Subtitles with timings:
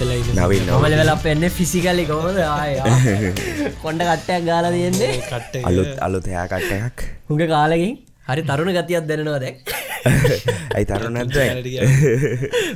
[0.00, 2.04] ලෙවලක්ද අද නවීන් ලෙවල්ලක් වෙලා ඉන්න නවින් නොම ලෙවලක් එන්න ෆිසිකලි
[2.46, 2.72] ආය
[3.82, 7.94] කොන්ඩ කට්ටයක් ගාල තියෙන්නේ කට්ට අලුත් අලුත් එයාකට්ටයක් හුඟ කාලකින්
[8.26, 9.56] හරි තරුණ ගතියක් දැනවා දැක්
[10.74, 11.38] ඇයි තරු නැද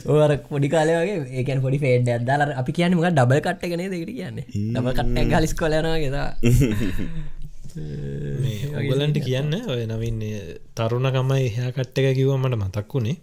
[0.09, 4.47] ඕර පොඩි කාලය වගේ ඒකන් පොඩි ෆේඩ් අදාල අපි කියන්න මක ඩබල් කට්ටගෙන දෙකට කියන්නේ
[4.49, 6.29] ඩබ කට්ටක් ගලිස් කොලනගෙතා
[8.81, 10.19] ඔගලන්ට කියන්න ඔය නවින්
[10.75, 13.17] තරුණකමයි එහා කට්ට එක කිව්ව මට මතක් වුණේ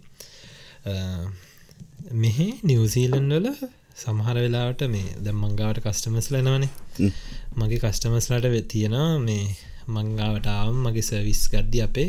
[2.14, 3.48] මෙහෙ නිවසීලන් වල
[3.96, 7.10] සමහර වෙලාවට මේ දැම් මංගාවට කස්ටමස් ලනවනේ
[7.56, 9.46] මගේ කස්ටමස්ලට තියෙනවා මේ
[9.88, 12.08] මංගාවටාම් මගේ සර්විස් ගද්දි අපේ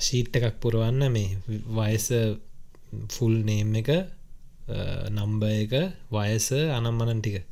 [0.00, 1.28] ශීට් එකක් පුරුවන්න මේ
[1.70, 2.06] වයස
[3.08, 3.90] ෆුල් නේම් එක
[5.10, 5.74] නම්බ එක
[6.10, 7.44] වයස අනම්මනන් ටික.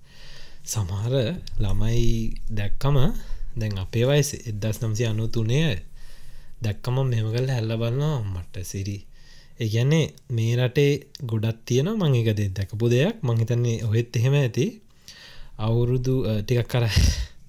[0.64, 1.14] සමහර
[1.58, 2.96] ළමයි දැක්කම
[3.56, 5.58] දැන් අපේ වයස එදස් නම්සි අනු තුනය
[6.60, 8.98] දැක්කම මෙම කල් හැල්ල බලන්නවා මට සිරි
[9.64, 10.92] ඒගැන්නේ මේ රටේ
[11.24, 13.16] ගොඩත් තියෙන මං එක දෙ දැකපු දෙයක්.
[13.22, 14.66] මංහිතන්නේ ඔහෙත් එහෙම ඇති.
[15.58, 16.84] අවුරුදු ටිකක් කර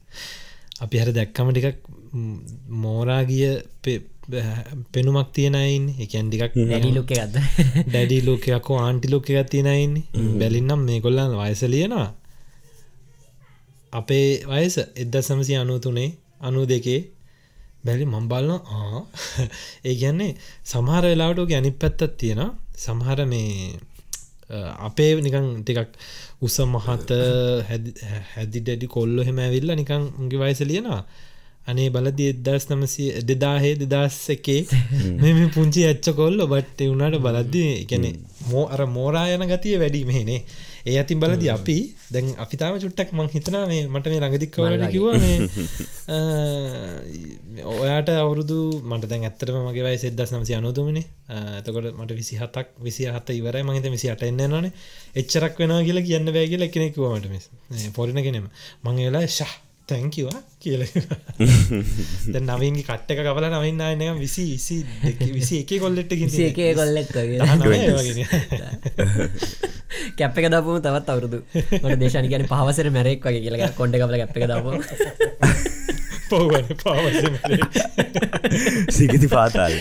[0.84, 1.80] අපි හර දැක්කම ටිකක්
[2.76, 3.48] මෝරාගිය
[4.92, 6.54] පෙනුමක් තියෙනයින් එකන් ටිකක්
[6.94, 7.12] ලොක
[7.86, 9.94] ඩැඩි ලෝකයක්කෝ ආන්ටි ලෝක එකක් තියෙනයින්
[10.40, 12.10] බැලින්නම් මේ කොල්ලන් වයස ලියනවා.
[13.94, 16.10] අපේ වයස එද්ද සමසි අනු තුනේ
[16.42, 17.02] අනු දෙකේ
[17.86, 19.02] බැලි මම්බල්න ආ.
[19.88, 20.32] ඒ ගැන්නේ
[20.66, 22.42] සමහර වෙලාටෝ ගැනි පැත්තත් තියෙන
[22.78, 23.52] සමහර මේ
[24.80, 25.92] අපේ නිකං ටිකක්
[26.42, 27.10] උස මහත
[27.68, 31.04] හැදි ඩැඩි කොල්ලො හෙම ඇවිල්ල නිකං උගේ වයස ලියනවා.
[31.68, 34.62] අනේ බලද එදස් නමසි දෙදාහේ දෙදස් එකේ
[35.22, 38.12] මෙම පුංචි ඇච්ච කොල්ල බට් එවුණට බලද්දී එකැනෙ
[38.50, 40.42] මෝ අර මෝරායන ගතිය වැඩීමේනේ
[40.86, 45.40] ඒ ඇතින් බලද අපි දැන් අපිතාම චුට්ටක් මං හිතනා මේ මට මේ ළඟදික්කවලට කිවනේ
[47.74, 51.04] ඔයාට අවුරුදු මට දැන් ඇත්තරම මගේ සෙදස් නමසි අනුතුමනි
[51.58, 53.64] එතකොට මට විසි හතක් විසි හත ඉවරයි.
[53.64, 54.72] මහිත විසි අට එන්න නොනේ
[55.16, 58.50] එච්චරක් වෙන කියලා කියන්න බෑ කියලා එකනෙකුවමට පොරින කෙනෙම
[58.84, 60.82] මං වෙලා ශා තැංකිවා කියල.
[62.28, 64.78] ද නවින්ගේ කට්ටක කබල නවින්න අයනක විසි විසි
[65.32, 67.10] විසි එක කොල්ලෙට එක කොල්ලෙක්
[70.18, 71.40] කැප් එක දපුම තවත් අවුරුදු.
[71.54, 73.72] ට දේශන කියන පහවසර මැරෙක් වගේ කියලා.
[73.74, 74.72] කොඩ කබල කැප් එක දපු
[76.30, 77.06] පවන පව
[78.90, 79.74] සිගති පාතාල්.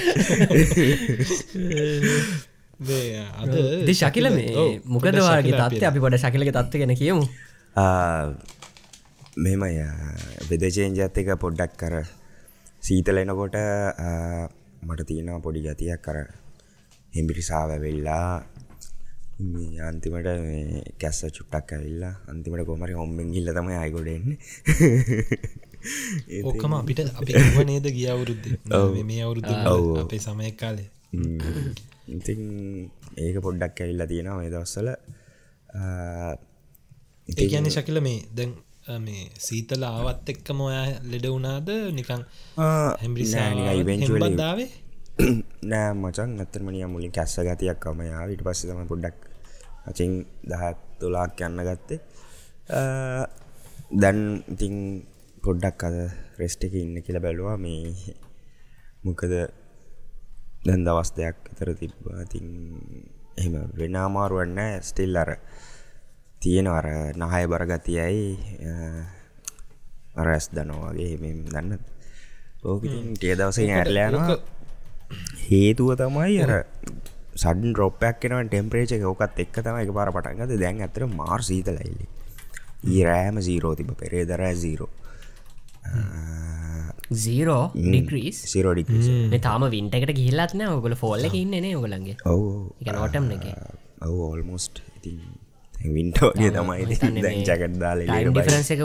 [3.40, 7.24] අද ශකිල මේ මොකදවාගේ තත්ව අපි පොඩ ශකිලක තත්ව ගෙන කියමු
[9.36, 9.74] මෙමය
[10.48, 11.94] වෙදචේන්ජත් එක පොඩ්ඩක් කර
[12.80, 13.56] සීතලෙනකොට
[14.82, 16.18] මට තියෙනවා පොඩි ගතියක් කර
[17.12, 18.28] හෙම්බිරිසාාව වෙල්ලා
[19.82, 20.28] අන්තිමට
[20.96, 24.38] කැස්ස චුට්ටක් ඇවිල්ලා අන්තිමට කොමරි හොම්බෙන් ගිල්ල තම අයගොඩෙන්නේ
[26.42, 28.46] ඕකම අපිට අපි නේද ගිය අවුරුද්ධ
[29.08, 29.52] මේ අවුරුදු
[29.98, 30.88] අපේ සමය කාලේ.
[32.08, 32.40] ඉතින්
[33.18, 34.88] ඒක පොඩ්ඩක් ඇවිල්ලා තියෙනවා මේ දවස්සල
[37.28, 38.54] ඒ ගැන ශකිල මේ දැන්
[39.00, 41.68] මේ සීතල ආවත් එක්කම ඔයා ලෙඩ වුණාද?
[41.92, 42.24] නිකං
[42.56, 44.70] හැම්බිරි දාවේ
[45.62, 49.16] නෑ මචන් අතරමනිය මුලින් කැස්ස ගතියක් කම යා විට පස්ස තම පොඩ්ඩක්
[49.86, 50.12] අචින්
[50.42, 52.00] දහත් තුලාක් යන්න ගත්තේ.
[53.94, 54.76] දැන් ඉතිං
[55.44, 55.96] පොඩ්ඩක් අද
[56.38, 57.56] රෙස්ට එක ඉන්න කියල බැලවා.
[57.56, 58.14] මේ
[59.04, 59.32] මොකද
[60.66, 62.26] දැන් දවස් දෙයක් අතර තිබ්බා.
[62.26, 62.46] තින්
[63.36, 65.30] එම වෙනමාරුවන්න ස්ටිල් අර
[66.44, 66.86] තියෙන අර
[67.22, 68.22] නහය බරගතියයි
[70.20, 71.78] අරැස් දනවාගේ මෙම දන්න.
[72.64, 74.36] ඕකින් ටිය දවසේ ඇරලයනවා
[75.44, 76.52] හේතුව තමයි අර
[77.42, 82.06] සඩන් රොපයක් කෙනව ටෙම්පරේච ඕකත් එක් තම එක පාර පටන්ගත දැන් ඇතර මාර් සීතලයිල්ලි
[82.92, 84.90] ඊරෑම සීරෝ තිබ පෙරේ දර සීරෝ
[87.24, 88.92] සීරෝ ඩික්‍රීස් සිරෝඩික්
[89.46, 92.48] තාම වින්ටකට ගිල්ලත්න ඔගල ෆෝල්ල එක ඉන්නන ඔගලන්ගේ ඔවු.
[92.80, 93.46] එක නෝටම් එක.
[94.06, 95.20] ඔවු ඕල්මෝස්ට ඉතින්
[95.90, 96.84] වින්ටෝගේ තමයි
[97.42, 98.82] ජකට් දාල ඩිෆරන්ස එක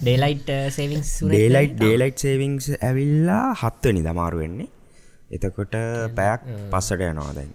[0.00, 4.68] daylight savings daylight daylight savings ඇවිල්ලා හත්වනි දමාරු වෙන්නේ.
[5.30, 5.74] එතකොට
[6.14, 7.52] පැයක් පස්සට යනවා දැන්.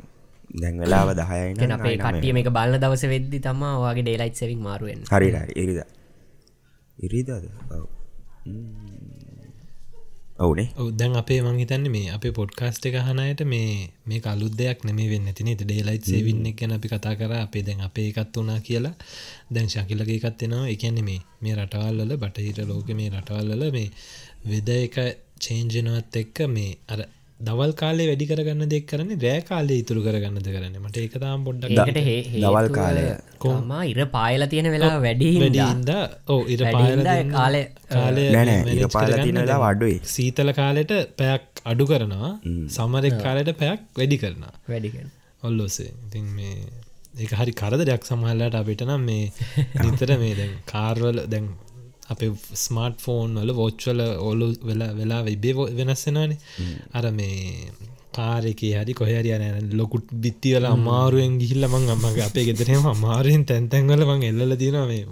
[0.55, 5.55] දැන් වෙලාව දහයන අපේ කටිය මේ බලන්න දවස වෙද්දි තම වගේ ඩේලයිට් සෙවික් මාරුවෙන් හරිට
[5.55, 5.81] ඉරිද.
[6.97, 7.31] ඉරිදද
[10.39, 10.67] ඔවුනේ.
[10.77, 13.69] ඔව දැන් අපේ මංහිතන්න මේ අපේ පොඩ්කාස්ට එක හනයට මේ
[14.05, 17.33] මේ කලුත් දෙයක් නෙමේ වෙන්න තින ඩේලයිට් සේවින්න ගැන අපි කතා කර.
[17.37, 18.95] අපේ දැන් අපේ එකත් වනා කියලා.
[19.53, 23.89] දැන් ශකිලගේ එකත්වෙනවා එකන්න මේ මේ රටවල්ල බටහිට ලෝක මේ රටවල්ල මේ
[24.45, 24.95] වෙද එක
[25.39, 27.01] චේන්ජනවත් එක්ක මේ අර
[27.39, 30.75] දවල් කාලේ වැඩි කරගන්න දෙක් කරන්න රෑ කාලේ ඉතුරු කරගන්නද කරන්න.
[30.79, 31.97] මට එක තාම් පොඩ්ඩක්
[32.35, 33.03] දවල් කාලය.
[33.37, 35.91] කොම ඉර පායල තියෙන වෙලා වැඩි වැඩින්ද
[36.27, 37.03] ඕ ඉර පායල
[37.33, 38.23] කාලය කාලය
[38.89, 42.31] පාල තිනලා වඩුයි සීතල කාලෙට පැයක් අඩු කරනවා.
[42.69, 44.55] සමරෙක් කාලයට පැයක් වැඩි කරනවා.
[44.69, 45.11] වැඩිකෙන්
[45.43, 45.91] ඔල්ලොසේ.
[46.07, 46.55] ඉතින් මේ
[47.17, 49.27] ඒ හරි කරදරයක් සමහල්ලට අපිට නම් මේ
[49.83, 51.51] නිතර මේ දැන් කාර්වල දැන්
[52.05, 52.21] අප
[52.57, 56.39] ස්මාර්ට් ෆෝන් වල වෝච්වල ඔලු වෙලා වෙලා ඉබේ වෙනස්සෙනවානේ
[56.93, 57.37] අර මේ
[58.13, 64.27] කාරක හරි කොහරි යන ලොකුට් බිත්තිවල අමාරුවෙන් ගිහිල්ල මං අම්මගේ අපේ ගෙදරම අමාරුවෙන් තැන්තැන්වල මං
[64.43, 65.05] එල්ල තින මේ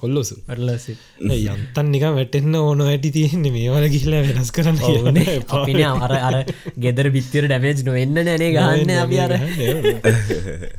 [0.00, 0.94] කොල්ලොසු අරලසි.
[1.36, 4.78] යන්තන් නික වැටෙන්න්න ඕන ඇටි තියෙන්නේ මේවල ගිහිල වෙනස් කරන්න
[5.56, 6.36] අපින අර අර
[6.78, 8.90] ගෙදර බිත්තර ඩැමේජ් නොවෙන්න නැනේ ගන්න
[9.24, 9.34] අර.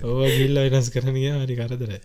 [0.06, 1.96] ඕ ගිල්ල වෙනස් කරනය හරි කරදර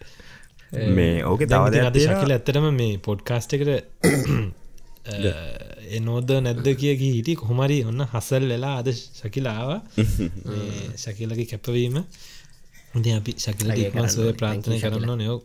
[0.91, 3.71] මේ ඕක තවද අද ශකිල ඇත්තරම මේ පොඩ්කාස්ට එකට
[5.97, 9.71] එනෝද නැද්ද කිය හිටි කොහොමරි ඔන්න හසල් වෙලා අද ශකිලාව
[11.03, 12.01] ශකිලගේ කැපවීම.
[12.95, 15.39] ඉති අපි ශකිලගේ සුව ප්‍රාන්ථනය කරන්න නයෝ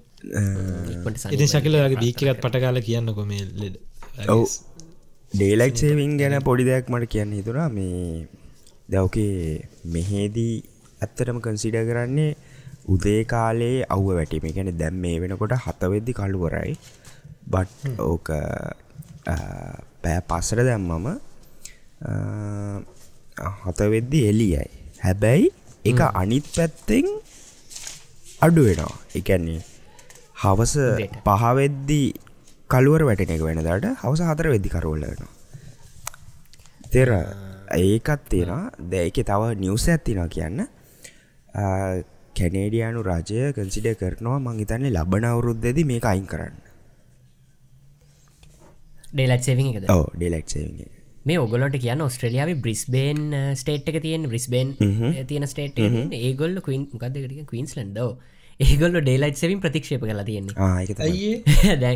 [1.32, 3.80] ඉති ශකිලගේ දීකත් පටකාල කියන්න කොමේ ලෙඩ
[4.30, 4.44] ඔව්.
[5.32, 8.28] ඩේලයිට් සේවිං ගැන පොඩි දෙයක් මට කියන්න හිතුරා මේ
[8.90, 10.54] දවකේ මෙහේදී
[11.02, 12.32] ඇත්තටම කන්සිඩ කරන්නේ
[12.94, 14.46] උදේ කාලේ අව්ව වැටීම.
[14.56, 16.74] ගැන දැම් මේ වෙනකොට හතවෙද්දි කළුවරයි
[17.54, 18.28] බට් ඕක
[20.04, 21.08] පෑ පස්සට දැම්මම
[23.66, 24.68] හතවෙද්දි එලියයි
[25.06, 25.50] හැබැයි
[25.90, 27.08] එක අනිත් පැත්තෙන්
[28.46, 28.96] අඩු වෙනවා.
[29.20, 29.62] එකන්නේ
[30.44, 30.74] හවස
[31.28, 32.02] පහවෙද්දි
[32.72, 35.34] කළුවර වැටෙන එක වෙනදාට හවස හතර වෙද්දි කරවල්ල වෙනවා.
[36.94, 37.10] තෙර
[37.78, 40.64] ඒකත් තියෙන දැක තව නිවස ඇත්තිනා කියන්න
[42.40, 46.56] කැනේඩියනු රජය කන්සිඩ කරනවා මං හිතන්නේ ලබන අවුරුද්දදි මේක අයින් කරන්න.
[49.12, 49.86] ඩේලට් සේවිං එකද?
[49.90, 50.56] ඕ ඩෙලෙක්්
[51.26, 53.22] මේ ඔගලට කියන්න ඔස්ට්‍රලියාව බ්‍රිස්බේන්
[53.62, 54.76] ස්ටේට් එක තියෙන් බ්‍රිස්බේන්
[55.30, 55.80] තියෙන ස්ටේට්
[56.20, 58.12] ඒගොල්ල කයින් ගදකට කවීන්ස් ලන්ඩෝ
[58.60, 60.56] ඒගොල්ල ඩේලයිට් සෙවින් ප්‍රතික්ෂප කලා තියෙන්නේ.
[61.84, 61.96] දැ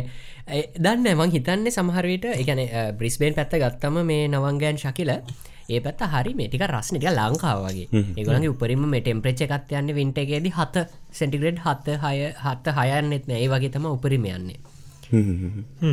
[0.78, 2.62] දන්න මං හිතන්නේ සමහරයට එකන
[2.98, 9.02] බ්‍රිස්බේන් පැත්ත ගත්තම මේ නවංගෑන් ශකිල ඒ පැත් හරි මේටික රස්නික ලංකාවගේ ඒගලගේ උපරිම මේ
[9.02, 13.40] ටෙම්ප්‍රච් එකත් යන්න වින්ටගේද හත සෙන්ටිග්‍රඩ් හත්ත හය හත්ත හයන්නෙත් නෑ.
[13.40, 14.58] ඒ වගේ තම උපරිම යන්නේ.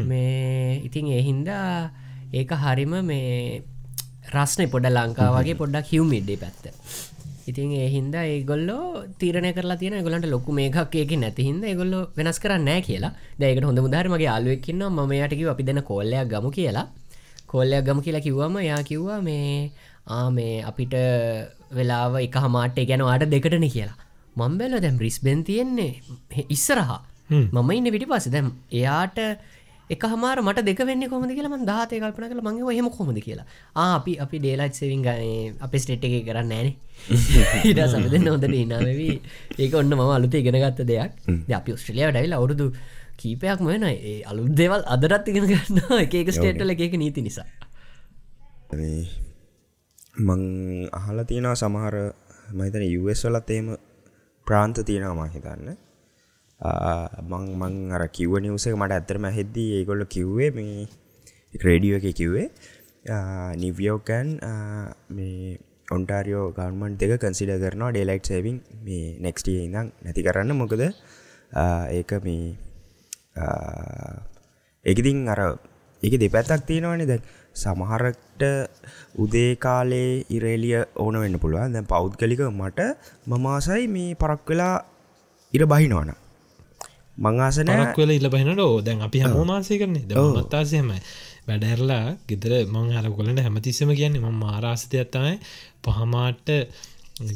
[0.08, 1.92] මේ ඉතින් ඒහින්දා
[2.34, 3.64] ඒක හරිම මේ
[4.30, 6.64] රස්නය පොඩ ලංකාවගේ පොඩ්ඩක් හිවමිඩ්ඩේ පැත්ත
[7.50, 13.14] ඉතින් ඒහින්ද ඒගොල්ලෝ තීරණ කරලා තියෙන ගොලන්ට ලොකු මේකක් ඒක නැතිහින්ද ගොල්ල වෙනස් කරන්න කියලා.
[13.42, 16.88] දැකට හොඳ මුදහරමගේ අලුවක්කින්න ම යටකිව අපි දෙන කොල්ලයක් ගමු කියලා.
[17.52, 19.72] කොල්ලයක් ගම කියලා කිව්වම යා කිව්වා මේ
[20.08, 20.96] ආ මේ අපිට
[21.78, 23.98] වෙලාව එක හමාටේ ගැන අට දෙකටන කියලා.
[24.36, 25.94] මම්බැල දැම් බ්‍රිස්බෙන් තියෙන්නේ
[26.56, 27.02] ඉස්සරහා.
[27.32, 28.48] මම ඉන්න විටි පස දැම්
[28.80, 29.20] එයාට
[29.94, 33.46] එක හමාර මට දෙක වෙන්න කොමද කියලම දාතය කල්පන කළ මගේ හම කොමද කියලා.
[33.76, 35.02] අපි අපි ඩේලයිට් සෙවින්
[35.66, 36.76] අප ස්ටේට් එක කරන්න ෑනේ.
[37.70, 39.16] ඉට සමද නොදන ඉනාවී
[39.58, 41.12] ඒක ඔන්න ම අලුත ඉගෙනගත්ත දෙයක්.
[41.60, 42.68] අපි ඔස්ට්‍රලියාව ඩයිල් අවුරුදු
[43.22, 47.48] කීපයක් මෙන ඒ අලුත් දේවල් අදරත් ඉගෙන ගන්න එක ස්ටේට්ල එක නීති නිසා.
[50.28, 50.42] මං
[51.00, 51.96] අහලා තියෙනවා සමහර
[52.60, 53.68] මහිතන යස් වලත් එහෙම
[54.48, 55.78] ප්‍රාන්ත තියෙනවා මා හිතන්න
[56.62, 60.88] මං මං අර කිව නිවසක මට ඇත්තරම හෙද්දී ඒගොල්ල කිව්වේ මේ
[61.54, 62.48] ක්‍රේඩියෝ එක කිව්වේ
[63.58, 64.28] නිවියෝකැන්
[65.10, 65.58] මේ
[65.92, 70.54] ඔන්ටාරියෝ ගර්මන්් දෙක කන්සිඩ කරනවා ඩේලයිට් සේවිං මේ නෙක්ස්ටිය ඉඳම් නැති කරන්න.
[70.54, 70.84] මොකද
[71.92, 72.56] ඒක මේ
[74.86, 75.42] එකඉතින් අර
[76.04, 77.10] එක දෙපැත්තක් තියෙනවනේ.
[77.12, 77.20] දැ
[77.56, 78.42] සමහරට
[79.18, 81.74] උදේ කාලේ ඉරේලිය ඕන වෙන්න පුළුවන්.
[81.74, 82.80] දැන් පෞද්ගලික මට
[83.28, 84.76] මමාසයි මේ පරක් වෙලා
[85.54, 86.12] ඉර බහිනවන
[87.22, 90.06] මංආසන නක් වෙල ඉල්ල බහිනට දැන් අපි හම මාසය කරන්නේ.
[90.08, 91.00] දමත්තාසයමයි
[91.48, 95.36] වැඩැරලා ගෙදර මං හර කොලට හැමතිස්සම කියන්නේ ම මාරාසිතයත්තමයි
[95.84, 96.50] පහමාට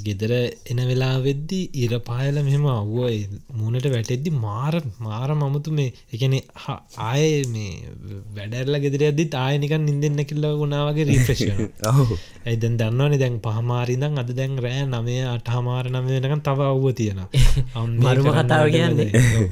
[0.06, 0.34] ගෙදර
[0.66, 3.06] එන වෙලා වෙද්දි ඉර පායල මෙම අව්ුව
[3.54, 6.36] මූනට වැටෙද්දි මාර මාර මමුතු මේ එකන
[7.04, 7.72] ආය මේ
[8.36, 11.44] වැඩැරල ගෙදර ඇදදි ආයනිකන් නිදන්න කිල්ල ගුණාවගේ රීප්‍රේෂ
[12.46, 17.22] ඇයිදැන් දන්නවනි දැන් පහමාරිදං අද දැන් රෑ නමය අටහමාර නම වෙනකන් තව අව්ව තියෙන
[17.96, 19.10] මරුම කතාව කියන්නේ.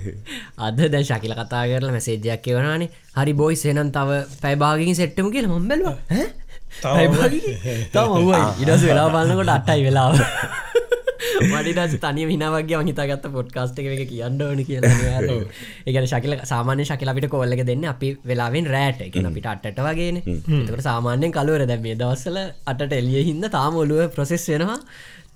[0.65, 5.97] අද දැ ශකිල කතා කරලා මැසේජයක් කියවනානේ හරි බොයි සේනම් තව පැබාගින් සෙට්ටම කියල මොම්බැලවා
[6.81, 8.29] තම
[8.61, 10.13] ඉඩස වෙලා බලන්නකොට අට්ටයි වෙලාව
[11.43, 17.85] මඩිට තනිය හිනාවගේ හිතගත්ත පොඩ්කාස්ට එක කියන්න ඕන කියල ඒගන ශකිල සාමාන්‍ය ශකිලපිට කොල්ලක දෙන්න
[17.85, 20.21] අපි වෙලාවෙන් රෑට එක අපිට අටට වගේන.
[20.21, 24.79] එතකට සාමාන්‍යයෙන් කලුවර දැ මේ දවස්සල අටට එලිය හින්න තාම ඔලුව ප්‍රසෙස් වෙනවා.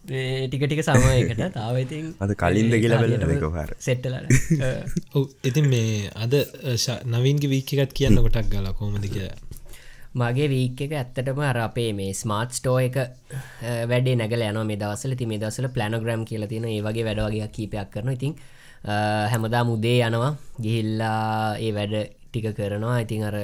[0.07, 4.15] ටික ටික සමයකට තාවඉතින් අද කලින්ද කියලා වෙලකොහර සෙට්ටල
[5.49, 6.37] ඉතින් මේ අද
[7.07, 9.46] නවින්ගේ වීකකත් කියන්න කොටක් ගලා කෝමදි කියලා
[10.17, 12.97] මගේ වීක් එක ඇත්තටම අර අපේ මේ ස්මාර්ට් ස්ටෝ එක
[13.91, 17.91] වැඩේ නැගල යන මේ දවසල ති මේ දවසල ප්ලනග්‍රම් කියල තියෙන ඒ වගේ වැඩවගේ කීපයක්
[17.93, 18.35] කරන ඉතින්
[19.31, 20.35] හැමදා මුදේ යනවා.
[20.61, 21.95] ගිහිල්ලා ඒ වැඩ
[22.27, 22.99] ටික කරනවා.
[22.99, 23.37] ඉතින් අර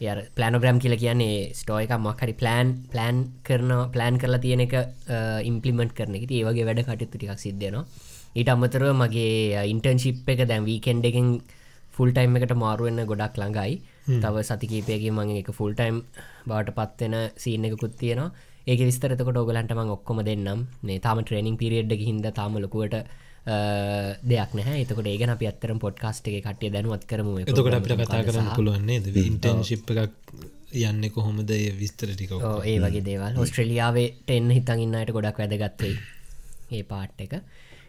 [0.00, 4.74] ය පලනෝග්‍රම් කියල කියන්නේ ස්ටෝ එක මක්හරි ප්ලෑන් ප්ලෑන් කරන ප්ලෑන් කරලා තියෙන එක
[5.44, 6.30] ඉම්පලිමෙන්ට් කරන එක.
[6.30, 7.84] ඒවගේ වැඩ කටයුතු ටික් සිද්ධනවා
[8.34, 11.28] ඊට අමතරව මගේ ඉන්ටර්න්ශිප් එක දැන් වීකෙන්ඩ එකෙන්
[11.94, 13.74] ෆුල් ටයිම් එකට මාරුවෙන්න ගොඩක් ළඟයි.
[14.06, 16.00] තව සතිකීපයගේ මගේ එක ෆුල් ටයිම්
[16.48, 18.30] බාට පත්වෙන සීන එකකුත් තියෙනවා.
[18.66, 20.66] ඒක විස්තරතකොට ඔගලන්ටම ඔක්කොම දෙන්නම්.
[20.82, 22.96] මේ තාම ට්‍රේනිින් පිරිියඩ්ඩ හිද තාමලකුවට
[24.30, 27.30] දෙයක් නෑ එතකට ඒගන අප අත්තරම් පොඩ්කාස්ට් එක කටිය දැනුවත් කරම.
[27.44, 30.12] එතකොට අපිට කතා කරන්න පුළුවන්නේ ඉන්ටර්න්ශිප් එකක්
[30.74, 31.50] යන්න කොහොමද?
[31.80, 32.32] විස්තර ටික
[32.64, 33.36] ඒ වගේ දේවල්.
[33.44, 35.94] ඔස්ට්‍රලියාවට එන්න හිතන් ඉන්නයට ගොඩක් වැදගත්තේ
[36.72, 37.36] ඒ පාට් එක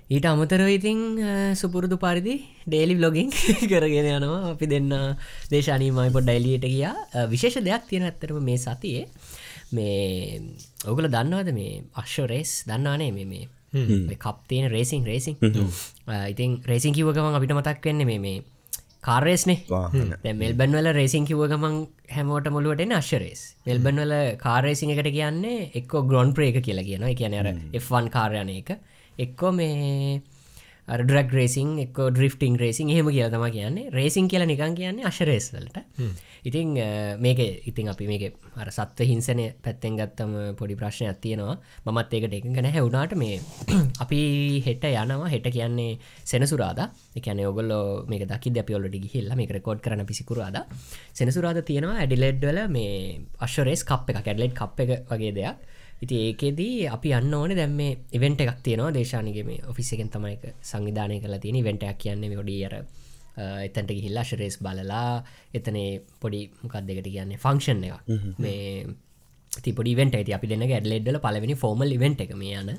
[0.08, 1.00] ඊට අමතරව ඉතිං
[1.56, 2.36] සුපුරුදු පරිදි
[2.66, 3.30] ඩේලි බ්ලොගින්
[3.72, 4.52] කරගෙන යනවා.
[4.52, 4.94] අපි දෙන්න
[5.50, 7.26] දේශනීමයි පොඩ් ඩයිලියට ගියා.
[7.28, 9.06] විශේෂ දෙයක් තියෙන ඇත්තරම මේ සතියේ
[9.72, 10.42] මේ
[10.86, 15.36] ඔගුල දන්නවද මේ අශ්ෂරේස් දන්නානේ මේ මේ කප්තේන රේසින් රේසින්
[16.30, 18.44] ඉතින් රේසින් කිවගමන් අපිට මතක් වෙන්න මේ මේ
[19.02, 21.76] කාර්රේස්නේ මෙල්බන් වල රේසින් කිව ගමන්
[22.10, 27.50] හැමෝට මුළුවට අශ්රේස් මෙල්බන් වල කාර්රේසින් එකට කියන්නේ එක්කෝ ග්‍රොන් ප්‍රේක කියලා කියන කියන අර
[27.82, 28.78] F1 කාර්යනය එක
[29.20, 30.22] එක්කෝ මේ
[30.88, 33.90] ඩක් රේසින් එක් ඩ්‍රිෆ්ටිං රේසින් හෙම කියල තම කියන්නේ.
[33.92, 35.78] රේසින් කියල නිකන් කියන්නේ අශරේස්වලට
[36.44, 36.78] ඉතිං
[37.18, 41.58] මේක ඉතින් අපි මේක අර සත්ව හිංසනය පැත්තෙන් ගත්තම පොඩි ප්‍රශ්නයක් තියෙනවා.
[41.88, 43.42] මත් ඒකට එක ගැන හැවුනාට මේ
[44.04, 44.20] අපි
[44.62, 45.26] හෙට යනවා.
[45.28, 46.86] හෙට කියන්නේ සෙනසුරාද.
[47.16, 50.62] එකන ඔගොල්ලෝ මේ දකි අපියොල්ලට ගිහිල්ල මේ රෙකෝඩ් කරන පිසිකුරාද.
[51.14, 57.14] සෙනසුරාද තියෙනවා ඇඩිලෙඩ්වල මේ අශ්වරේස් කප් එක කැඩලෙට් කප් එක වගේ දෙයක් ඉති ඒකෙදී අපි
[57.14, 57.80] අන්න ඕන දැම්ම
[58.12, 58.92] ඉවෙන්ට එකක් තියෙනවා.
[58.92, 62.76] දේශානගේ මේ ඔෆිස් එකෙන් තමයික සංවිධානය කලා තියෙන වෙන්ටයක් කියන්නේ ොඩියර
[63.38, 65.24] එතැන්ට හිල්ලා ශරේස් බලලා
[65.54, 65.80] එතන
[66.22, 68.86] පොඩි මොකක් දෙකට කියන්නේ ෆංක්ෂන් එක මේ
[69.52, 72.72] තිපොඩි වෙන්ට ඇති අපි දෙන්න ඇඩලෙඩ්ල පලවෙනි ෆෝමල් ඉවෙන්ට එක මේ යන.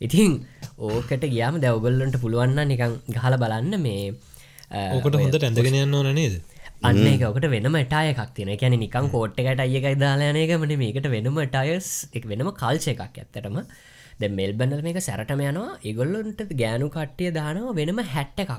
[0.00, 0.32] ඉතින්
[0.80, 4.12] ඕකට ගියාම දැවගල්ලන්ට පුළුවන්න නිකං ගහල බලන්න මේ
[4.92, 6.36] ඕකට හොඳට ඇඳගෙන යන්න ඕන නේද
[6.82, 12.24] අන්න එකකට වෙනම ටය එකක් තියෙන කැන නිකං කෝට්ටකට අයකයි දාලානයකමට මේකට වෙනම ටයස් එක
[12.32, 13.58] වෙනම කල්ච එකක් ඇත්තටම.
[14.20, 15.78] ද මෙල්බන්නල මේක සැරටම යනවා.
[15.90, 18.52] ඉගොල්ලොන්ට ගෑනු කට්ටිය දානවා වෙනම හැට්ට එකක්.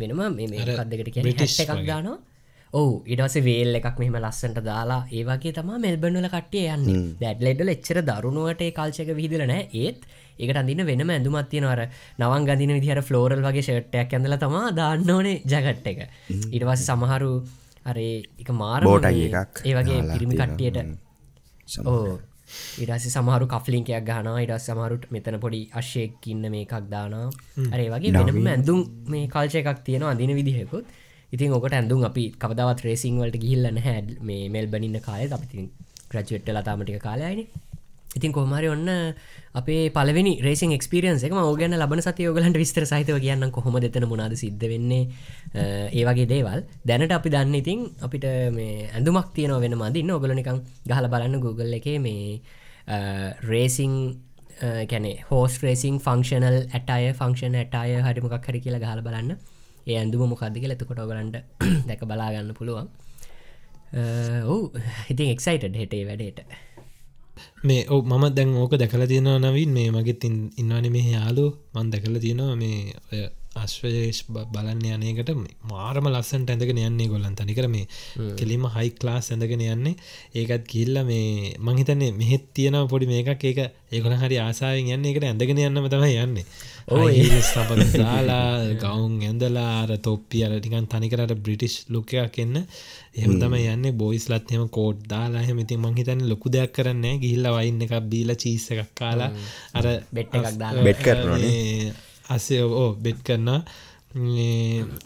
[0.00, 2.18] වෙනම මේකක්දකට කිය හෙට් එකක් දානවා.
[2.70, 7.14] ඕ ඉඩස වේල් එකක් මෙහම ලස්සට දාලා ඒවාගේ තම මෙල්බන්නල කට්ටිය යන්න.
[7.22, 10.04] දැඩ්ලෙඩ්ඩල එච්චර දරුණුවට කාල්චක විදිලනෑ ඒත්
[10.38, 11.82] ඒකට අඳන්න වෙනම ඇඳුමත් තියෙනවර
[12.20, 16.00] නවන් ගදින විදිහර ෆලෝරල් වගේ ෂට්ටයක් ඇඳල තමා දාන්න ඕනේ ජගට්ට එක.
[16.50, 17.32] ඉටවස් සමහරු
[17.84, 20.78] අරේ එක මාර බෝට එකක් ඒ වගේ පිරිමි කට්ටියට.
[21.86, 22.18] ඕ
[22.82, 27.26] ඉරස සමහරු කෆලින්කයක් ගහන ඉඩ සමහරුට මෙතන පොඩි අශ්‍යයක්කින්න මේකක් දානා
[27.74, 30.86] අරේ වගේ වෙනම ඇඳුම් මේ කල්චය එකක් තියෙන අදින විදිහෙකුත්.
[31.32, 35.64] ඉතින් ඔකට ඇඳුම් අපි කවදාවත් රේසිං වලට ගිහිල්ලන්න හැඩ මේ මෙල් බනින්න කාය අපි
[36.10, 37.46] ක්‍රචුවට්ට ලතාමටික කාලයයිනේ
[38.16, 38.88] ඉතින් කොහමරි ඔන්න
[39.54, 44.36] අපේ පලවෙනි රේසින් එක්ස්පිරියන්ස එක ඕගන ලබන සති යෝගලන්ට විස්තර සහිතව කියන්න කොහොම දෙතන මුණද
[44.36, 45.08] සිද්ධ වෙන්නේ.
[45.92, 46.62] ඒවගේ දේවල්.
[46.84, 51.88] දැනට අපි දන්න ඉතින් අපිට මේ ඇඳුමක් තියන වෙන මදින්න ඔගලනිකං ගහල බලන්න Google එක
[51.98, 52.40] මේ
[53.44, 53.94] රේසිං
[54.86, 59.36] කැනෙ හෝස් රේසින් ෆංක්ෂනල් ඇටය ෆංක්ෂන් ඇටය හරිමකක් හරි කියලා ගහල බලන්න.
[59.86, 61.36] ඒ ඇඳුම මොකක්දි කියල එතකොට ඔගලන්ට
[61.88, 62.88] දැක බලාගන්න පුළුවන්.
[64.46, 64.72] ඔවු.
[65.08, 66.67] ඉතින් එක්සයිට හෙටේ වැඩේට.
[67.62, 72.16] මේ ඔ මම දැන් ඕක දැකල තියෙනවා නවින් මේ මගෙත් ඉන්නවන මේ යාලු මන් දැකල
[72.18, 75.30] තියෙනවා මේ අශ්වයේෂ් බලන්න යනයකට
[75.70, 77.86] මාරම ලස්සන්ට ඇඳගෙන යන්නේ ගොල්ලන් තනිකර මේ
[78.38, 79.94] කෙලිම හයි ලාස් ඇඳගෙන යන්නේ.
[80.34, 83.44] ඒකත් කිල්ල මේ මංහිතන්නේ මෙහෙත් තියෙනව පොඩි මේකක්.
[83.44, 85.12] ඒක ඒකොන හරි ආසාාවෙන් යන්නේ.
[85.12, 86.46] එකට ඇඳගෙන යන්නම තමයි යන්නේ
[86.88, 92.56] ස්ථපන දාලා ගවුන් ඇඳලා අර තොප්පි අර ටිකන් තනිකරට බ්‍රිටිෂ් ලොකයක් එන්න.
[93.14, 93.84] එහම තම යන්න.
[93.94, 98.94] බොයිස්ලත් එම කෝඩ් දාලා හමති මංහිතන්න ලොකු දෙයක් කරන්න ගිහිල්ල වයින්න එකක් බීල චීස එකක්
[98.94, 99.30] කාලා
[99.74, 100.32] අර බෙට්
[102.28, 103.60] අසේ ඕ බෙට් කරන්නා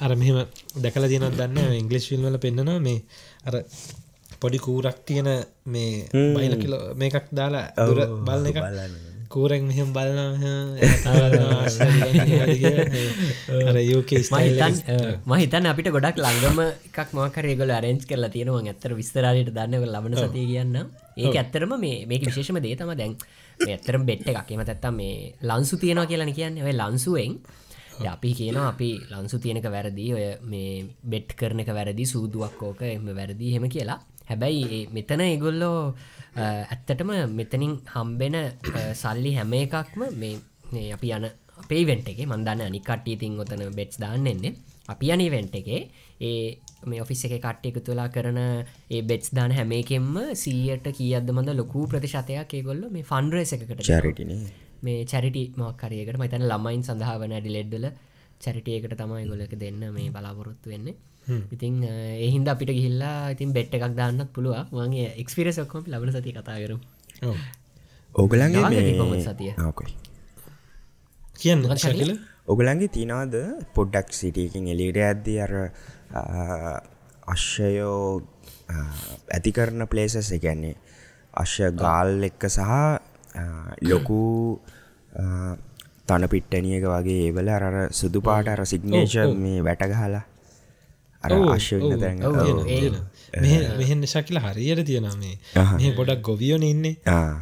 [0.01, 0.39] අර මෙහෙම
[0.79, 3.03] දැකල තියනත් දන්න ඉංගලිස් ිල්වල පෙන්න්නනවා මේ
[3.45, 3.55] අර
[4.41, 5.31] පොඩි කූරක් තියෙන
[5.67, 10.19] මේ බයිල කිලෝ මේකක් දාලා දුර බලන එක කූරෙක් මෙහම බලන
[15.27, 18.63] මහිතන් අපිට ගොඩක් ළඟම එකක් මකරේගල අරෙන්ච් කරලා තියෙනවා.
[18.65, 20.77] ඇත්තර විස්තරාලයට දන්නව ලබන සතිය කියන්න.
[21.17, 23.17] ඒක ඇත්තරම මේ මේක විශේෂම දේ තම දැන්
[23.69, 24.49] ඇත්තරම් බෙට්ට එකක්.
[24.51, 26.63] එම ඇත්තම් මේ ලන්සු තියෙනවා කියලන කියන්නේ.
[26.63, 27.33] ඔය ලන්සුවෙන්
[28.07, 30.07] අපි කියනවා අපි ලන්සු තියෙනක වැරදි.
[30.13, 30.73] ඔය මේ
[31.05, 32.05] බෙට් කරන එක වැරදි.
[32.07, 35.79] සූදුවක් ඕක එම වැරදි හෙම කියලා හැබැයි මෙතන ඉගොල්ලෝ
[36.39, 38.37] ඇත්තටම මෙතනින් හම්බෙන
[38.95, 41.27] සල්ලි හැම එකක්ම මේ අපි යන
[41.69, 44.55] පේවෙන්ට එක මන්දන්න අනිකට්ටිය තින් ඔතන බෙට්ස් දාන්න එන්නේ.
[44.89, 45.69] අපි යන වෙන්ට එක
[46.21, 48.41] ඒ මේ ඔෆිස් එක කට්ටයක තුලා කරන
[48.91, 54.33] ඒ බෙට්ස් දාන හැම එකෙන්ම සීයට කියද මඳ ලොකු ප්‍රතිශතයක් ඒගොල්ල මේ ෆන්ඩරස එකකට චරිටින
[54.83, 57.87] මේ චරිටි මක්කරයකට මතන ළමයින් සඳහාවන ඩිලෙඩ්ඩල
[58.41, 61.83] චරිටියකට තමයි ගොලක දෙන්න මේ බලාපොරොත්තු වෙන්නේ ඉතින්
[62.19, 66.79] එහින්ද අපිට ගිහිල්ලා ඉතින් බෙට් එකක් දාන්නත් පුළුව වගේ එක්ස්පිරසක්කොම ලබන සති කතා කරු
[67.23, 67.37] ඔව්.
[68.15, 69.53] ඕගලන්ගේ සතිය?
[71.35, 72.13] කියන්න ශකිල?
[72.47, 73.35] ඔගලන්ගේ තිනාද
[73.75, 75.55] පොඩ්ඩක් සිටියකින් එලියට ඇද්දී අර
[77.27, 78.23] අශ්‍යයෝ
[79.31, 80.75] ඇති කරන පලේසස් එකන්නේ
[81.35, 82.71] අශ්‍ය ගාල් එක්ක සහ
[83.85, 84.23] ලොකු
[86.09, 90.25] තන පිට්ටනියක වගේ ඒවල අර සුදු පාට අර සිග්නේෂ මේ වැටගහලා
[91.25, 91.31] අර
[92.23, 92.35] ඔව්.
[92.69, 92.91] ඒ-
[93.79, 95.37] මෙහෙන්න ශකිල හරියට තියෙන මේ.
[95.77, 96.97] මේ ගොඩක් ගොවියෝන ඉන්නේ.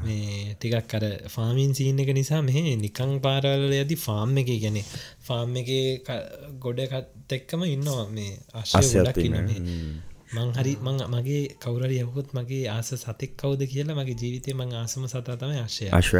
[0.05, 4.79] මේ ටිකක් කර ෆාමීන් සීන එක නිසා මෙහ නිකං පාරවල ඇති ෆාම් එක ගැන
[5.21, 5.71] ෆාම් එක
[6.61, 8.33] ගොඩකත් එක්කම ඉන්නවා මේ
[8.97, 9.37] ගොඩක් ඉන්න.
[9.45, 9.61] මේ.
[10.57, 15.35] හරි මං මගේ කවුරරි යහොත් මගේ ආස සතෙක් කවුද කියලා මගේ ජීවිතය මං ආසම සතා
[15.37, 16.17] තම අශ්‍යය අශ්ව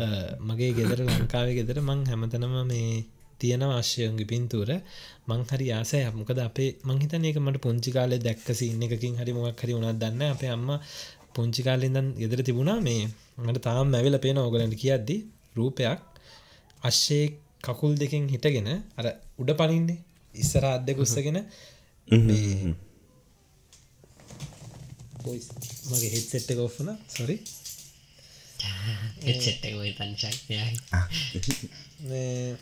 [0.00, 0.06] අ,
[0.42, 3.04] මගේ ගෙදර ලංකාව ගෙදර මං හැමතනම මේ
[3.40, 4.70] තියෙන අවශ්‍යයන්ගේ පින්තූර.
[5.28, 6.00] මං හරි ආසය.
[6.12, 10.22] මොකද අපේ මංහිතන එක මට පුංචි කාලේ දැක්ක සින්න එකකින් හරි මොක් හරි උනත් දන්න
[10.28, 10.68] අපේ අම්ම
[11.34, 13.04] පුංචි කාලෙන්දන් ගෙදර තිබුණා මේ.
[13.38, 15.16] මට තාම් ඇවිල පේන ඕගලට කියද්දි
[15.56, 16.00] රූපයක්
[16.82, 17.26] අශ්‍යය
[17.62, 19.06] කකුල් දෙකින් හිටගෙන අර
[19.38, 19.98] උඩ පනින්නේ
[20.34, 21.38] ඉස්සර අද්දෙ කුස්සගෙන
[22.08, 22.74] මේ
[25.86, 27.36] මගේ හෙත්සෙට්ට ගෝෆන සොරි
[29.24, 29.64] එච්චෙට්ට
[29.98, 30.38] තංශක්
[32.02, 32.56] මේ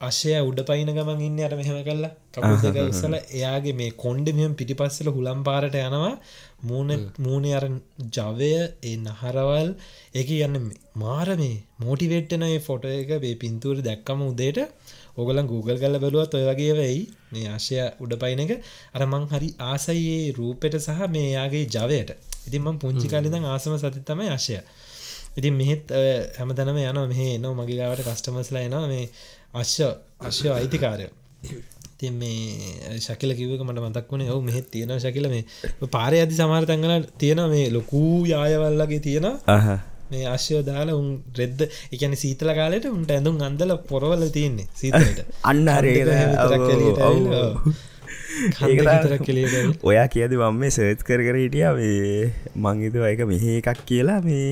[0.00, 4.52] අශය උඩ පයින ගමන් ඉන්න අර මෙහෙම කල්ලා කපු දෙක ඉස්සල එයාගේ මේ කොන්්ඩ මෙහම
[4.54, 6.12] පිටිපස්සල හුළම් පාරට යනවා.
[6.62, 7.66] මූුණ මූුණේ අර
[8.16, 8.52] ජවය
[8.84, 9.70] ඒ නහරවල්
[10.14, 14.60] එක යන්න මාර මේ මෝටිවේට්ටන ෆොට එක වේ පින්තුර දැක්කම උදේට
[15.16, 17.00] ඔගලන් Google කල්ල බැලුවත් ඔය වගේ වෙයි.
[17.32, 18.52] මේ ආශය උඩ පයින එක.
[18.94, 22.14] අර මං හරි ආසයේ රූපෙට සහ මේ යාගේ ජවයට.
[22.46, 24.60] ඉතින් මං පුංචි කාලිදං ආසම සති තමයි ආශය
[25.38, 29.04] ඉතින් මෙහෙත් ඔය හැමතැනම යන මෙහ එනවා මගේ ගාවට කස්ටමස්ලා එනවා මේ
[29.54, 29.84] අශ්‍ය
[30.28, 31.06] අශ්‍ය අයිතිකාරය.
[32.00, 35.44] තින් මේ ශකිල කිවක මට මතක් වුණේ ඔවු මෙහෙත් තියෙන ශකිල මේ
[35.94, 39.26] පාරය අධි සමාර තැන්ගල තියෙන මේ ලොකූ යායවල්ලගේ තියෙන
[40.10, 41.08] මේ අශ්‍යෝ දාලා උන්
[41.40, 41.60] රෙද්ද
[41.94, 45.18] එකන සීතල කාලට උන්ට ඇඳුම් අන්දල පොරවල තියෙන්නේ සීතලට.
[45.50, 45.68] අන්න
[49.90, 52.32] ඔයා කියද මම මේ සර්ච් කර කර හිටිය මේ
[52.64, 54.48] මංගිතු එක මෙහ එකක් කියලා මේ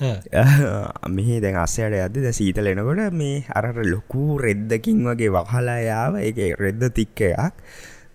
[1.16, 6.20] මෙහි දැන් අස්සයට ඇද ද සීතල එනකොට මේ අරට ලොකු රෙද්දකින් වගේ වහලා යාව.
[6.20, 7.64] එක රෙද්ද තික්ක එකක්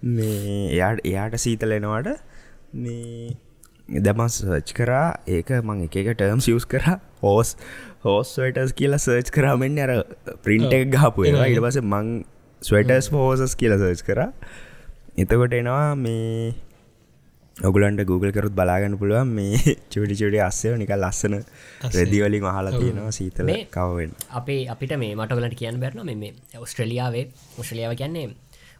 [0.04, 2.24] මේ එයාට එයාට සීතලෙනවට
[2.76, 3.36] මේ
[3.90, 5.08] දමන් සර්ච් කරා.
[5.28, 7.00] ඒක මං එක ටර්ම් සියස් කර.
[7.22, 7.56] හෝස්
[8.04, 9.94] හෝස් වටස් කියලා සර්ච් කරාමෙන් අර
[10.44, 11.48] ප්‍රින්ට එක ඒවා.
[11.48, 12.16] ඉට පස මං
[12.62, 14.24] ස්වටස් හෝසස් කියලා සර්ච් කර.
[15.18, 16.54] එතකොට එනවා මේ
[17.60, 19.58] ඔගුලන්ට Google කරුත් බලාගන්න පුළුවන් මේ
[19.92, 21.36] චුටි චුටි අස්සය නික ලස්සන
[21.92, 27.26] රෙදිවලින් මහලා තියෙනවා සීතල කවෙන් අපේ අපිට මේ මටගලට කියන්න බැරන මේ ඔස්ට්‍රලියාවේ
[27.58, 28.28] ඔස්ට්‍රලියාව කියන්නේ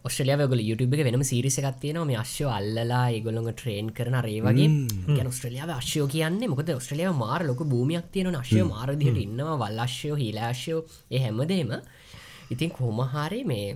[0.06, 4.70] ඔස්ට්‍රලියාව ගල YouTube එක වෙනම සිරිස එකත්තියනවා මේ අශ්‍යෝ අල්ලලා ඒගොල්ලොඟ ට්‍රේන් කරන රේ වගේ.
[5.10, 6.70] ගැන ඔස්ට්‍රලියාව අශ්‍යෝ කියන්නේ මොකද?
[6.78, 11.74] ඔස්ට්‍රලියාව මාර ලොක භූමියක් තියෙන අශ්‍යය මාරදිහට ඉන්නවා වල්ලශ්‍යෝ හිලාශ්‍යෝ ඒ හැමදේම
[12.52, 13.68] ඉතින් කොමහාරි මේ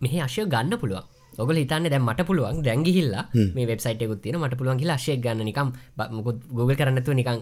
[0.00, 3.24] මෙහ අශ්‍ය ගන්න පුළුවන් ඔගල හිතන්න දැ මට පුළුවන් දැන්ගිහිල්ලා
[3.56, 5.68] මේ වෙබ්සයිට එකකුත් තියෙන මට පුළුවන් කියලා ශය ගන්න නිකම්
[6.16, 7.38] මුකුත් Google කරන්නතු නිකං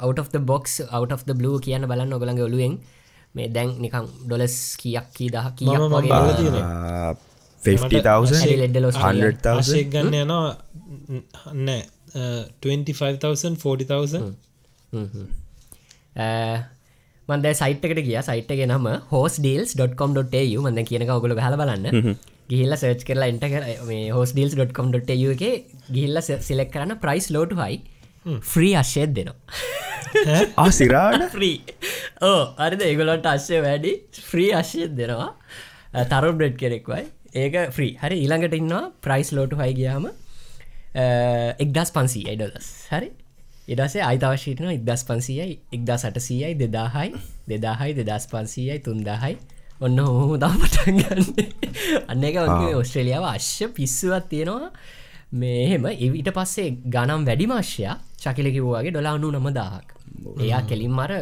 [0.00, 2.74] out of the box out of the blue කියන්න බලන්න ඔගලගේ ඔලුවෙන්
[3.34, 6.38] මේ දැන් නිකම් ඩොලස් කියක් කී දහ කියක් මම වගේ බලලා බලන්න.
[6.40, 7.14] තියෙනවා.
[7.62, 10.50] 50,000 100,000 ආශයක් ගන්න යනවා.
[11.66, 11.80] නෑ
[12.62, 14.22] 25,000 40,000
[14.92, 15.06] හ්ම්.
[15.12, 15.26] හ්ම්.
[16.16, 16.26] අ,
[17.28, 18.16] මන්ද සයිට්කට ගිය.
[18.22, 21.86] සයිට්ගේ නම හෝස් ඩල්ස්.com.ු මඳ කියනක ඔගොල හල බලන්න
[22.50, 25.44] ගිහිල්ල සර්ච් කරලා එන්ට කර මේ හෝස් ඩල්ස්.com.ු එක
[25.96, 27.78] ගිහිල්ල සිලෙක් කරන්න ප්‍රයිස් ලෝට හයි
[28.52, 29.36] ෆ්‍රී අශ්‍යයත් දෙනවා.
[30.64, 31.58] ආසිරාට ්‍රී
[32.22, 33.94] ඕ අරිද ඒගොලොන්ට අශ්‍යය වැඩි.
[34.30, 35.30] ෆ්‍රී අශ්‍යයත් දෙනවා.
[36.12, 37.04] තරු බ්‍රෙඩ් කෙනෙක්වයි.
[37.36, 40.10] ඒක ෆ්‍රී හරි ඊළඟට ඉන්නවා ප්‍රයිස් ලෝට හයි ගියාම
[41.64, 43.10] එක්දස් පන්සී අයිඩොලස් හරි?
[43.68, 47.10] ඉඩසේ අයිතවශීටන ඉදස් පන්සීයයි එක්දා සටසීයයි දෙදාහයි
[47.48, 49.36] දෙදාහයි දෙදස් පන්සීයයි තුන්දාහයි
[49.80, 51.22] ඔන්න හොහම දමටගන්න
[52.08, 54.70] අන්න එක වගේ ඔස්ට්‍රලියාව අශ්‍ය පිස්සුවත් තියෙනවා.
[55.34, 59.88] මෙහෙම එවිට පස්සේ ගනම් වැඩිමාශ්‍යයා චකිලකිවවාගේ ඩොලානු නම දාහක්
[60.44, 61.12] එයා කෙලින් මර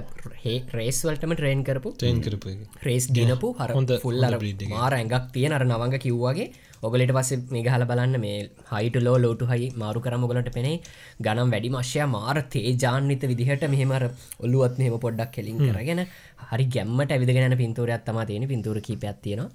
[0.79, 1.91] රේස්වල්ටම ට්‍රේන් කරපු.
[1.93, 2.61] ට්‍රේන් කරපු එක.
[2.83, 4.71] රේස් දිනපු හර හොඳ- ෆුල් අර හොඳ breed එක.
[4.71, 6.49] මාර ඇඟක් තියෙන අර නවංග කිව්වාගේ
[6.83, 8.39] ඔගලට පස්සේ මේ ගහල බලන්න මේ
[8.71, 10.81] හයිට ලෝ ලෝටු හයි මාරු කරම ගොලට පෙනේ.
[11.21, 14.05] ගනම් වැඩි මශ්‍යය මාර තේජාන්විත විදිහට මෙහෙමර
[14.41, 16.03] ඔල්ලුවත් මෙහෙම පොඩ්ඩක් කෙලින් කරගෙන
[16.39, 19.51] හරි ගැම්මට ඇවිදගෙන පින්තුරයක් තම තියෙන පින්තුර කීපයක් තියෙනවා.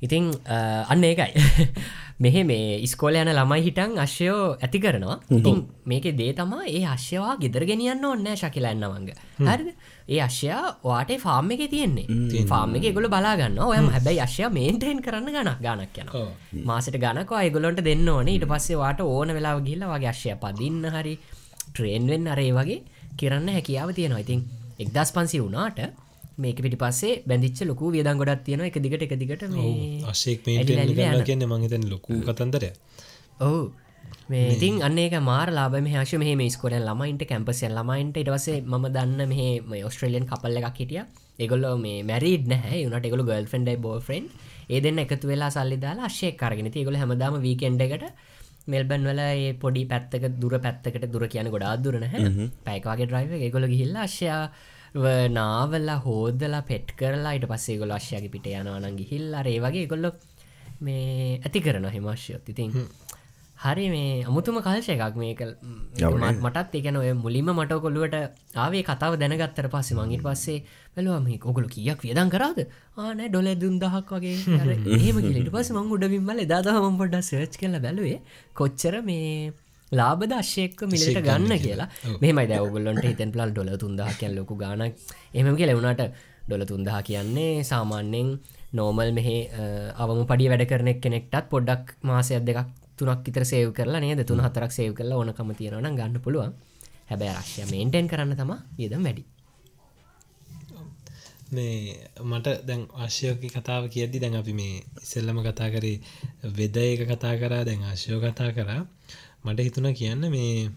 [0.00, 0.30] ඉතිං
[0.88, 1.32] අන්න ඒකයි.
[2.20, 5.16] මෙහෙ මේ ඉස්කෝල යන ළමයි හිටන් අශ්‍යයෝ ඇති කරනවා.
[5.30, 9.08] ඉතින් මේක දේ තමා ඒ අශ්‍යවා ගෙදර ගෙනියන්න ඔන්නෑ ශකිලන්නවංග
[9.40, 9.70] හරිද?
[10.06, 12.44] ඒ අශ්‍යයා වාට ෆාර්ම් එක තියෙන්නේ.
[12.46, 17.82] ෆාර්ම් එක ගොල බලාගන්න ඔයම හැබැයි අශ්‍ය මේන්ටෙන් කරන්න ගනක් ගනක් යන මාසට ගනක අයගොලොන්ට
[17.82, 18.36] දෙන්න ඕනේ.
[18.36, 21.16] ඉට පස්සේ වාට ඕන වෙලාව ගිල්ල වගේ අශ්‍යය පදින්න හරි
[21.66, 22.80] ට්‍රේන්වෙන් අරේ වගේ
[23.16, 24.24] කරන්න හැකියාව තියෙනවා.
[24.24, 24.44] ඉතින්
[24.78, 25.80] එක්දස් පන්සි වුණාට
[26.42, 29.46] මේක පිටි පස්සේ බැඳිච්ච ලොකු වියදන් ගොඩත් තියෙන එක දිගට එක දිගට
[30.06, 30.64] අශයෙක් මේ
[31.28, 32.72] කියන්න මහිතන ලොකු කතන්දරය
[33.40, 33.62] ඔහු
[34.28, 38.16] මේ ඉතින් අන්නේක මාර ලාබ හශ මේ ස්කොර ළමයින්ට කැම්පසියන් ළමයින්ට.
[38.16, 41.02] ඉටවසේ ම දන්න මේ ඔස්ට්‍රලියන් කපල්ල එකක් හිටිය.
[41.38, 42.82] එගොල්ල මේ මැරිඩ් නැහැ.
[42.84, 44.26] යුනට එකගොල ගල් ෆෙන්ඩයි බෝෆරෙන්්
[44.68, 48.04] ඒ දෙන්න එකතු වෙලා සල්ලි දාලා අශ්‍යය කරගෙන ගොල හැමදාම වීකෙන්ඩ එකට
[48.66, 53.66] මෙල්බන් වල ඒ පොඩි පැත්තක දුර පැත්තකට දුර කියන ගොඩා දුරන හැ පැයිකාගේ ඩ්‍රයිව එකගොල
[53.72, 54.42] ගිහිල්ලා අශ්‍යයා
[54.94, 60.10] නාවල්ලා හෝදලා පෙට් කරලා ඉට පස්සේ ගොල අශ්‍යගේ පිට යනවනන් ගිහිල්ලා ඒ වගේ ගොල්ලො
[60.80, 62.72] මේ ඇති කරන හිමශ්‍යයොත් ඉතින්
[63.56, 65.40] හරි මේ අමුතුම කල්ශය එකක් මේක.
[66.44, 68.16] මටත් එකන ඔය මුලින්ම මට කොල්ලුවට
[68.56, 70.58] ආවේ කතාව දැනගත්තර පස්සේ මංගිට පස්සේ
[70.96, 72.60] බැලවා මේ ඔගොලු කියක් වියදන් කරාද?
[72.96, 74.36] ආනෑ ඩොල දුන්දහක් වගේ.
[74.96, 78.18] ඒම කිලට පස මං උඩවින්මල දාදහම පොඩ්ඩ සර්ච් කල බැලුවේ
[78.54, 79.52] කොච්චර මේ
[79.92, 81.88] ලාබද අශ්‍යයෙක්ක මිලට ගන්න කියලා.
[82.20, 84.94] මෙමයි දැවගොල්ලොන්ට හිතන් පලල් ඩොල තුන්දහ කියල් ලොකු ගානක්
[85.34, 86.02] එහම කියලෙවුණට
[86.46, 88.28] ඩොල තුන්දහ කියන්නේ සාමාන්‍යෙන්
[88.72, 89.36] නෝමල් මෙහෙ
[89.96, 94.22] අවම පඩි වැඩ කරනෙක් කෙනෙක්ටත් පොඩ්ඩක් මාසයක් දෙකක් තුනක් ඉතර සේව් කරලා නේද?
[94.24, 96.54] තුන හතරක් සේව් කරලා ඕනකම තියෙනවන ගන්න පුළුවන්.
[97.10, 99.24] හැබැ රශ්‍ය මේන්ටෙන් කරන්න තම ඒදම් වැඩි.
[101.50, 105.98] මේ මට දැන් ආශ්‍යයෝක කතාව කියද්දි දැන් අපි මේ ඉසෙල්ලම කතා කරේ
[106.58, 108.82] වෙද එක කතා කරා දැන් ආශ්‍යයෝ කතා කරා
[109.44, 110.70] මට හිතුන කියන්න මේ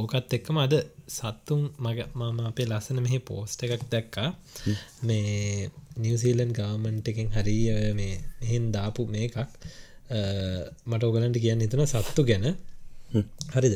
[0.00, 0.74] ඕකත් එක්කම අද
[1.16, 4.30] සත්තුම් මග මම අපේ ලස්සන මෙහි පෝස්ට එකක් දැක්කා.
[5.08, 5.70] මේ
[6.04, 7.58] නිවසීලන් ගාමන්ට එකෙන් හරි
[8.00, 9.38] මේ මෙහෙන් දාපු මේ එකක්
[10.90, 12.46] මට ඔගලන්ට කියන්න හිතන සත්තු ගැන.
[13.54, 13.74] හරිද?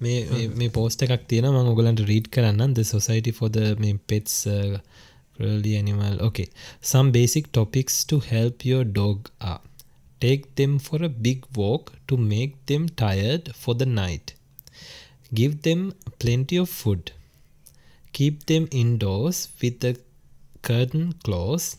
[0.00, 3.94] මේ පෝස්ට එකක් තියෙන ම ඔගලන්ට රීඩ් කරන්න society for the මේ
[5.36, 6.14] cruelty animal.
[6.20, 6.48] Okay.
[6.80, 9.60] Some basic topics to help your dog are
[10.21, 14.33] Take them for a big walk to make them tired for the night.
[15.33, 17.11] Give them plenty of food.
[18.13, 19.99] Keep them indoors with the
[20.63, 21.77] curtain closed.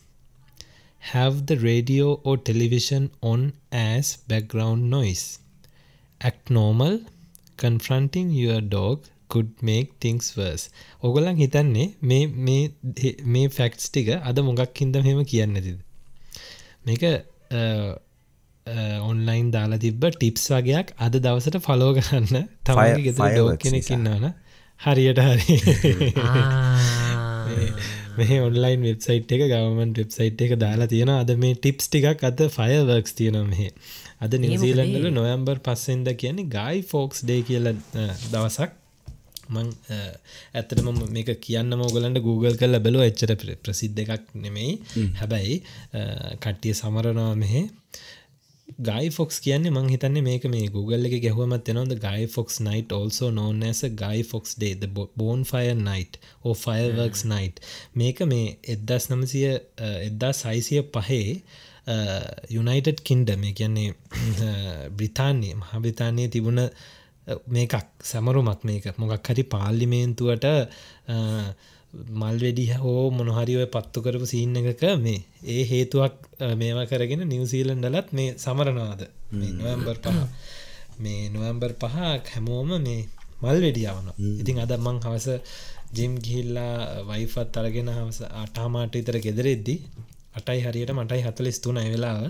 [0.99, 5.39] Have the radio or television on as background noise.
[6.21, 7.01] Act normal.
[7.57, 10.71] Confronting your dog could make things worse.
[11.03, 12.59] ඔගොල්ලන් හිතන්නේ මේ මේ
[13.35, 15.79] මේ facts ටික අද මොකක් හින්දා මෙහෙම කියන්නේ නැතිද?
[16.87, 17.03] මේක
[18.66, 22.48] ඔන්ලයින් දාලා තිබ්බ ටිප්ස් වගේයක් අද දවසට ෆලෝ කරන්න.
[22.64, 24.30] තමයි ගෙත ඩෝ කෙනෙකින්නවන
[24.80, 25.58] හරියට හරි.
[28.18, 33.14] මේ ඔන්ලයින් වෙබ්සයිට් එක ගවමන් වෙබ්සයිට් එක දාලා තියෙන අද මේ ටිප්ස් ටිකක් අද ෆයවර්ක්ස්
[33.14, 33.74] තියෙන මෙහේ.
[34.22, 37.74] අද නිවසීලන්ඩල නොයම්බර් පස්සෙන්ද කියන්නේ ගයි ෆෝක්ස් ඩේ කියල
[38.32, 38.72] දවසක්.
[39.50, 39.70] මං
[40.56, 44.74] ඇත්තටම මේක කියන්න මෝගලන්ට Google කල් බැලෝ එච්චර ප්‍රසිද්ධ එකක් නෙමෙයි.
[45.20, 45.58] හැබැයි
[46.40, 47.66] කට්ටිය සමරනවා මෙහේ
[48.80, 53.30] ගයි ෆොක්ස් කියන්නේ මං හිතන්නේ මේක මේ Google එක ගැහුවමත් එනවද Guy Fawkes night also
[53.30, 54.74] known as Guy Fox Day.
[54.76, 57.30] The bonfire night or fireworks mm.
[57.30, 57.60] night.
[57.96, 59.46] මේක මේ එද්දස් නමසිය
[60.08, 61.22] එද්දා සයිසිය පහේ
[62.50, 63.94] යුනයිටඩ් කින්ඩ මේ කියන්නේ
[64.98, 66.64] බ්‍රිතාන්‍ය මහබ්‍රිතානය තිබුණ
[67.48, 68.90] මේකක් සැමරුමක් මේක.
[68.98, 70.48] මොකක් හරි පාල්ලිමේන්තුවට
[71.94, 76.16] මල් වෙඩි හෝ මොනහරි ඔය පත්තු කරපු සීන් එකක මේ ඒ හේතුවක්
[76.58, 79.02] මේවා කරගෙන නිවසීලන්ඩලත් මේ සමරනවාද?
[79.60, 80.18] නොවම්බර් පහ.
[81.00, 83.02] මේ නොවම්බර් පහක් හැමෝම මේ
[83.42, 85.28] මල් වෙඩියාවන ඉතින් අද මං හවස
[85.94, 89.76] ජිම් ගිහිල්ලා වයිෆත් අරගෙන හවස අටාමාට ඉතර ගෙදරෙද්දි
[90.36, 92.22] අටයි හරියට මටයි හතලිස් තුන වෙලාව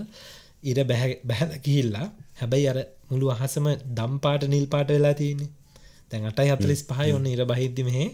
[0.64, 2.06] ඉර බැහැල ගිහිල්ලා
[2.40, 2.78] හැබැයි අර
[3.10, 5.50] මුළු අහසම දම්පාට නිල් පාට වෙලා තියන්නේ.
[6.10, 8.10] තැන් අටයි හතලිස් පහයි ඔන්න ඉර බහිද්දි මෙහේ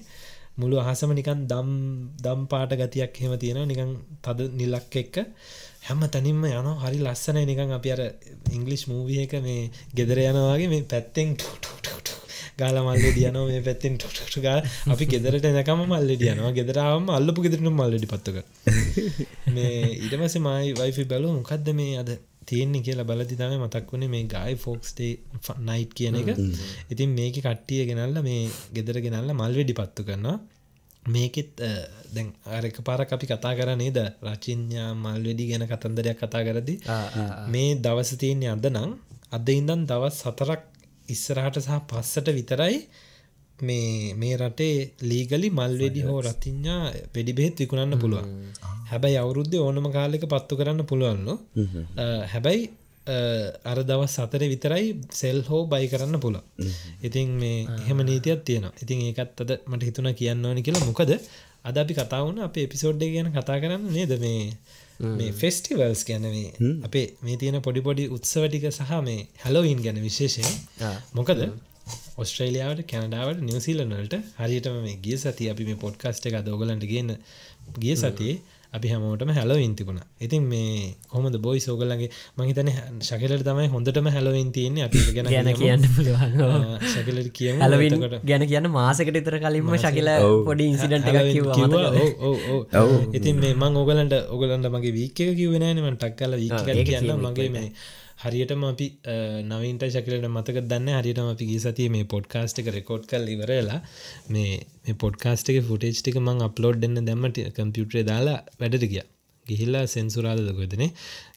[0.56, 1.70] මුළු අහසම නිකන් දම්
[2.18, 5.16] දම් පාට ගතියක් හෙම තියෙන නිකන් තද නිලක් එක්ක
[5.82, 7.44] හැම තනින්ම යන හරි ලස්සනයි.
[7.44, 8.00] නිකන් අපි අර
[8.50, 11.36] ඉංගලිෂ් මූවිය එක මේ ගෙදර යනවාගේ මේ පැත්තෙන්
[12.58, 17.70] ගාල මල්ල දියනෝ මේ පැත්තෙන් ටොට ගා අපි ගෙදරට එනකම මල්ල දියනවා ගෙදරාවම අල්ලපු ගෙදරන
[17.72, 18.36] මල්ලඩි පත්තක
[19.54, 22.10] මේ ඉටමස මයි වයිෆි බැලු මොකක්ද මේ අද
[22.50, 25.12] තියෙන්නේ කියලා බලදි තම මතක් වුණේ මේ ගයි ෆෝක්ස්ටේ
[25.68, 26.30] නයිට් කියන එක.
[26.92, 28.40] ඉතින් මේක කට්ටිය ගෙනල්ල මේ
[28.76, 30.38] ගෙදර ගෙනල්ල මල් වෙඩි පත්තු කරනවා.
[31.06, 31.52] මේකෙත්
[32.14, 33.98] දැන් ආරක පාරක් අපි කතා කර නේද?
[34.30, 36.74] රචින්ඥා මල් වෙඩි ගැන කතන්දරයක් කතා කරදි
[37.54, 38.90] මේ දවස තියන්නේ අද නං
[39.36, 40.62] අද ඉඳන් දවස් සතරක්
[41.14, 42.76] ඉස්සරහට සහ පස්සට විතරයි
[43.62, 46.82] මේ මේ රටේ ලීගලි මල්වෙඩි හෝ රතිඥා
[47.14, 48.28] වෙඩි බෙහෙත් විකුණන්න පුළුවන්.
[48.90, 51.34] හැබැයි අවුරුද්ධ ඕනම කාලෙක පත්තු කරන්න පුළුවන්ලු
[52.26, 52.62] හැබැයි
[53.64, 56.38] අර දවස් සතර විතරයි සෙල් හෝ බයි කරන්න පුළ
[57.02, 58.74] ඉතින් මේ එහෙම නීතියක් තියෙනවා.
[58.82, 60.86] ඉතින් ඒකත් අද මට හිතුන කියන්න ඕනි කියලා.
[60.86, 61.12] මොකද
[61.62, 64.12] අද අපි කතාවුණ අප එපිසෝඩ්ඩ ගැන කතා කරන්න නේද?
[64.18, 64.44] මේ
[65.00, 70.44] මේ ෆෙස්ටිවල්ස් ගැන මේ අපේ මේ තියෙන පොඩිපොඩි උත්සවටික සහ මේ හැලෝයින් ගැන විශේෂය
[71.14, 71.40] මොකද
[72.20, 77.12] ඔස්ට්‍රේලියාවට කැනඩාවට නිවසිීලනලට හරියටම මේ ගිය සති අපි මේ පොඩ්කස්ට එක දෝගලන්ට ගන්න
[77.76, 78.40] ගිය සතියේ
[78.72, 80.00] අපි හැමෝටම හැලෝයින් තිබුණ.
[80.20, 82.68] ඉතින් මේ කොමද බොයි සෝගලගේ මහිතන
[83.00, 84.84] ශකලට තමයි හොඳටම හැලෝයින් තියන්නේ.
[84.84, 85.82] අපි ගැන ගැන කියන්න
[86.92, 90.10] ශකලට කිය හැලවින් ගැන කියන්න මාසකට ඉතර කලින්ම ශකිල
[90.46, 91.08] පොඩි ඉන්සිඩට
[93.14, 97.68] ඉතින් මේ මං ඕගලන්ට ඔගලන්ට මගේ වීකක කිවෙනෑනම ටක් කල වී කියන්න මගේ මේ
[98.20, 98.86] හරියටම අපි
[99.50, 103.78] නවින්ට ශකලට මතක දන්න හරියටම අපි ගී සතිය මේ පොඩ්කාස්ට් එක රෙකෝඩ් කල් ඉවරලා
[104.28, 104.50] මේ
[104.82, 109.02] මේ පොඩ්කාස්ට් එක ෆුටේජ් ටික මං අප්ලෝඩ් දෙන්න දැම්මට කම්පියුටරේ දාලා වැඩට ගිය.
[109.46, 110.84] ගිහිල්ලා සෙන්සුරාදකොදන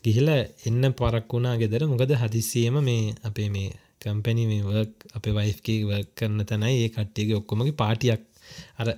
[0.04, 1.86] ගිහිලා එන්න පරක් වුණා ගෙදර.
[1.86, 7.40] මොකද හදිසියම මේ අපේ මේ කම්පැනි මේ වර්ක් අපේ වයිෆ්ගේ වක් කරන්න තැනයි ඒ කට්ටියගේ
[7.40, 8.22] ඔක්කොමගේ පාටියක්
[8.78, 8.90] අර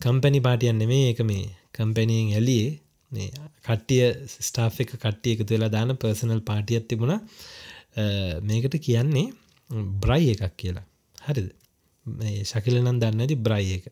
[0.00, 2.70] කම්පැනි පාටියන් නෙමේ ඒක මේ කම්පැනියෙන් ඇලියේ.
[3.12, 3.30] මේ
[3.64, 4.02] කට්ටිය
[4.40, 7.14] ස්ටාෆ් එක කට්ටිය එකතු වෙලා දාන පර්සනල් පාටියත් තිබුණ.
[8.42, 9.26] මේකට කියන්නේ
[10.00, 10.86] බ්‍රයි එකක් කියලා.
[11.18, 11.48] හරිද?
[12.44, 13.84] ශකිලනම් දන්න ඇති බ්‍රයි එක.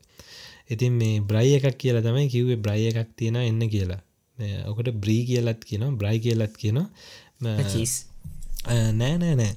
[0.70, 4.00] ඉතින් මේ බ්‍රයි එකක් කියලා තමයි කිව්වේ බ්‍රයි එකක් තියෙන එන්න කියලා.
[4.66, 6.78] ඔකට බ්‍රී කියලත් කියන බ්‍රයි කියලත් කියන
[7.40, 9.52] නෑ නෑ නෑ.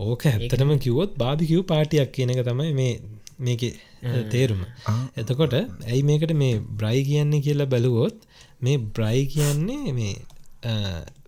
[0.00, 2.92] ඕක ඇත්තටම කිව්වොත් බාධිකිව් පාටියක් කියන එක තමයි මේ
[3.38, 3.62] මේක
[4.30, 4.62] තේරුම.
[5.16, 8.16] එතකොට ඇයි මේකට මේ බ්‍රයි කියන්නේ කියලා බැලුවොත්
[8.62, 10.14] මේ බ්‍රයි කියන්නේ මේ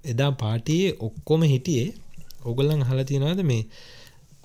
[0.05, 1.89] එදා පාටියේ ඔක්කොම හිටියේ
[2.45, 3.63] ඔගොල්ලන් හලතිනවාද මේ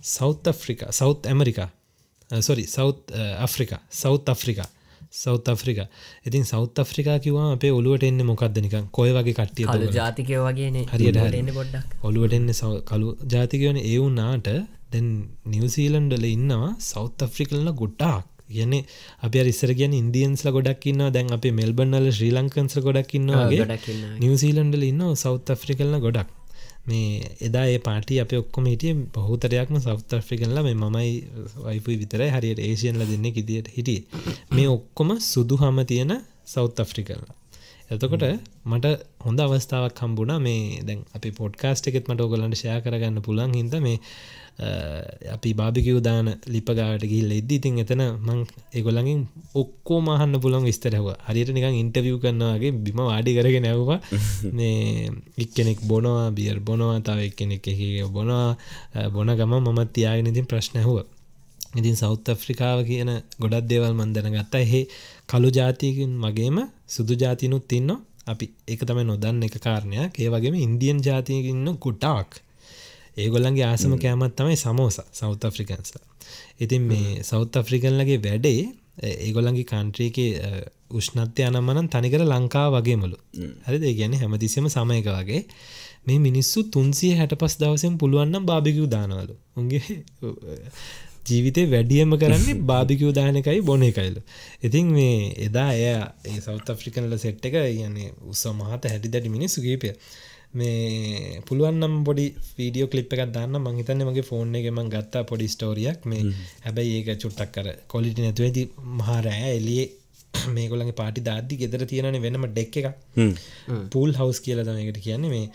[0.08, 1.70] south Africa south America
[2.30, 4.70] sorry south Africa south Africa
[5.12, 5.88] south Africa
[6.26, 8.88] ඉතින් සෞත් අෆ්‍රිකා කිවා අපේ ඔලුවට එන්න මොකක්ද නිකන්?
[8.92, 11.20] කොය වගේ කට්ටිය ජාතිකය වගේ හරියට
[12.04, 12.52] ඔලුවට එන්න
[12.86, 13.78] කලු ජාතිකයන.
[13.80, 14.50] ඒ වුනාට
[14.92, 15.08] දැන්
[15.46, 18.84] නිවසීලන්ඩල ඉන්නවා සෞත් අෆ්‍රිකල්ල ගොඩ්ඩාක් කියන්නේ
[19.22, 23.80] අපි රිස්සර කියන ඉන්දියන්ස්ල ගොඩක්න්න දැන් අප මෙල්බන්නල ශ්‍රී ලංකන්ස ගොඩක්කින්නවාගේ
[24.20, 26.36] නිවසීලන්ඩල ඉන්න සෞත් ෆ්‍රිකල්න ගොඩක්
[26.86, 31.10] මේ එදා ඒ පාටි අප ඔක්කොම හිටිය බහතරයක්ම සෞත් ෆ්‍රිකල්ල මේ මමයි
[31.66, 34.00] වයිපු විතර හරියට ඒසියන්ල දෙන්න ඉදිට හිටිය.
[34.52, 36.14] මේ ඔක්කොම සුදු හම තියෙන
[36.46, 37.36] සෞත් අෆ්‍රිකල්ලා
[37.90, 38.24] එතකොට
[38.66, 38.88] මට
[39.26, 40.34] හොඳ අවස්ථාවක් හම්බුණ.
[40.40, 43.98] මේ දැන් අපි පොඩ්කාස්ට එකෙත් මට ඔගලන්ට ෂයා කරගන්න පුළන් හිද මේ
[45.28, 48.40] අපි බාභිකව දාන ලිපගාට ගිල් එද්දි ඉතින් එතන මං
[48.74, 49.20] එගොලඟින්
[49.54, 54.00] ඔක්කෝ මහන්න පුළන් විස්තරහව හරියට නිකං ඉන්ටවිය් කරනවාගේ බිම වාඩි කරගෙන නැව්වා
[54.58, 58.58] මේ එක්කෙනෙක් බොනවා බියර් බොනවා තව එක්කෙනෙක් එක බොනවා.
[59.10, 60.98] බොන ගම මමත් තියාගෙන ඉතින් ප්‍රශ්නැහුව
[61.74, 64.82] ඉතින් සෞත් අෆ්‍රිකාව කියන ගොඩක් දේවල් මන්දන ගත්තා එහෙ
[65.28, 67.90] කළු ජාතියකින් වගේම සුදු ජාතිනුත් තින්න
[68.26, 70.12] අපි එක තමයි නොදන්න එක කාරණයක්.
[70.16, 72.42] ඒ වගේම ඉන්දියන් ජාතියකින්න කුටාක්
[73.18, 76.06] ඒගොල්ලන්ගේ ආසම කෑමත් තමයි සමෝස සෞත් අෆ්‍රිකන්ස්ලා
[76.60, 78.62] ඉතින් මේ සෞත් අෆ්‍රිකන්ලගේ වැඩේ
[79.20, 80.18] ඒගොල්ලන්ගේ කන්ට්‍රීක
[80.92, 83.18] උෂ්ණත්ය අනම්මනන් තනිකර ලංකා වගේමලු
[83.66, 85.42] හරි ඒ ගැන හැමතිස්සම සමයක වගේ.
[86.08, 89.36] මේ මිනිස්සු තුන්සිය හැට පස් දවසෙන් පුළුවන්නම් බාභිකව් දානවලු.
[89.56, 89.82] උන්ගේ
[91.28, 94.18] ජීවිතය වැඩියම කරන්නේ බාභිකව් දානකයි බොන එකයිල
[94.62, 95.86] ඉතින් මේ එදා එය
[96.26, 99.92] ඒ සෞත් අෆ්‍රිකනල සෙට් එක කියන්නේ උත්ස මහත හැටි දැටි මිනිස්සු ගේපය
[100.60, 102.26] මේ පුළුවන්නම් පොඩි
[102.58, 103.62] වීඩියෝ කලිප් එකක් දන්න.
[103.66, 106.24] මංහිතන්න මගේ ෆෝන් එකම ගත්තා පොඩි ස්ටෝරියක් මේ
[106.66, 108.64] හැබැයි ඒක චුට්ටක් කර කොලිටි නැතුව ඇති
[109.00, 109.88] මහරෑ එලියේ
[110.56, 112.88] මේගොලගේ පාටි දාද්දි ගෙදර තියෙනන වෙනම ඩෙක් එක
[113.94, 115.34] පූල් හවස් කියල තමයකට කියන්නේ.
[115.36, 115.48] මේ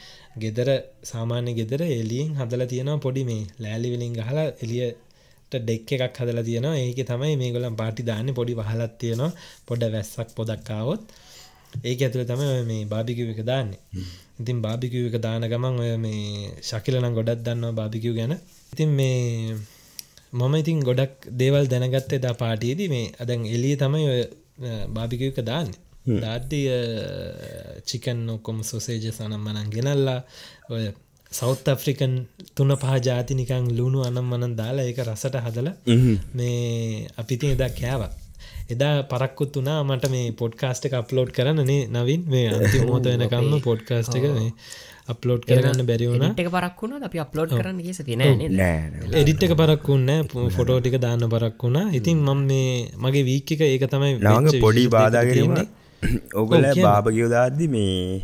[0.43, 0.69] ගෙදර
[1.13, 6.77] සාමාන්‍ය ගෙදර එලියෙන් හදල තියෙනවා පොඩි මේ ලෑලිවිලින් ගහලා එලියට ඩෙක් එකක් හදලා තියෙනවා.
[6.85, 8.35] ඒක තමයි මේ ගොලන් පාටි දාන්න.
[8.39, 9.33] පොඩි වහලත් තියෙනවා.
[9.69, 11.03] පොඩ වැස්සක් පොදක්කාවොත්
[11.89, 13.81] ඒක ඇතුළ තම මේ බාභිකිව එක දාන්නේ
[14.43, 18.35] ඉතින් බාභිකිව එක දාන ගමන් ඔය මේ ශකිලනම් ගොඩක් දන්නවා බාභිකිව් ගැන.
[18.73, 19.57] ඉතින් මේ
[20.33, 24.21] මම ඉතින් ගොඩක් දේවල් දැනගත්තේ දා පාටියේදී මේ අදැන් එලිය තමයි ඔය
[24.91, 25.73] බාභිකිව එක දාන්න.
[26.05, 26.67] දාද්දිය
[27.87, 30.21] චිකන් ඔක්කොම සොසේජ සනම් මනන් ගෙනල්ලා
[30.71, 30.85] ඔය
[31.33, 32.15] සෞත් අප්‍රිකන්
[32.55, 35.69] තුන පහ ජාතිනිකං ලුණු අනම් මනන් දාලා ඒක රසට හදල
[36.35, 38.13] මේ අපිතින් එදා කෑවක්
[38.71, 42.25] එදා පරක්කුත් වනා මට මේ පොඩ්කාස්ට එක අප්ලෝඩ් කරන්නේ නවින්.
[42.29, 44.51] මේ අන්ති මෝත වෙනකම්ම පොඩ්කාස්ට එක මේ
[45.13, 50.11] අප්ලෝඩ් කරගන්න බැරිවුණ එක පරක්ුණ අපි අප්ලෝඩ් කරන්න ගෙස තින එඩිට් එක පරක්කුන්න
[50.57, 51.87] ෆොටෝ ටික දාන්න පරක් වුණා.
[51.93, 55.57] ඉතින් මම මේ මගේ වීක් එක ඒක තමයි නාග පොඩි බාධාගරීම
[56.35, 58.21] ඔගල බාභගයෝදාද්දි මේ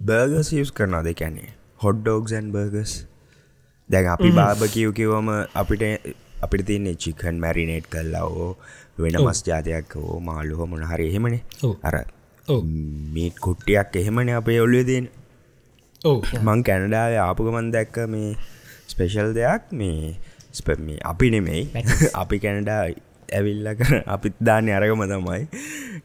[0.00, 1.50] බර්ගස් යස් කරනා දෙකැන්නේ
[1.84, 2.94] හොඩ්ඩෝග්සන් බර්ගස්
[3.90, 5.28] දැන් අපි බාභ කිව් කිවම
[5.62, 5.84] අපිට
[6.42, 8.50] අපිට තියන්නේ චිකන් මැරිනේට් කල්ලා ඕ
[9.02, 11.42] වෙන මස් ජාතියක් හෝ මාළුහ මොනහරි එහෙමනේ.
[11.88, 11.96] අර.
[13.14, 15.08] මීට් කුට්ටියක් එහෙමන අපේ ඔල්ලුව දෙන
[16.46, 18.36] මං කැනඩාව ආපුගමන් දැක්ක මේ
[18.92, 19.62] ස්පෙෂල් දෙයක්.
[19.72, 20.16] මේ
[20.58, 21.62] ස්ප මේ අපි නෙමෙයි.
[22.22, 22.80] අපි කැනඩා
[23.36, 25.42] ඇවිල්ල කර අපිත් දාන්න අරගම තමයි.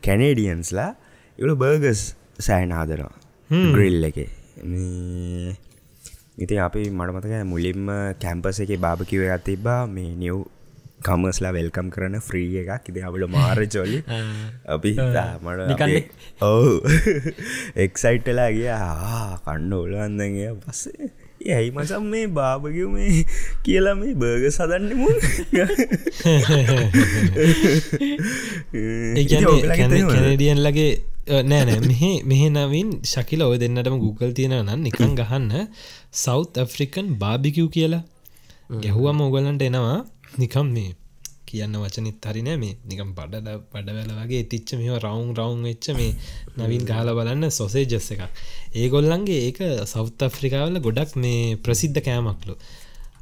[0.06, 0.92] කැනේඩියන්ස්ලා
[1.40, 2.02] ඉවල බර්ගස්
[2.48, 3.16] සෑනාදනවා
[3.76, 4.20] ග්‍රිල් එක.
[6.44, 7.92] ඉති අපි මටමතක මුලින්ම
[8.24, 10.38] කැම්පස එක බාභකිව ඇතිබා මේ නිව්
[11.02, 12.90] කමස්ලා වෙල්කම් කරන ෆ්‍රී එකක්.
[12.90, 14.00] ඉති අපට මාර චොලි
[14.68, 16.04] අපි මට
[16.42, 16.76] ඔවු.
[17.78, 18.70] එක්සයිට්ටලා ගිය.
[19.42, 21.12] කණ්ඩ ඔලුවන්දගේ පස්සේ.
[21.50, 23.24] ඇයි මසම් මේ බාභගව මේ
[23.66, 25.08] කියලා මේ බර්ග සදන්නමු
[29.72, 30.92] කැනඩියන්ලගේ
[31.44, 35.68] නෑනෑ මෙහෙ මෙහෙ නවින් ශකිල ඔය දෙන්නටම Google තියෙන නම් නිකං ගහන්න
[36.18, 38.04] සෞත් ඇෆ්‍රිකන් බාබිකව් කියලා.
[38.78, 40.00] ගැහුවම ඔගලන්ට එනවා
[40.38, 40.92] නිකම් මේ
[41.46, 46.12] කියන්න වචනිත් හරිනෑ මේ නිකම් පඩ පඩවැල වගේ තිච්ච මෙ රවුන් රවුන් වෙච්ච මේ
[46.58, 48.24] නවින් ගහල බලන්න සොසේ ජස්ස එකක්.
[48.76, 52.56] ඒගොල්ලන්ගේ ඒක සෞත් අප්‍රිකාවල ගොඩක් මේ ප්‍රසිද්ධ කෑමක්ලු.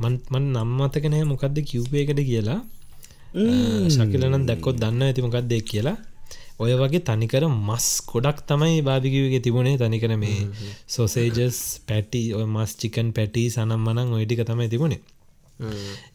[0.02, 2.60] මන් නම්මතක නෑ මොකක්ද කිව්පයකට කියලා.
[3.90, 5.98] ශකිලනම් දැක්කොත් දන්න ඇති මොකක්දෙක් කියලා.
[6.60, 9.78] ඔය වගේ තනිකර මස් ගොඩක් තමයි භාභිකිවගේ තිබුණේ.
[9.78, 10.40] තනිකර මේ
[10.88, 15.04] සෝසේජස් පැටි ඔය මස් චිකන් පැටි සනම් මනං ඔයිටික තමයි තිබුණේ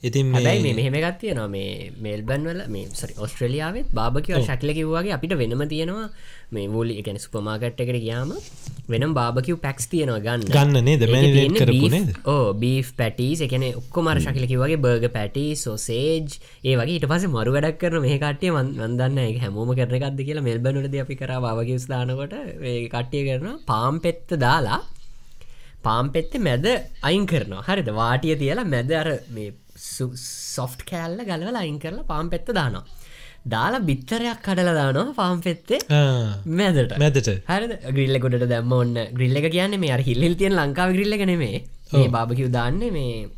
[0.03, 5.15] ඉතින් හැබයි මේ මෙහෙම ගත්තිය න මේ මෙල්බන් වල මේ සරි ඔස්ට්‍රලියාවත් බාභකිව ශක්ල කිව්වාගේ
[5.17, 6.07] අපිට වෙනම තියෙනවා.
[6.53, 8.31] මේ වූලි එකන සුපමාගට් එකට ගියාම
[8.89, 10.47] වෙනම් බාභකිව් පැක්ස් තියෙනවා ගන්න.
[10.49, 11.03] ගන්න නේද?
[12.27, 16.95] ඕ බී් පැටිස් එකන ඔක්කොමර ශකිලකි වගේ බර්ග පැටි සෝසේජ් ඒ වගේ.
[16.95, 21.35] ඊට පස මරු වැඩක් කරන මේ කට්ටිය වන්දන්න එක හැමෝම කරනකක්ද කියලා මෙල්බනුලද අපි කර
[21.47, 22.39] බාවගේ ස්ථානකොට
[22.89, 24.83] කට්ටිය කරන පාම් පෙත්ත දාලා
[25.89, 26.67] පාම්පෙත්ත මැද
[27.09, 27.67] අයින් කරනවා.
[27.69, 27.89] හරිද?
[28.01, 29.51] වාටිය තියලා මැද අර මේ
[30.57, 32.85] සොෆ්ට් කෑල්ල ගලවල අයින් කරලා පාම්පෙත්ත දානවා.
[33.55, 35.81] දාලා බිත්තරයක් කඩල දානවා පාම්පෙත්තේ
[36.61, 36.97] මැදට.
[37.03, 37.31] මැදට.
[37.51, 37.67] හරි
[37.97, 42.09] ග්‍රිල්ල ගොඩට දැම්ම ඔන්න ග්‍රිල්ල එක කියන්නේ මේ අර හිල්ල තියන ලංකාව ග්‍රිල්ල නෙමේ මේ
[42.17, 43.29] බාභකිව් දාන්නේ මේ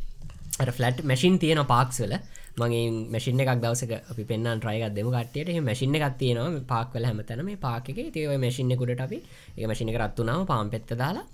[0.63, 2.13] අර ෆලට් මැසින් තියෙන පාක්ස්වල
[2.61, 6.61] මගේ මැසින එකක් දවසක අපි පෙන්න්න ට්‍රයිකක් දෙම කටයට මැසින එකක් තියෙනවා.
[6.73, 9.17] පාක්වල හැමතැන මේ පාක තිව මැසින්නෙකුට අපි
[9.57, 11.25] ඒ මසින එක රත්තුනාව පාම්පෙත්ත දාලා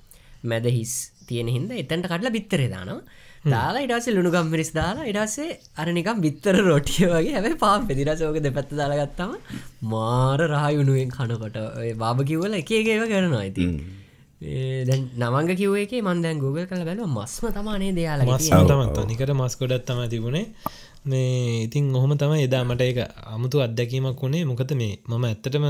[0.43, 0.93] මැද හිස්
[1.27, 3.01] තියෙන හින්ද එතැන්ට කටලා බිත්තරේ දානවා.
[3.45, 9.31] දාලා ඉඩසේ ලුණු ගම්මිරිස් දාලා ඉඩසේ අරනිකම් බිත්තර රොටිය වගේ හැබයි පාම් පෙදිරසෝක දෙපැත්ත දාලාගත්තම
[9.93, 11.57] මාර රහයුණුවෙන් කනකොට
[11.97, 13.67] බාබ කිව්වල එක ඒව කරනවා ඉති
[14.87, 19.57] දැන් නමංග කිව්ව එක මන්දැන් Google කළ බැලුව මස්ම තමානේ දෙයාල මස් තමත් නිකට මස්
[19.59, 20.47] ගොඩත් තම තිබුණේ.
[21.03, 25.65] මේ ඉතින් ඔහොම තම එදා මට එක අමුතු අත්දැකීමක් වුණේ මොකත මේ මම ඇත්තටම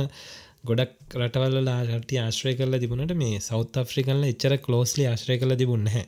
[0.63, 6.05] ගොඩක් රටවල්ලා රටි ආශ්‍රය කරල තිබුණට මේ සෞත් අප්‍රිකල්ල එච්චර කලෝස්ලි ආශ්‍රය කල තිබුන්න හැ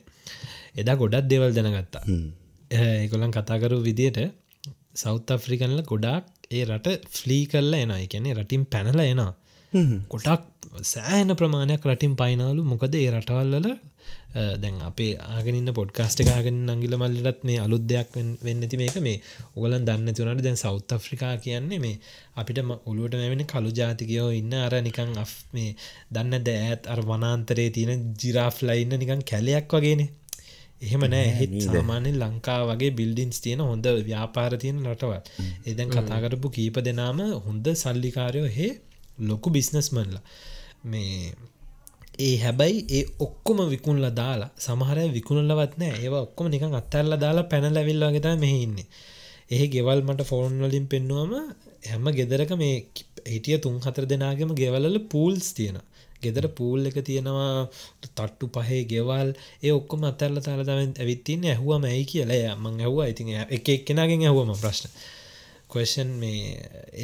[0.76, 2.04] එදා ගොඩක් දෙවල් දැනගත්තා.
[2.70, 4.20] ඒකොලන් කතාකරු විදියට
[4.94, 8.00] සෞත් අප්‍රිකන්ල ගොඩක් ඒ රට ෆ්ලී කරලා එනවා.
[8.06, 9.32] එකැනෙ රටින් පැනල එනවා.
[10.08, 10.44] ගොඩක්
[10.84, 13.68] සෑහන ප්‍රමාණයක් රටින් පයිනාලු මොකද ඒ රටවල්ලල
[14.34, 18.16] දැන් අපේ ආගනන්න පොඩ්කාස්ට කාගෙන අංගිල මල්ලටත් මේ අලුත් දෙයක්
[18.46, 18.96] වෙන්න ඇති මේක.
[19.06, 19.20] මේ
[19.56, 22.00] ඔගලන් දන්න තුනට දැන් සෞත් අප්‍රිකා කියන්නේ මේ
[22.36, 22.58] අපිට
[22.90, 24.52] ඔලුවට මෙවෙන කළු ජාතිකයෝ ඉන්න.
[24.66, 25.14] අර නිකං
[25.54, 25.70] මේ
[26.14, 30.10] දන්න දෑත් අර වනාන්තරේ තියෙන ජිරාෆ්ලයින්න නිකන් කැලයක් වගේනේ.
[30.82, 31.28] එහෙම නෑ.
[31.38, 35.22] හෙත් සාමාන්‍ය ලංකා වගේ බිල්ඩින්ස් තියෙන හොඳ ව්‍යාපාර තියෙන රටවල්.
[35.70, 38.72] එදැන් කතාකරපු කීප දෙනාම හොඳ සල්ලිකාරයෝ හේ
[39.30, 40.16] ලොකු බිස්නස්මන්ල
[40.84, 41.34] මේ
[42.18, 45.94] ඒ හැබැයි ඒ ඔක්කොම විකුණල දාලා සමහරය විකුණලවත් නෑ.
[46.02, 48.86] ඒවා ඔක්කොම නිකන් අත්තල්ල දාලා පැන ලැවිල්වාගෙත මෙහින්නේ
[49.50, 51.32] ඒ ගෙවල් මට ෆෝන් වලින් පෙන්නුවම
[51.88, 52.76] හැම ගෙදරක මේ
[53.32, 55.78] හිටිය තුන් හතර දෙනාගම ගෙවලල පූල්ස් තියෙන
[56.22, 57.68] ගෙදර පූල් එක තියෙනවා
[58.02, 59.28] තට්ටු පහේ ගෙවල්.
[59.62, 62.54] ඒ ඔක්කොම අතරල තාල තම ඇවිත්තින්න ඇහුවම ඇයි කියලා.
[62.56, 63.06] මං ඇහවා.
[63.06, 64.88] ඉතින් එක එක්කෙනගෙන් ඇහුවම ප්‍රශ්න.
[65.68, 66.40] කොෂන් මේ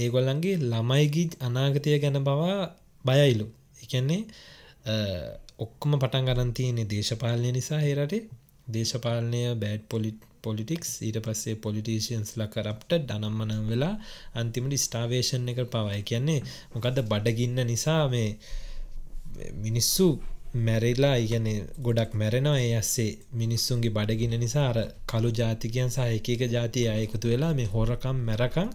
[0.01, 2.61] ඒගොල්ලන්ගේ ළමයිගි අනාගතය ගැන බවා
[3.05, 3.47] බයයිලු.
[3.83, 4.23] එකන්නේ
[5.59, 8.23] ඔක්කොම පටන් ගරන්තියන්නේ දේශපාලනය නිසා හේරටේ
[8.67, 13.95] දේශපාලනය බෑඩ් පොලිට් පොලිටික්ස් ඊට පස්සේ පොලිටීසියන්ස් ල කරප්ට ඩනම්මනම් වෙලා
[14.35, 16.41] අන්තිමට ස්ටාවේෂන් එක පවයි කියන්නේ
[16.75, 18.29] මොකක්ද බඩගින්න නිසා මේ
[19.57, 20.07] මිනිස්සු
[20.59, 21.47] මැරෙලා ඉගැන
[21.81, 22.59] ගොඩක් මැරෙනවා.
[22.59, 28.17] ඒ ඇස්සේ මිනිස්සුන්ගේ බඩගින්න නිසා අර කළු ජාතිකයන් සහ එකක ජාතිය අයකුතු වෙලා මේ හොරකම්
[28.29, 28.71] මැරකං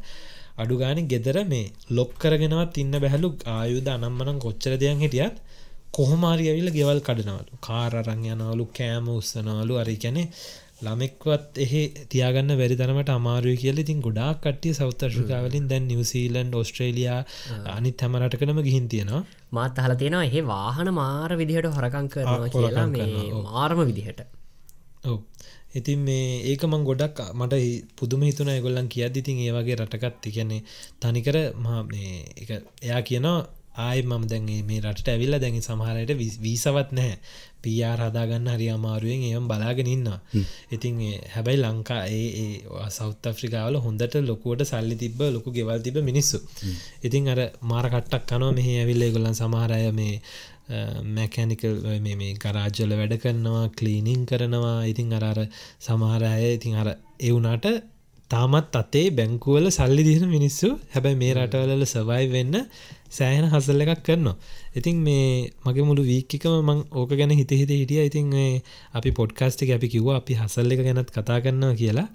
[0.57, 3.29] අඩුගාන ගෙදර මේ ලොක් කරගෙනවත් ඉන්න බැහලු.
[3.47, 5.35] ආයුද අනම්මනම් කොච්චර දෙයක් හිටියත්
[5.95, 7.57] කොහොමාරි ඇවිල ගෙවල් කඩනවලු.
[7.61, 9.73] කාරරං යනවලු කෑම උස්සනවලු.
[9.81, 10.23] අරි කැනෙ
[10.77, 11.73] ළමෙක්වත් එහ
[12.11, 17.19] තියාගන්න වැරි තරමට අමාරුව කියල ඉතින් ගොඩාක් කට්ටිය සෞතර්ශිකාවලින් දැන් නිවසීලන්ඩ් ඔස්ට්‍රේලයා
[17.75, 19.21] අනිත් හැමරටකනම ගිහින් තියෙනවා.
[19.51, 24.21] මාත් හල තියෙනවා එහේ වාහන මාර විදිහට හොරකං කරනවා කියලා මේ මාර්ම විදිහට.
[25.05, 25.19] ඔව.
[25.75, 27.61] ඉතින් මේ ඒක මං ගොඩක් මට
[27.95, 30.63] පුදුම හිතුන ගොල්ලන් කියද ඉතින් ඒවගේ රටකත් කියන්නේ
[30.99, 31.37] තනිකර
[32.37, 32.49] එක
[32.81, 33.39] එයා කියනවා
[33.77, 37.17] ආය මම දැන්ගේ මේ රට ඇවිල්ල දැඟි සමහරයට වීසවත් නැහැ.
[37.61, 40.19] පියාර හදාගන්න හරි අමාරුවෙන් එයම් බලාගෙන ඉන්නවා.
[40.71, 40.97] ඉතින්
[41.35, 46.39] හැබැයි ලංකා ඒ සෞත් අප්‍රිකාවල හොඳට ලොකුවට සල්ලි තිබ ලොකු ගෙවල් තිබ මිනිස්සු.
[47.03, 50.13] ඉතින් අර මාර කට්ටක් කනෝ මෙහ ඇවිල්ල ගොලන් සමහරය මේ
[51.15, 54.79] මැකැනිකල් මේ ගරාජ්ජල වැඩ කරනවා කලීනිං කරනවා.
[54.85, 55.41] ඉතින් අරර
[55.79, 56.89] සමහරය ඉතින් අර
[57.21, 57.67] එවුනාට
[58.31, 60.69] තාමත් අතේ බැංකුවල සල්ලි දින මිනිස්සු.
[60.93, 62.55] හැබැයි මේ රටවලල සවයි වෙන්න
[63.09, 64.35] සෑහෙන හසල්ල එකක් කරනවා.
[64.75, 65.27] ඉතින් මේ
[65.65, 68.01] මගේ මුළු වීක්කිකම මං ඕක ගැන හිත හිත හිටිය.
[68.09, 68.27] ඉතින්
[68.93, 72.07] අපි පොඩ්කාස්ටික අපි කිව්ව අපි හසල්ල එක ගැනත් කතා කරන්නවා කියලා.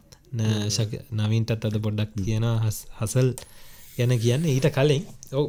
[1.12, 2.46] නවින්ටත් අද පොඩ්ඩක් කියන
[2.98, 3.30] හසල්
[3.96, 4.44] ගැන කියන්න.
[4.46, 5.46] ඊට කලින් ඔව්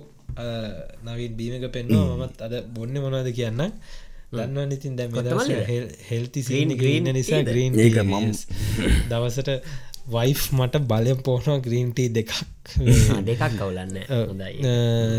[1.07, 3.61] නවින් බීමක පෙන්වා මමත් අද බොන්න මොනවද කියන්න.
[4.31, 5.07] දන්න ඉතින් දැ
[6.09, 6.41] හෙල්ති
[6.73, 7.73] ග්‍රීන නිසා ග්‍රීන්
[9.09, 9.49] දවසට
[10.11, 12.31] වයිෆ් මට බලය පෝන ග්‍රීන්ටී දෙකක්.
[13.23, 13.97] දෙකක් ගවලන්න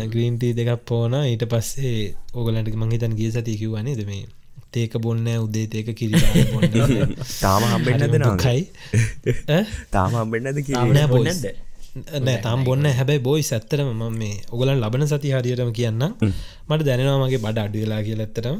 [0.09, 4.25] ග්‍රීන්ටී දෙකක් පෝන ඊට පස්සේ ඕගලන්ට මංහිතන් ගිය සති කිව්වනේ දෙ මේ?
[4.71, 6.17] තේක බොන්න උදේ තේක කිරි
[7.43, 8.61] තාම හම්බෙන්න්නද කයි
[9.91, 11.45] තාම හම්බෙන්න්නද කිරන බොන්නද
[12.19, 16.05] නෑ තාම් බොන්න හැබැයි බොයි සැත්තරම ම මේ ඔගලන් ලබන සති හරියටම කියන්න
[16.67, 18.57] මට දැනවාමගේ බඩ අඩුවෙලා කියලත්තරම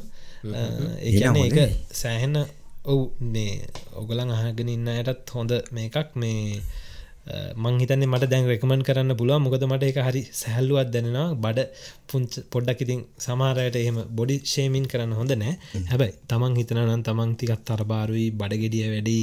[1.03, 1.57] ඒ ඒක
[1.93, 2.37] සෑහෙන්න
[2.85, 3.53] ඔවු මේ
[3.95, 6.39] ඔගලන් අහගෙන ඉන්න අයටත් හොඳ මේකක් මේ
[7.55, 11.35] මංහිතන්නේ මට දැන් රෙකමන් කරන්න පුළුව මොකද මට එක හරි සැහල්ලුවත් දැනෙනවා.
[11.35, 11.67] බඩ
[12.09, 15.53] පුංච පොඩ්ඩක් ඉතින් සමාරයට එහෙම බොඩි ශේමින් කරන්න හොඳ නෑ.
[15.91, 19.17] හැබැයි තමන් හිතනනම් තමන්තිකත් තරබාරුයි බඩගෙඩිය වැඩි.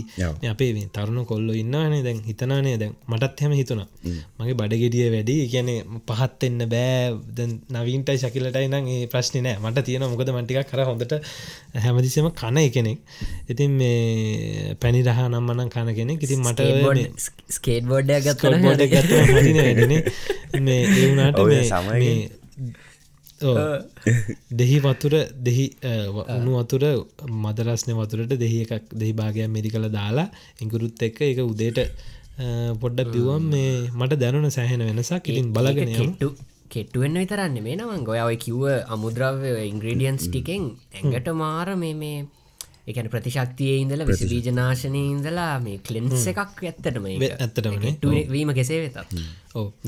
[0.53, 3.53] අපේ තරුණු කොල්ලො ඉන්නනේ දැන් හිතනානේ දැන් මටත් හැම.
[3.61, 3.89] හිතුනා
[4.39, 5.37] මගේ බඩගෙඩිය වැඩි.
[5.53, 5.71] ගැන
[6.09, 7.13] පහත්වෙන්න බෑ.
[7.77, 9.61] නවීන්ටයි ශකිලටයි නම් ඒ ප්‍රශ්න නෑ.
[9.61, 11.15] මට තියෙන මොකද මටික කර හොඳට
[11.85, 12.99] හැමදිසම කන එකනෙක්
[13.51, 16.19] ඉතින් මේ පැණි රහ නම් මනන් කන කෙනෙක්.
[16.21, 16.61] ඉතින් මට
[17.51, 19.97] ස්කේඩ් බෝඩ්ඩ ගත්ත බෝඩ ගත්ත වැඩන
[20.62, 22.12] මේ ඒවුනාට සමය
[24.53, 25.66] දෙහි වතුර දෙහි
[26.36, 26.84] උනු වතුර
[27.38, 30.28] මදරස්නය වතුරට දෙහි එකක් දෙහි භාගයක් මිරි කළ දාලා
[30.61, 31.80] ඉංකුරුත් එක්ක එක උදේට
[32.76, 36.28] පොඩ්ඩක් බිවම් මේ මට දැනුන සෑහෙන වෙනසක් ඉතින් බලගෙන කෙට්ටු
[36.68, 42.18] කෙට්ටුවෙන්න විතරන්න මේ නමන් ගොයාව කිව්ව අමුද්‍රව්‍ය ඉංග්‍රඩියන්ස් ටිකෙන් ඇඟට මාර මේ මේ
[42.87, 47.76] එකන ප්‍රතිශක්තිය ඉඳල විසිබීජනාශනය ඉඳලා මේ කලෙන්ස් එකක් ඇත්තටම ඇත්තටම
[48.33, 49.14] වීම කෙසේ වෙතත්.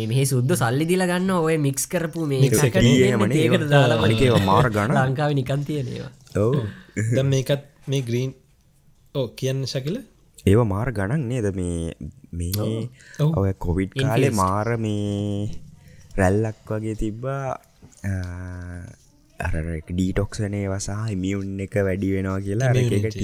[0.05, 5.36] මෙහි සුද්ද සල්ලි දිල ගන්න ඔය මික්ස් කරපු මේ ඒකට දාලා මනිකේ මාර ගණ ලංකාව
[5.40, 6.57] නිකන් තියනවා ඔව.
[7.16, 8.32] ද මේකත් මේ ග්‍රීන්
[9.14, 9.99] ඕ කියන්න ශකිල.
[10.47, 11.49] ඒව මාර ගණන් නේද?
[11.55, 11.93] මේ
[12.32, 12.88] මේ
[13.34, 15.51] ඔය කොවිඩ් කාලේ මාර මේ
[16.16, 17.57] රැල්ලක් වගේ තිබ්බා
[19.43, 19.57] අර
[19.88, 23.18] ඩීටොක්සනේ වසා මියුන් එක වැඩි වෙනවා කියලා එකට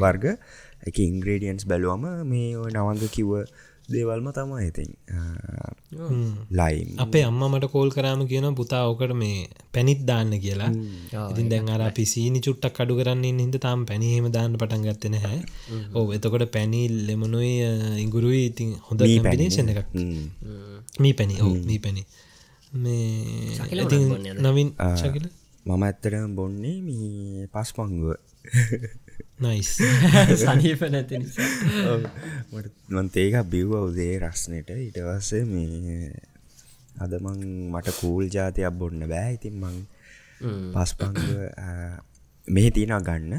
[0.00, 0.26] වර්ග
[0.82, 3.32] එක ඉංග්‍රේඩියන්ස් බැලුවම මේ නවංග කිව්ව
[3.88, 4.90] දේවල්ම තමා ඇතින්
[6.52, 9.36] ලයින් අපේ අම්ම මට කෝල් කරාම කියන පුතා ඕකට මේ
[9.72, 10.70] පැනිත් දාන්න කියලා.
[11.30, 15.38] ඉතින් දැන් අර අපි සීනි චුට්ටක් අඩු කරන්න හිද තාම් පැනීම දාන්න පටන් ගත්තන හැ
[15.94, 17.54] ඕ එතකොට පැනිල් ලෙමනුයි
[18.04, 19.88] ඉංගුරුයි ඉතින් හොඳ පැනේෂන එකක්.
[21.00, 22.04] මී පැණි ඕ මී පැණි.
[22.74, 23.58] මේ
[24.44, 25.26] නවින් ශකිල
[25.66, 28.14] මම ඇත්තටම බොන්නේ මේ පස් පංගුව
[29.42, 29.70] නයිස්
[30.42, 31.18] සනීප නැති
[32.94, 36.12] මන්තේක බිව්ව උදේ රස්නයට ඉටවස්සේ මේ
[37.04, 37.40] අදමං
[37.72, 39.34] මට කූල් ජාතියක් බොන්න බෑ.
[39.36, 39.76] ඉතින් මං
[40.74, 41.38] පස් පංගුව
[42.48, 43.34] මෙහි තියෙන ගන්න.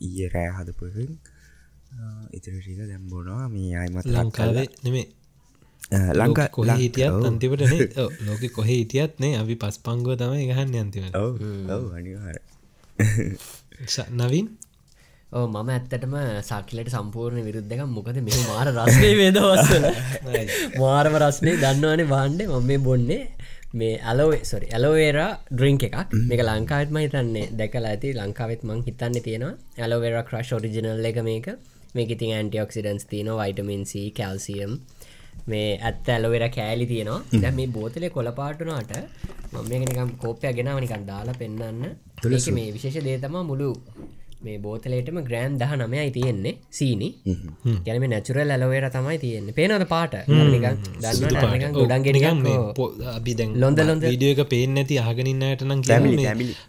[0.00, 1.12] ඊය රෑ හදපකින්
[2.36, 5.06] ඉතිරික දැම්බොනවා මේ අයිමත් ලංකාවේ නෙමේ
[5.90, 7.62] ලංකා කොහ හිටියත් අන්තිවට
[8.26, 10.74] ලෝක කොහ හිටියත් නේ අපි පස් පංගුව තමයි ගහන්න
[11.92, 12.38] අනිවාර
[14.12, 14.46] නවින්?
[15.30, 19.86] ඕ මම ඇත්තටම සක්ලට සම්පූර්ණ විරුද්ධක මොකද මෙ මාර රස්නේ වේදවස්සල
[20.78, 23.22] මාරම රස්නේ දන්නවනේ බාන්්ඩ මම මේ බොන්නේ
[23.72, 25.98] මේ ඇලෝවේ සොරි ඇලෝවේරා ඩ්‍රිංක් එකක්.
[26.28, 28.14] මේක ලංකාවත්ම හිතන්නේ දැකලා ඇති.
[28.14, 29.54] ලංකාවත් මං හිතන්න තියෙනවා.
[29.78, 31.46] ඇලෝවේර ක්‍රශ් ෝරිජිනල් එක මේක.
[31.94, 34.72] මේක ඉතින් ඇන්ටියොක්සිඩන්ස් තියන වයිටමින්සි කැල්සියම්
[35.46, 37.40] මේ ඇත්ත ඇලොවෙර කෑලි තියෙනවා.
[37.42, 38.92] දැ මේ බෝතලය කොලපාටනාට
[39.52, 41.84] මම මේකනිකම් කෝපයක් ගෙනාවනිකන් දාලා පෙන්න්න
[42.22, 43.70] තුලස මේ විශේෂ දේතම මුළු
[44.44, 46.52] මේ බෝතලේටම ග්‍රෑම් දහ නමයයි තියෙන්නේ.
[46.70, 47.08] සීනි.
[47.86, 49.54] ගැනම නැචුරල් ඇලොවේර තමයි තියෙන්නේ.
[49.58, 50.14] පේනද පාට?
[53.16, 55.82] අපි දැන් ලොඳ ලොඳ විඩිය එක පේෙන් නැති අහගෙනන්නට නම්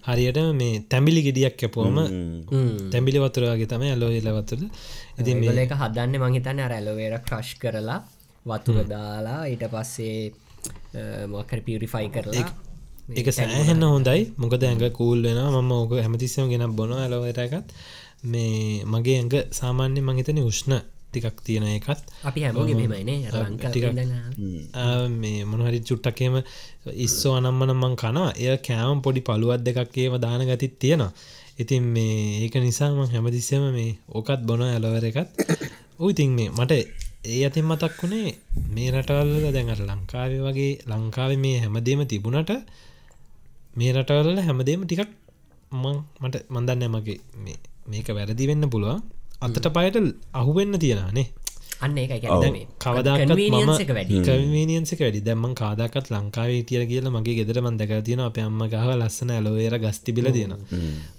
[0.07, 1.99] හරියට මේ තැමිලි ගෙඩියක් කැපුවම
[2.95, 4.65] තැමිලි වතුරගේ තම ඇලෝ එලවතුර
[5.19, 7.99] ඉතින් මේක හදන්න මහිතන්න අර ඇලොවේර ක්‍රශ් කරලා
[8.45, 10.31] වතුර දාලා ඊට පස්සේ
[11.27, 12.45] මොකර පියරිෆයි කරලා
[13.11, 14.21] එක සෑහෙන්න හොඳයි.
[14.37, 17.69] මොකද ඇඟ කූල් වෙන ම ඕක හැමතිස්සම ගෙන බොන ඇලවටකත්
[18.23, 20.81] මේ මගේ ඇඟ සාමාන්‍ය මහිතන උෂ්ණ
[21.11, 22.01] ටිකක් තියෙන එකත්.
[22.23, 23.17] අපි හැමෝගේ මෙමයිනේ
[24.75, 26.35] ආ, මේ මොනහරි චුට්ටක්කේම
[26.97, 28.31] ඉස්සෝ අනම්මන මං කනවා.
[28.37, 31.11] එය කෑම පොඩි පළුවත් දෙකක් ඒම දාන ගතිත් තියෙනවා.
[31.59, 35.29] ඉතින් මේ ඒක නිසාම හැමතිස්සම මේ ඕකත් බොන ඇලවර එකත්.
[36.11, 36.71] ඉතින් මේ මට
[37.23, 38.29] ඒ අතින් මතක් වුණේ
[38.73, 42.51] මේ රටවල්ල දැඟට ලංකාව වගේ ලංකාව මේ හැමදේම තිබුණට
[43.77, 45.11] මේ රටවල්ල හැමදේම ටිකක්
[46.21, 47.19] මට මන්දන්න මගේ
[47.87, 49.01] මේක වැරදි වෙන්න පුළුවන්.
[49.41, 49.97] අතට පයට
[50.33, 51.27] අහුවෙන්න තියෙනනේ
[51.81, 52.11] අන්න එක
[53.97, 54.17] වැඩි.
[54.27, 55.21] කවිනියන්සක වැඩි.
[55.21, 60.27] දැම්ම කාදකත් ලංකාවේ තිය කියල මගේ ගෙදර මන්දක තියෙන අප අම්ම ගහ ලස්සන ඇලෝේර ගස්තිබිල
[60.31, 60.53] තියෙන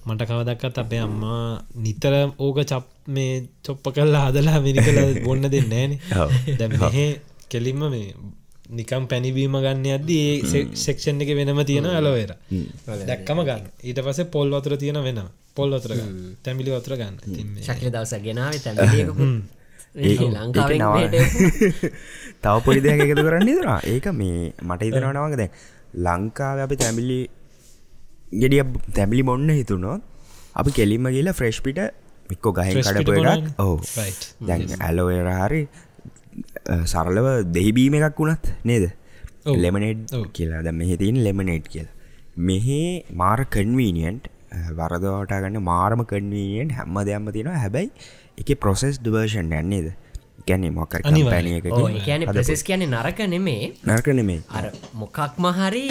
[0.07, 1.43] මට කවදක්කත් අපේ අම්මා
[1.79, 3.33] නිතර ඕක චප් මේ
[3.65, 5.99] චොප්ප කල්ලා හදලා මිනි කළ බොන්න දෙන්නෑන
[6.59, 6.97] දැ මෙහ
[7.51, 8.09] කෙලින්ම මේ
[8.71, 12.33] නිකම් පැනිබීම ගන්න අද්දී ඒ සෙක්ෂන් එක වෙනම තියෙන ඇලෝේර
[13.09, 13.65] දැක්කම ගන්න.
[13.83, 15.21] ඊට පස පොල් වතුර තියෙන වෙන
[15.55, 15.93] පොල් වතුර
[16.45, 17.19] තැමිලි වතුර ගන්න.
[17.61, 18.73] ශක්ල දවස ගෙනාව තැ
[19.95, 21.13] ලංකාවෙන්
[22.43, 25.51] තව පොඩි දෙයක් එකතු කරන්න දරා ඒක මේ මට හිතනවනවක දැ
[26.07, 27.21] ලංකාව අපි තැමිලි
[28.35, 28.63] ගෙඩිය
[28.93, 30.03] තැමිලි බොන්න හිතුනොත්
[30.55, 31.81] අපි කෙලින්ම කියලා ෆ්‍රෙෂ් පිට
[32.31, 33.49] මික්කෝ ගහ කඩපු එකක්.
[33.59, 33.77] ඕ
[34.49, 35.63] දැන් ඇලෝේර හරි
[36.85, 37.27] සරලව
[37.57, 38.87] දෙහිබීම එකක් වුණත් නේද?
[39.57, 40.63] ලෙමනෙට් කියලා.
[40.63, 41.89] ද මෙහි තින් ලෙමනෙට් කියල.
[42.49, 42.81] මෙහි
[43.15, 44.33] මාර කන්වීනියන්ට්
[44.79, 47.63] වරදවට ගන්න මාරම කන්වීනියෙන් හැම්ම දෙයම්ම තියෙනවා.
[47.65, 47.91] හැබැයි
[48.39, 49.93] එක ප්‍රොසෙස් ඩවර්ෂන් යන්නේද
[50.47, 51.69] ගැන එක
[52.03, 55.87] කියන ප්‍රසෙස් කියන නරක නෙමේ නර්ක නෙමේ අර මොකක්ම හරි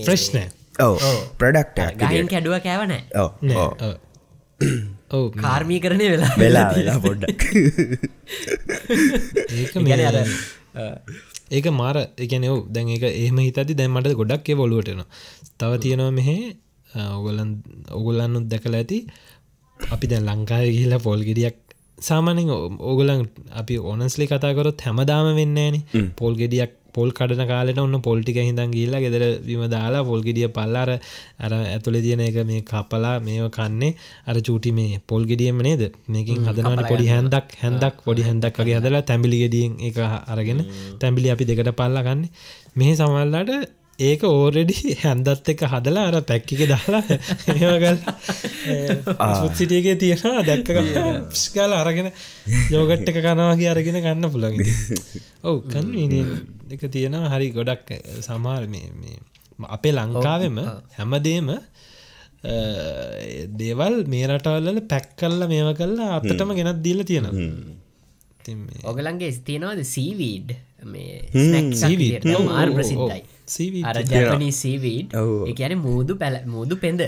[0.00, 0.42] ප්‍රශ්න
[0.80, 0.96] ඕ
[1.38, 3.94] ප්‍රඩක්ට ගහින් කැඩුව කෑවනෑ ඕ
[5.10, 7.40] ඔව කාර්මී කරණය වෙලා වෙලා වෙලා පොඩ්ඩක්.
[11.50, 15.02] ඒක මාර එකන ඔව දැන් එක ඒම හිතති දැන්මට ගොඩක් ඒ බොලුවටන
[15.58, 16.36] තව තියෙනවා මෙහෙ
[17.10, 17.50] ඔගලන්
[17.90, 18.98] ඔගුල්ලන්නුත් දැකල ඇති.
[19.80, 21.56] අපි දැන් ලංකාව ගිහිලා පොල්ගෙඩියක්
[22.04, 22.50] සාමානෙන්
[22.82, 23.20] ඕගලන්
[23.54, 25.76] අපි ඕනස්ලි කතාකරොත් හැමදාම වෙන්නේන
[26.16, 30.90] පොල් ගෙඩියක් පොල් කඩන කාලට ඔන්න පොල්ටික හිදන් ගිල්ලා ගෙදර විම දාලා පොල්ගෙඩිය පල්ලාර
[31.40, 33.90] අර ඇතුළ තියෙන එක මේ කපලා මේ කන්නේ
[34.26, 35.82] අර චූටි මේ පොල් ගෙඩියම නේද?
[36.08, 39.98] මේකින් හදනට පොඩි හැන්දක් හැන්දක් පොඩි හැන්දක් වගේ හදලා තැඹිලි ගෙඩියෙන් එක
[40.28, 40.60] අරගෙන
[41.00, 42.22] තැඹිලි අපි දෙකට පල්ලගන්න
[42.76, 43.52] මේ සමල්ලාට
[43.98, 47.02] ඒක ඕරෙඩි හැන්දත් එක හදලා අර පැක්කික දාලා
[47.54, 47.98] ඒගල්
[49.38, 50.70] සුත්සිටියගේ තියෙනවා දැක්ක
[51.32, 52.10] ස්කාල අරගෙන
[52.72, 54.58] යෝගට් එක කනවාගේ අරගෙන ගන්න පුළග
[55.42, 55.94] ඔවු කන්
[56.70, 57.30] එක තියෙනවා.
[57.30, 59.14] හරි ගොඩක් සමාර මේ
[59.70, 60.58] අපේ ලංකාවෙම
[60.98, 61.52] හැමදේම
[63.54, 67.46] දේවල් මේ රටවල්ල පැක් කල්ල මේව කල්ලා අත්තටම ගෙනත් දීල තියෙනවා.
[68.84, 70.50] ඔගලන්ගේ ස්තිනවාද සීවීඩ්
[70.84, 71.22] මේ
[72.42, 73.33] මාර් ප්‍රසිද්ධයි
[73.84, 75.14] අර ජැපනී සීවීඩ්
[75.52, 77.02] එකන මුූදු පැල මුූදු පෙන්ද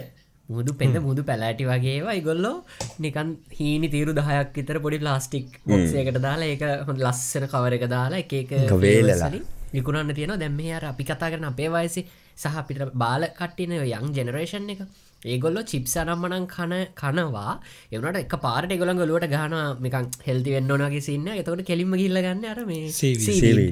[0.49, 2.57] මුදු පෙන්ද මුදු පැලෑටි වගේවා ඉගොල්ලෝ
[2.99, 8.21] නිකන් හීනි තීරු දහයක් විතර පොඩි ප්ලාස්ටික් ොක්සයකට දාලා ඒක හොඳ ලස්සන කවර එක දාලා
[8.21, 9.31] එක එක වේලලා.
[9.73, 12.03] විකුණන්න තියෙන දැම්ම අර අපි කතා කරන අපේ වයසි
[12.37, 14.81] සහ පිට බාල කට්ටින යං ජෙනරේෂන් එක
[15.27, 17.53] ඒගොල්ල චිප්ස නම්මනං කන කනවා.
[17.93, 22.65] එවනට එක පාරට ගොළන් ගොලුවට ගන මේකන් හෙල්ති වෙන්නනගේ සින්න එතකට කෙලින්ම ගිල්ල ගන්න අර
[22.65, 22.91] මේ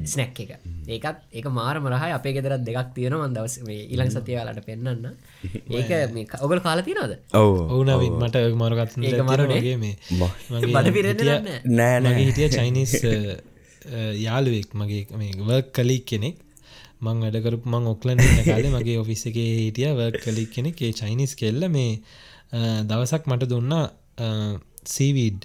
[0.07, 0.57] ස්නැක් එක.
[0.87, 5.09] ඒකත් ඒක මාර මරහයි අපේ ගෙදරත් දෙකක් තියෙන මන්දවස මේ ඉලං සතියාලට පෙන්න්න
[5.77, 9.95] ඒක ඔගල් කාල තිනද ඔවුනවින් මට මරගත් ඒක මරුණේ මේ
[10.67, 12.95] බඩ පිරෙන්න නෑනගේ හිටිය චයිනිස්
[14.25, 16.44] යාළුවෙක් මගේ මේ වර්ක් කලික් කෙනෙක්
[17.05, 20.77] මං වැඩකරපු මං ඔක්ලන් කාලේ මගේ ඔෆිස් එක හිටිය වර්ක් කලික් කෙනෙක්.
[20.81, 21.91] ඒ චයිනිස් කෙල්ල මේ
[22.89, 23.83] දවසක් මට දුන්නා
[24.95, 25.41] සීවීඩ්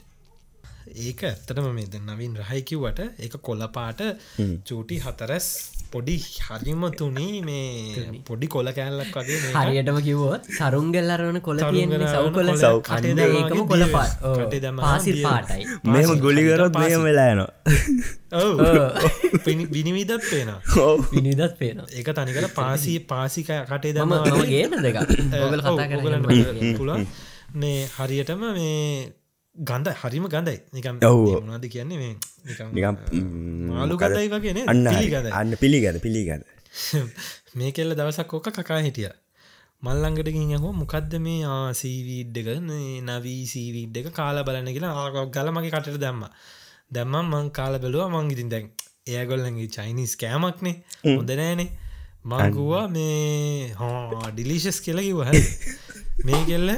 [1.06, 4.00] ඒක ඇත්තටම මේ ද නවින් රහයිකිව්වට එක කොලපාට
[4.66, 5.48] චූටි හතරස්
[5.92, 6.16] පොඩි
[6.46, 12.50] හරිම තුනී මේ පොඩි කොල කෑල්ලක් වගේ හරියටම කිව්වොත් සරුන්ගෙල්ලරවන කොල තියෙන සව් කොල
[12.82, 13.84] කටේ ඒකම කොල
[14.78, 15.62] පාසි පාටයි.
[15.86, 17.50] මෙම ගොලිකරොත් මෙම වෙලායනවා
[19.70, 20.50] විනිවිදත් පේන
[21.10, 24.12] විනිදත් පේන ඒක තනිකර පාසී පාසික කටේ දම
[24.46, 24.96] ගේන දෙක
[25.38, 26.92] ඔගල කතා කරන්න පුළ
[27.54, 29.12] මේ හරියටම මේ
[29.56, 30.58] ගඳ හරිම ගඳයි.
[30.72, 30.96] නිකම්
[31.48, 32.14] නද කියන්නේ මේ
[33.70, 34.86] මාලු ගදයි වගේ අන්න
[35.32, 36.44] අන්න පිළිගද පිළිගද
[37.58, 39.10] මේ කෙල්ල දවසක් ඕක කකා හිටිය.
[39.82, 41.42] මල්ලංගටකින් හෝ මොකක්ද මේ?
[41.46, 42.48] ආසීවීඩ් එක
[43.02, 44.94] නවී සීවීඩ් එක කාලා බලන්න කියලා.
[44.94, 46.24] ආ ගලමගේ කටට දැම්ම.
[46.90, 48.66] දැම්මම් මං කාල බැලුව මං ඉතින් දැන්
[49.08, 50.76] ඒගොල්ලගේ චයිනිස් කෑමක්නේ
[51.06, 51.70] හොඳ නෑනේ.
[52.24, 55.30] මංගුවා මේ හෝ ඩිලිශස් කියලකිව හ
[56.24, 56.70] මේ කෙල්ල?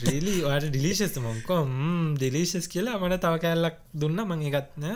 [0.00, 1.70] ්‍රීලි ට ඩිලිශස් මොංකොම්
[2.16, 4.20] ඩිලිශස් කියලා මට තව කැල්ලක් දුන්න.
[4.22, 4.86] මං එකත්න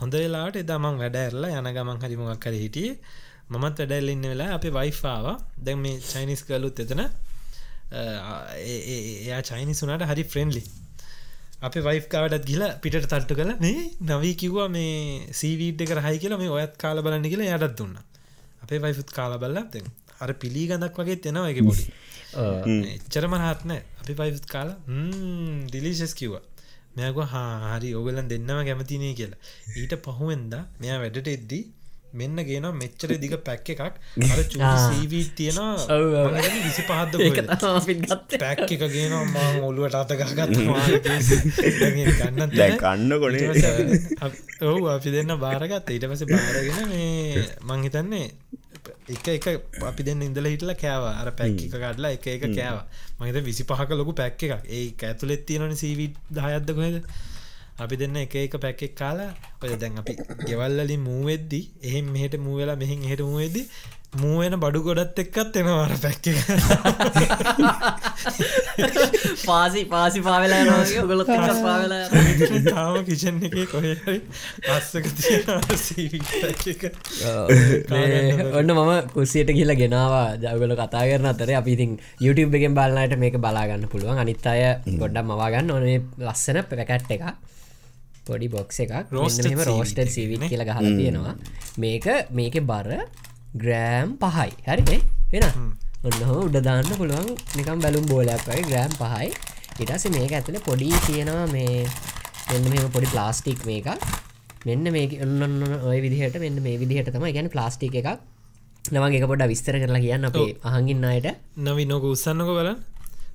[0.00, 2.90] හොඳ වෙලාට එදාමං වැඩඇරලා යන ගමන් හරිමොක් කර හිටිය.
[3.50, 5.26] මත් වැඩැල්ලඉන්න වෙලා අපේ වයිෆාව
[5.58, 7.02] දැන් මේ චයිනිස් කලුත් එතන.
[7.92, 10.62] එයා චයිනිස් වුනාට හරි ෆ්‍රෙන්ඩලි
[11.62, 13.56] අපේ වයිෆ් කාවටත් ගිල පිට තට්ටු කළ.
[13.64, 17.96] මේ නවී කිව්වා මේ සීවීට් එක රහයි කියලා මේ ඔයත් කාල බලන්න කියලා යටත් දුන්න.
[18.62, 19.82] අපේ වයිෆුත් කාල බල්ලත්
[20.20, 21.88] අර පිළිගඳක් වගේ තෙනවා එක පොඩි.
[22.32, 23.70] එච්චරම හත්න
[24.00, 24.76] අපි පයිෆුත් කාලා
[25.66, 26.40] දිලිශස් කිව්වා
[26.96, 29.38] මෙයක හරි ඔගලන් දෙන්නම කැමතිනේ කියලා
[29.76, 31.72] ඊට පහුවෙන්ද මෙයා වැඩට එද්දී
[32.12, 33.92] මෙන්න කියන මෙච්චර දිග පැක් එකක් අර
[34.46, 36.28] චීවී තියෙනවා
[36.58, 40.54] විසි පහත්ද පැක් එක ගෙන මං ඔලුවට අතකගත් ගන්න
[42.76, 43.50] කන්න කොනේ
[44.64, 48.59] ඔවු අපි දෙන්න බාරගත් ඊට පස බාරගෙන මේ මංහිතන්නේ
[49.08, 49.46] එක එක
[49.82, 51.04] අපි දෙන්න ඉඳල හිටල කෑව.
[51.12, 52.78] අර පැක් එක කඩලා එක එක කෑව.
[53.18, 54.64] මහිත විසි පහක ලොකු පැක් එකක්.
[54.68, 57.04] ඒ ඇතුලෙත් තියෙනන සීවී දහයක්ද කොහෙද?
[57.80, 60.12] අපි දෙන්න එක එක පැක්ෙක් කාලා ඔය දැන් අපි
[60.44, 63.62] ගෙවල්ලින් මූවෙද්දි එහෙම මෙහට මූවෙලා මෙහින් හට මූවෙදදි
[64.12, 66.24] මූුවෙන බඩු ගොඩත් එක්කත් එනවාර පැක්ක
[69.46, 70.78] පාසි පාසි පාවෙලා
[71.10, 72.08] ගොල පාවෙලා
[72.66, 74.16] තාම කිෂන් එක කොහරි
[74.76, 75.06] අස්සක
[78.58, 80.26] ඔන්න මම කුසියට කියලා ගෙනවා.
[80.42, 84.18] ජවගල කතා කරන අතර අපිතින් YouTube එකෙන් බලන්නට මේක බලාගන්න පුළුවන්.
[84.18, 84.62] අනිත් අය
[84.98, 86.02] ගොඩ්ඩම් මවාගන්න ඕනේ.
[86.26, 87.22] ලස්සන පැකට් එක
[88.26, 88.92] පොඩි බොක්ස එකක්.
[89.14, 91.34] රෝස්ටම රෝස්ට සිවිට කියලා ගහලා තියෙනවා.
[91.78, 92.88] මේක මේක බර
[93.56, 94.50] ග්‍රෑම් පහයි.
[94.66, 95.00] හරිනේ
[95.32, 95.44] වෙන
[96.04, 99.28] ඔන්න හෝ උඩදාන්න පුළුවන් නිකම් බැලුම් බෝලයක් වයි ග්‍රෑම් පහයි.
[99.80, 101.86] ඉටස මේක ඇතුළ පොඩි තියෙනවා මේ
[102.50, 103.88] මෙන්න මෙම පොඩි ප්ලාස්ටික් මේක
[104.66, 108.10] මෙන්න මේ ඔන්න ඔය විදිහට මෙන්න මේ විදිහට තම ගැන ප්ලාස්ටික් එකක්.
[108.92, 111.28] නවගේ පොඩ විස්තර කරලා කියන්න අපේ අහගින්න අයට.
[111.58, 112.80] නවි නොක උත්සන්නක බලන්න.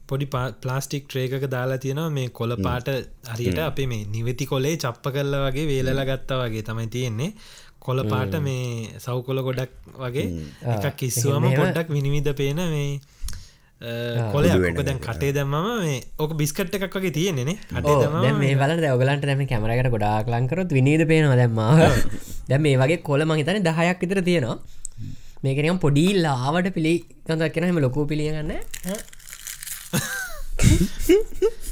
[0.08, 0.26] පොඩි
[0.64, 2.90] ප්ලාස්ටික් ට්‍රේක දාලා තියෙනවා මේ කොල පාට
[3.30, 7.32] හරියට අපේ මේ නිවෙති කොලේ චප්ප කරලා වගේ වේලල ගත්තා වගේ තමයි තියෙන්නේ
[7.86, 10.26] කොල පාට මේ සව්කොල ගොඩක් වගේ
[10.76, 13.00] එකක් කිස්සුවම පොඩ්ඩක් විනිවිධ පේන මේ
[14.34, 17.58] කොලයක් දැන් කටේ දැම්මම මේ ඕක බිස්කට් එකක් වගේ තියෙනෙන
[18.40, 21.92] මේ වල ඔගලන්ට දැම කැමරකට ගොඩාක් ලංකරොත් විනිද පේනවා දැම්මා
[22.50, 24.58] දැම් මේ වගේ කොල මහිතන දහයක් විතර තියෙනවා.
[25.44, 28.56] මේකනම් පොඩිල් ආවට පිළි තොඳක් කෙනම ලොකූ පිළියගන්න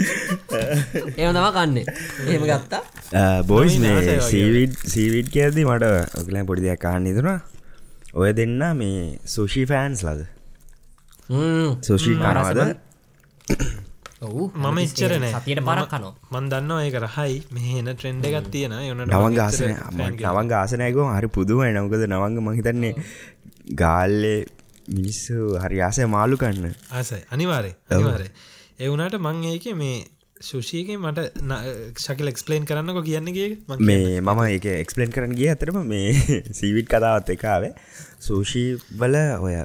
[1.16, 1.84] තම කන්නේ.
[2.26, 2.82] එහෙම ගත්තා?
[3.44, 7.38] බෝයිස් මේ සීවිඩ් සීවිඩ් කියදදි මට ඔකලෑ පොඩි දෙයක් කාන්න ඉතුරා
[8.14, 10.26] ඔය දෙන්න මේ සුෂී ෆෑන්ස් ලද?
[11.82, 12.60] සුෂී කනවාද
[14.20, 17.36] ඔවු මම එච්චරන සතියට පරක් කනෝ මන් දන්න ඒක රහයි.
[17.50, 22.94] මෙහන ට්‍රෙන්ඩ එකත් තියෙන යන නවන් ගාසන නවන් ගාසනයකෝ හරි පුදුවයි නවකද නවංග මහිතන්නේ
[23.74, 24.40] ගාල්ලේ
[24.88, 26.74] මිනිස්සු හරි ආසය මාලු කන්න.
[26.92, 27.22] ආසයි.
[27.30, 28.28] අනිවාරය අනිවාරය
[28.80, 29.96] එවුනාට මං ඒක මේ
[30.40, 31.24] ශුෂීක මට
[32.00, 33.48] ශකල එක්ස්පලේන් කරන්නක කියන්නගේ
[33.80, 36.14] මේ මම ඒක එක්ස්පලේන් කරන්න ගිය අතරම මේ
[36.58, 37.72] සීවිට් කතාවත් එකාවේ
[38.20, 39.58] සූෂී වල ඔය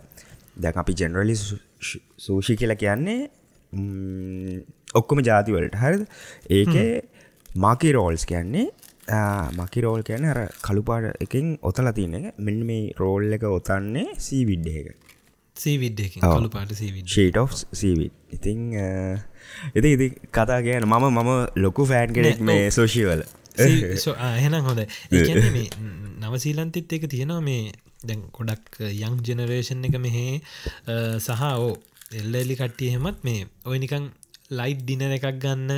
[0.58, 3.20] දැන් අපි ජෙනරලි සූෂි කියලා කියන්නේ
[4.94, 6.04] ඔක්කොම ජාතිවලට හරිද?
[6.52, 6.76] ඒක
[7.64, 8.68] මාකි රෝල්ස් කියන්නේ
[9.54, 12.30] මකි රෝල් කියන අර කළුපාට එකින් ඔතල තියන එක.
[12.40, 15.05] මෙන්න මේ රෝල් එක ඔතන්නේ සීවිඩ් එක
[17.38, 18.60] of සීවිඩ් ඉතිං
[19.76, 23.24] එති ඉති කතා කියන මම මම ලොකු ෆෑන් කෙනෙක් මේ සෝෂීවල
[23.58, 24.86] එහෙනම් හොඳ
[25.56, 25.68] මේ
[26.22, 27.72] නවසීලන්තිත් එක තියෙනවා මේ
[28.04, 30.38] දැන් ගොඩක් යං ජෙනරේෂන් එක මෙහේ
[31.20, 31.74] සහ ඕ
[32.14, 34.12] එල්ල එලි කට්ටිය හෙමත් මේ ඔය නිකං
[34.50, 35.72] ලයිට් ඩිනර එකක් ගන්න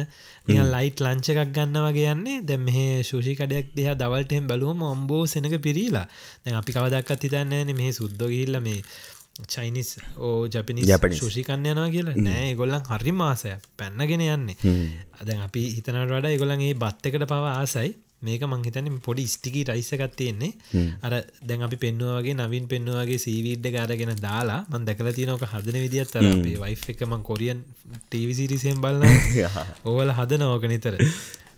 [0.47, 2.41] නිය ලයිට් ලංච එකක් ගන්න වගේ යන්නේ.
[2.43, 6.07] දැ මේ ශෂි කඩයක් දෙහ දවල්ටෙන් බලුවම ඔම්බෝ සෙනක පිරීලා.
[6.43, 8.83] දැන් අපි කවදක්ත් හිතන්න මේ සුද්දෝ ගිල්ල මේ
[9.45, 12.17] චයිනිස් ඕ ජපිනි ශෂිකන්න යනවා කියලා?
[12.19, 14.57] නෑ ගොල්ලන් හරි මාසය පැන්නගෙන යන්නේ.
[15.19, 17.95] අද අපි හිතනට වඩා ගොලන්ගේ බත් එකට පවා ආසයි.
[18.19, 20.53] මේක මංහිතන පොඩි ස්ටිකී රයිසකත් තියෙන්නේ.
[21.01, 21.13] අර
[21.43, 26.77] දැන් අපි පෙන්නුවගේ නවින් පෙන්නුවගේ සීවිඩ්ඩ ගාරගෙන දාලා මන් දැකල තියනක හදන විදිත් අපේ වයි්
[26.87, 27.59] එක මං කොරියන්
[28.01, 29.13] ටීවිසිරිසයෙන් බලන්න
[29.85, 30.97] ඕවල හද නෝක නිතර.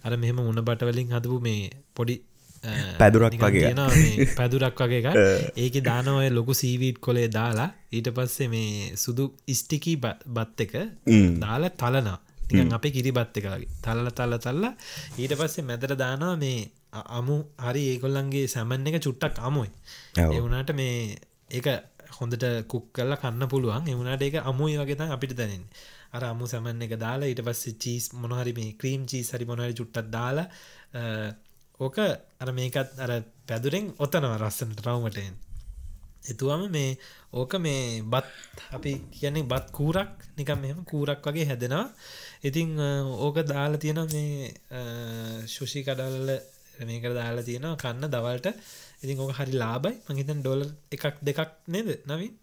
[0.04, 2.22] අර මෙහම උන්න බටවලින් හදපු මේ පොඩි
[2.98, 3.74] පැදුරක් වගේ
[4.36, 5.14] පැදුරක් වගේ
[5.58, 9.98] ඒක දානවය ලොකු සීවීට් කොලේ දාලා ඊට පස්සේ මේ සුදු ඉස්ටිකී
[10.30, 10.74] බත් එක
[11.40, 13.70] දාලා තලනා තිකන් අපේ කිරිබත් එක වගේ.
[13.80, 14.74] තල්ල තල්ල තල්ලා
[15.18, 16.60] ඊට පස්සේ මැදර දානවා මේ
[17.12, 19.70] අමු හරි ඒකොල්ලන්ගේ සැමන් එක චුට්ටක් අමුයි.
[20.30, 21.16] එවුනාට මේ
[21.52, 21.68] ඒක
[22.18, 23.88] හොඳට කුක් කල්ල කන්න පුළුවන්.
[23.88, 25.66] එවුණට ඒක අමුයි වගේ අපිට දැනෙන්
[26.12, 30.10] අර අමු සැමන් එක දාලා ඊට පස්සේ චීස් මොනහරි මේ ක්‍රීම් චීස් හරි මොනහරි චුට්ටක්
[30.10, 30.48] දාලා
[31.80, 31.98] ඕක
[32.42, 33.12] අර මේකත් අර
[33.48, 35.36] පැදුරෙන් ඔතනව රස්සනට රවමටයෙන්
[36.24, 36.98] එතුවම මේ
[37.32, 38.28] ඕක මේ බත්
[38.72, 41.88] අපි කියන්නේ බත් කූරක් නිකම් මෙම කූරක් වගේ හැදෙනවා.
[42.44, 42.70] ඉතිං
[43.18, 44.52] ඕක දාලා තියෙන මේ
[45.48, 46.30] ශුෂි කඩල්ල
[46.82, 48.48] මේක දාලා තියෙනවා කන්න දවල්ට.
[49.04, 50.62] ඉතින් ඕක හරි ලාබයි මහිතන් ඩොල
[50.92, 52.34] එකක් දෙකක් නේද නවින්?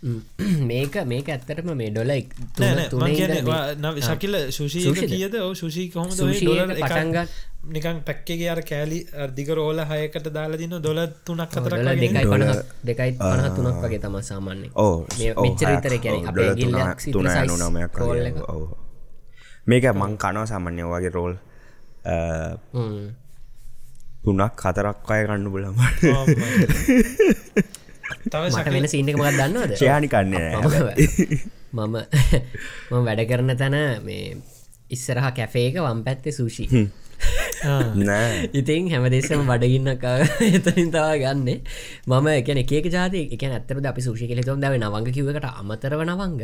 [0.70, 2.12] මේක මේක ඇත්තටම මේ ඩොල
[4.00, 4.96] ශකිල සුෂිද?
[4.96, 5.34] කියද?
[5.36, 7.28] ඔ ශුෂී කොහොම පටන්ගත්
[7.66, 9.00] නිකන් පැක්කගේ අර කෑලි
[9.36, 14.16] දික රෝල හයකට දාලා දින දොල තුනක් අතර දෙකයි පනහ දෙකයි පනහ තුනක් වගේ තම
[14.22, 15.04] සාමාන්‍ය ඕ
[15.36, 16.24] මෙච්චර විතර කැන
[19.66, 21.34] මේක මං කනව සාමන්‍ය වගේ රෝල්
[24.24, 25.76] තුනක් හතරක් අය කණ්ඩු බලම
[28.10, 29.76] මට වෙන සීනක මක් දන්නවද?
[29.76, 30.48] ෂයානි කන්නේ
[31.72, 31.96] මම
[32.90, 34.36] මම වැඩ කරන තැන මේ
[34.90, 36.66] ඉස්සරහ කැෆේක වම් පැත්තේ සූෂි
[38.58, 40.04] ඉතින් හැමදෙස්සම බඩගින්නක්
[40.48, 41.48] එතනින් තවා ගන්න.
[42.06, 46.42] මම එකන එක ජාති එක ඇත්තර අපි සුෂි කෙලෙතුම් දව නවංග කිවට අමතරව නවංග.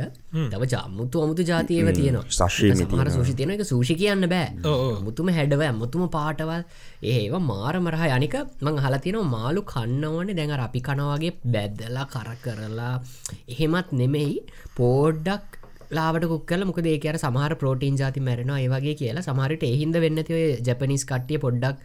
[0.52, 2.28] තව ජම්මුතු අමුතු ජාතියව තියෙනවා.
[2.92, 4.52] සමහර සූෂි තියෙන එක සූෂි කියන්න බෑ.
[4.64, 5.02] ඔව්, ඔව්.
[5.06, 6.64] මුතුම හැඩව ඇමුතුම පාටවල්.
[7.02, 10.36] ඒවා මාර මරහ යනික මං හලතිනවා මාලු කන්නවනේ.
[10.36, 12.94] දැඟ අපි කනවගේ බැද්දලා කර කරලා
[13.48, 14.42] එහෙමත් නෙමෙයි.
[14.76, 19.22] පෝඩ්ඩක් ලාට කුක්කල මොක දේකර සමහර ප්‍රෝටීන් ජාති මැරෙනවා ඒවගේ කියලා.
[19.22, 21.76] සමහරට එහින්ද වෙන්නතිව ජපනිස් කට්ටිය පොඩ්ඩක්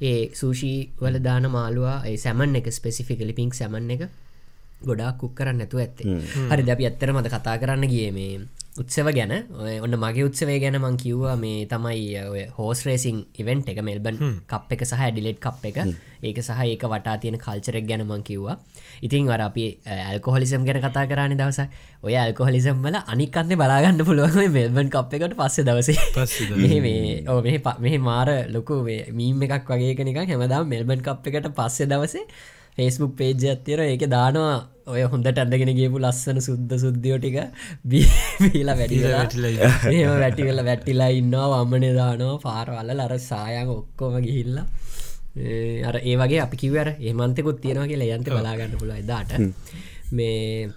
[0.00, 4.08] ඒ සූෂී වල දාන මාළුවා ඒ සැමන් එක ස්පෙසිෆිකලි පිංක් සැමන් එක
[4.84, 6.06] ගොඩක් කුක් කරන්න නැතු ඇත්තේ.
[6.50, 8.38] හරි දැපි ඇත්තර මද කතා කරන්න ගිය මේ
[8.76, 13.70] උත්සව ගැන ඔය ඔන්න මගේ උත්සවේ ගැන මං කිව්වා මේ තමයි ඔය හෝස් රේසින් ඉවෙන්ට්
[13.72, 15.78] එක මෙල්බන් කප් එක සහ ඩිලෙට් කප් එක.
[16.22, 18.58] ඒක සහ ඒක වටා තියෙන කල්චරෙක් ගැන මං කිව්වා.
[19.02, 21.60] ඉතින් වර අපි ඇල්කොහොලිසම් ගැන කතා කරන්න දවස
[22.02, 25.98] ඔය ඇල්කොහොලිසම් වල අනිකන්න බලාගන්න පුළුවන් මෙල්බන් කප් එකට පස්සේ දවසේ.
[26.58, 32.26] මේ මෙහෙ මාර ලොකු මීම් එකක් වගේ කෙනෙක හැමදාම් මෙල්බන් කප් එකට පස්සේ දවසේ
[32.78, 34.58] ෆේස්බුක් පේජ ඇත්තර ඒක දානවා
[34.88, 37.38] ඔය හොඳට ඇඩගෙන ගේපු ලස්සන සුද්ද සුද්දියෝ ටික
[37.84, 39.24] බීලා වැඩිලා
[40.22, 44.66] වැටිවෙල වැටිලා ඉන්නවා වම්මනය දානවා පාරවල්ල ලර සායන් ඔක්කොම ගිහිල්ලා.
[45.88, 49.34] අර ඒ වගේ අපි කිවර ඒමන්තකුත් තියෙනවා කියලා යන්ත බලාගන්න පුළ එදාට.
[50.12, 50.70] මේ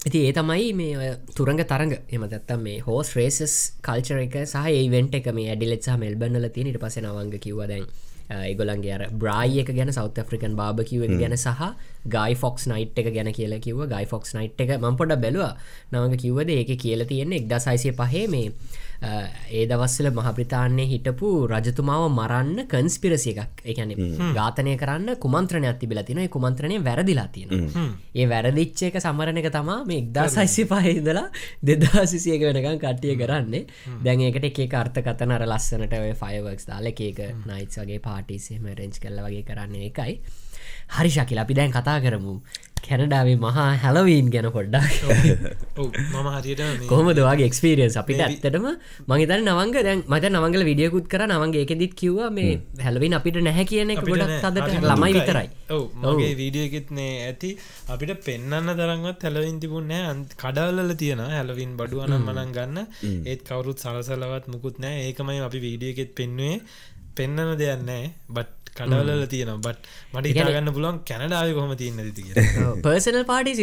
[0.00, 1.94] ඉති ඒ තමයි මේ ඔය තුරංග තරග.
[2.10, 6.70] එම දත්තම් මේ හෝස් රේසස් කල්චර එක සහ ඒවෙන්ට එක මේ ඇඩිලෙත් සහ මෙල්බන්නල තියෙන.
[6.70, 7.88] ඉට පස නවංග කිව්ව දැන්
[8.30, 11.62] ඒගොලන්ගේ අර බ්‍රයි එක ගැන සෞත ෆ්‍රිකන් බාබකිව එක ගැන සහ
[12.06, 15.56] ගයි ෆොක්ස් නයිට් එක ගැන කියලා කිව ගයි ෆොක්ස් නයිට් එක ම පොඩ බැලවා.
[15.92, 18.52] නවඟ කිව්වද ඒක කියල තියෙන්නේ එක්ද සයිසය පහේ මේ
[19.00, 23.62] ඒ දවස්සල මහප්‍රතාන්නේ හිටපු රජතුමාව මරන්න කන්ස්පිරසිය එකක්.
[23.64, 23.92] එකන
[24.38, 27.70] ඝාතනය කරන්න කුමන්ත්‍රණයක් තිබිල තින කුමන්ත්‍රණය වැරදිලා තියෙන
[28.14, 31.26] ඒ වැරදිච්ච එක සමරණ එක තමා මේ එක්දා සයිසි පහහිදලා
[31.62, 33.66] දෙදසිසියක වෙනකම් කට්ටිය කරන්නේ.
[34.04, 38.98] දැන් ඒකට එක අර්ථ කතන අර ලස්සනට ඔය ෆයවක්ස් දාල එකක නයිටස් වගේ පාටිසේම රෙන්ච්
[38.98, 40.20] කල්ල වගේ කරන්නේ එකයි
[40.96, 42.34] හරි ශකිල අපි දැන් කතා කරමු
[42.86, 44.92] කැනඩාවේ මහා හැලවීන් ගැන පොඩ්ඩක්.
[45.80, 45.88] ඔව්.
[46.04, 48.66] මම හරියට මේ කොහමදවාගේ එක්ස්පිරියන්ස් අපිට ඇත්තටම
[49.08, 51.22] මහිතන නවංග දැන් මට නවංගල විඩියකුත් කර.
[51.28, 52.50] නවන්ගේ එකෙදිත් කිව්වා මේ
[52.80, 54.34] හැලවින් අපිට නැහැ කියන එක ගොඩක්.
[54.44, 55.12] තදට ළමයි.
[55.18, 55.48] විතරයි.
[55.70, 57.50] ඔව් මගේ වීඩියෝ එකෙත්නේ ඇති.
[57.88, 62.78] අපිට පෙන්න්න තරන්වත් හැලවින් තිබුණෑ කඩවල්ල තියෙන හැලවින් බඩුවනම් මනන් ගන්න.
[63.24, 66.56] ඒත් කවරුත් සලසලවත් මුකුත් නෑ ඒකමයි අපි වීඩිය එකෙත් පෙන්වේ
[67.18, 72.24] පෙන්න්නන දෙයන්නෑ බට් කඩවල්ල තියෙන බට් මට ඉතාගන්න පුළුවන් කැනඩාව කොහම තියන්න ති
[72.84, 73.54] පර්සනල් පාටි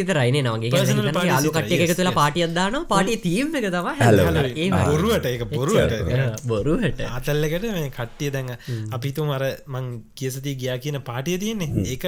[0.48, 2.18] නගේ Personal parties යාලු විතරයි, කට්ටිය එක තුළ yes.
[2.20, 3.88] පාටියක් දාන පාටිය තීම් එක තම.
[4.86, 6.46] බොරුවට ඒක බොරුවට.
[6.46, 8.52] බොරුහට ආතල්ලකට මේ කට්ටිය දැඟ
[8.98, 11.86] අපිතුම අර මං කියසති ගියා කියන පාටිය තියෙන්නේ.
[11.86, 12.06] ඒක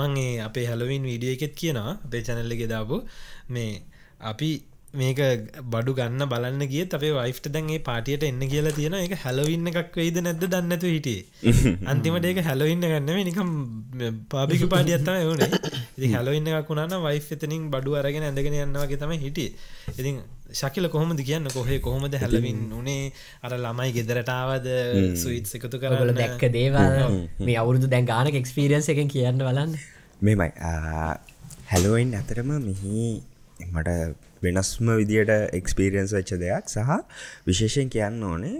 [0.00, 3.02] මංගේ අපේ හැලවින් වීඩිය එකෙත් කියනවා අපේ චැනල්ලෙ දාපු.
[3.48, 3.70] මේ
[4.22, 4.50] අපි
[4.90, 5.18] මේක
[5.64, 10.16] බඩු ගන්න බලන්න ගිය අපේ වයිෆ්ට දැන්ගේ පාටියට එන්න කියලා තියෙන එක හැලවින්න එකක් වෙයිද
[10.18, 11.26] නැද්ද දන්නතු හිටියේ.
[11.92, 13.50] අන්තිමට ඒක හැලවින්න ගන්නම නිකම්
[14.28, 15.50] පාපික පාටියත්තම වුණේ
[15.98, 19.52] ඉති හැලවින්න එකක් වුණන වයිෆ් එතනින් බඩු අරගෙන ඇඳගෙන යන්නවගේ තම හිටිය.
[19.92, 20.22] ඉතින්
[20.52, 21.50] ශකිල කොහොමද කියන්න?
[21.50, 23.12] කොහේ කොහොමද හැලවින් උනේ?
[23.42, 24.70] අර ළමයි ගෙදරටාවද
[25.16, 26.14] සුයිට් එකතු කරන්න?
[26.16, 27.18] දැක්ක දේවල්.
[27.40, 29.76] මේ අවුරුදු දැන් ගානක එක්ස්පිරියන්ස එකෙන් කියන්න බලන්න.
[30.22, 30.48] මෙමයි.
[31.68, 33.04] හැලෝයින් ඇතරම මෙහි
[33.66, 36.98] මට වෙනස්ම විදියට එක්ස්පීරියන්ස් වෙච්ච දෙයක් සහ
[37.46, 38.58] විශේෂයෙන් කියන්න ඕනේ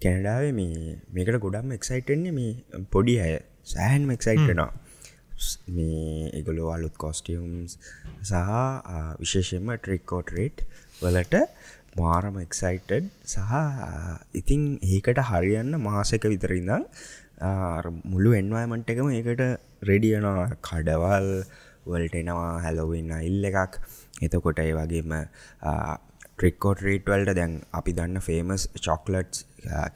[0.00, 3.34] කැනඩාවේ මේ මේකට ගොඩම් එක්සයිටෙන්නේ මේ පොඩි අය.
[3.66, 4.70] සෑහන්ම එක්සයිට්නවා
[5.68, 7.76] මේ එගොලෝ අලුත් කොස්ටියම්ස්
[8.22, 8.40] සහ
[9.20, 10.64] විශේෂෙන්ම ට්‍රික්කෝටරේට්
[11.00, 11.42] වලට
[11.96, 13.54] මාරම එක්සයිටඩ් සහ
[14.34, 16.84] ඉතිං ඒකට හරියන්න මාසක විතරින්දම්
[18.06, 19.42] මුළු එන්වයිමන්ට් එකම ඒකට
[19.82, 21.28] රෙඩියනවා කඩවල්
[21.86, 23.80] වල්ට එනවා හැලොවින්න ඉල්ල එකක්
[24.20, 25.14] එතකොට ඒ වගේම
[26.36, 29.44] ට්‍රික්කෝට රීටවල්ට දැන් අපි දන්න ෆේමස් චොක්ලට්ස්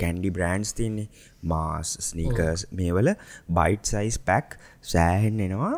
[0.00, 1.08] කැන්ඩි බ්‍රන්ඩ්ස් තින්නේ
[1.52, 3.14] මාස් ස්නීකර්ස් මේවල
[3.58, 4.58] බයිට් සයිස් පැක්
[4.92, 5.74] සෑහෙන් එනවා.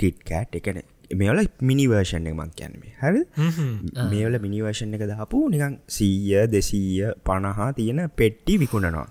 [0.00, 0.82] කිට් කෑට් එකන
[1.14, 3.22] මේවල මිනිවර්ෂණ එක මං කියැනීම හරි
[4.12, 9.08] මේවල මිනිවර්ෂණ එක දාපු නිකං සීය දෙසීය පණහා තියෙන පෙට්ටි විකුණනවා.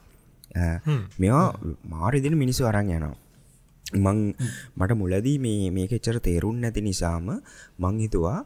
[1.20, 1.48] මෙවා
[1.94, 3.16] මාරිදින මිනිස්සු අරන් යනවා
[3.98, 4.20] මං
[4.78, 7.30] මට මුලදී මේ මේක එච්චර තේරුන් නැති නිසාම
[7.80, 8.40] මං හිතුවා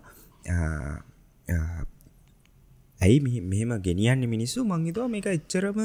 [2.99, 4.65] ඇයි මෙම ගෙනියන්න මිනිස්සු?
[4.65, 5.79] මංහිතුවා මේක එච්චරම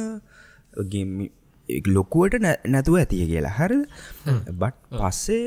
[1.88, 2.34] ලොකුවට
[2.68, 3.54] නැතුව ඇතිය කියලා.
[3.58, 3.72] හර.
[4.52, 5.42] බට් පස්සේ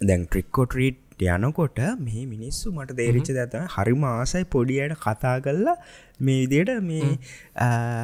[0.00, 5.76] දැන් ට්‍රික්කෝටරීට් යනකොට මේ මිනිස්සු මට දේරිච්ච ඇත හරිම ආසයි පොඩියට කතා කරලා
[6.20, 7.18] මේ විදියට මේ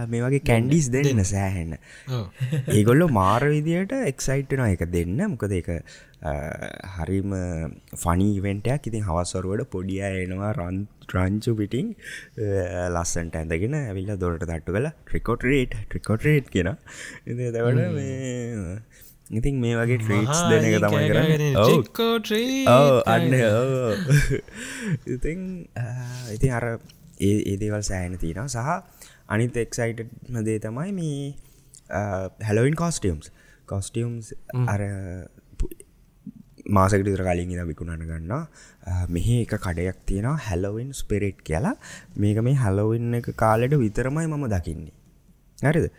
[0.08, 1.24] මේ වගේ කැන්ඩිස් දෙන්න.
[1.24, 1.74] සෑහෙන්න.
[2.68, 5.18] ඒගොල්ලො මාර විදියට එක්සයිට්න එක දෙන්න.
[5.28, 5.68] මොකද එක
[6.20, 7.34] හරිම
[7.96, 11.94] ෆනිවෙන්ටයක් ඉතින් හවස්වරුවට පොඩිය එනවා රන් ට්‍රංචු පිටිං
[12.36, 16.74] ලස්සන්ට ඇඳගෙන ඇවිල්ල දොරට තට්ටු කලා ට්‍රිකොටරේට් ට්‍රිකොටරේට් කියෙන
[17.26, 18.76] ඉ දවට මේ
[19.30, 21.58] ඉතින් මේ වගේ ට්‍රීට්ස් දෙන එක තමයි කරන්න.
[23.06, 23.34] අන්න
[25.16, 25.44] ඉතින්
[26.34, 26.66] ඉතින් අර
[27.20, 28.48] ඒ ඒදේවල් සෑන තියෙනවා.
[28.48, 28.58] සහ
[29.28, 30.02] අනිත් එක්සයිට
[30.42, 31.34] දේ තමයි මේ
[32.42, 33.30] හැලවින් කොස්ටියම්ස්
[33.66, 34.34] කොස්ටියම්ස්
[34.66, 34.82] අර
[36.68, 38.34] මාසකට විතර කලින් ඉද විකුණන ගන්න
[39.08, 41.76] මෙහි එක කඩයක් තියෙනවා හැලවින් ස්පෙරෙට් කියලා.
[42.16, 44.96] මේක මේ හැලවින් එක කාලෙට විතරමයි මම දකින්නේ.
[45.58, 45.90] හරිද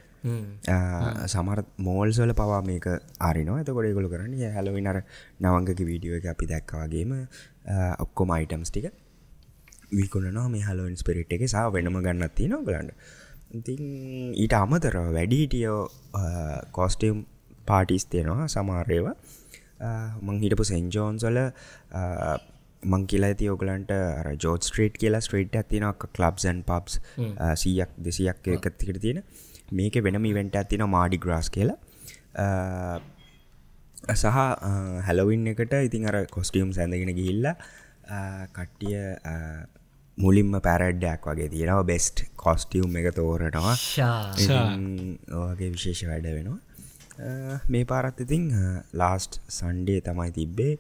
[1.28, 2.88] සමර මෝල්සල පවා මේක
[3.22, 3.62] අරිනවා.
[3.64, 5.00] එතකොට ගොල කරන්න හැලවින් අර
[5.40, 7.16] නවංගක වීඩියෝ එක අපි දැක්කවාගේම
[8.00, 8.88] ඔක්කොම අයිටම්ස් ටික
[9.92, 10.48] විකුණනවා.
[10.50, 12.96] මේ හලෝන් ස්පිරිට් එක සා වෙනම ගන්නත් තිය නොගලන්න
[13.52, 13.84] ඉතින්
[14.36, 15.82] ඊට අමතර වැඩිහිටියෝ
[16.72, 17.26] කෝස්ටියම්
[17.66, 19.16] පාටිස් තියෙනවා සමාරයවා
[20.22, 21.40] මං හිටපු සෙන්ජෝන්සල
[22.84, 23.92] මං කියලා ඇති ඕගලන්ට
[24.44, 27.00] ජෝත් ස්ට්‍රේට් කියලා ස්ට්‍රේට් ඇතිනක් කලබ්සන් පබ්ස්
[27.64, 29.24] සීයක් දෙසියක් එකත්තිකට තියෙන
[29.80, 31.80] මේක වෙනම ඉවෙන්ට ඇතින මාඩි ග්‍රස් කියලා.
[34.22, 34.26] සහ
[35.08, 37.48] හැලවින් එකට ඉතින් අර කොස්ටියම් සැඳගෙන ගිහිල්ල
[38.56, 38.98] කට්ටිය
[40.18, 41.86] මුලින්ම පැරඩ්ඩයක් වගේ තියෙනවා.
[41.92, 43.76] බෙස්ට් කොස්ටියම් එක තෝරනවා.
[45.42, 46.60] ඕගේ විශේෂ වැඩ වෙනවා.
[47.74, 48.50] මේ පාරත් ඉතිං
[49.02, 50.74] ලාස්ට් සන්ඩේ තමයි තිබ්බේ.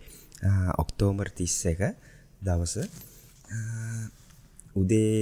[0.84, 1.82] ඔක්තෝමර් තිස්ස එක
[2.48, 2.76] දවස.
[4.82, 5.16] උදේ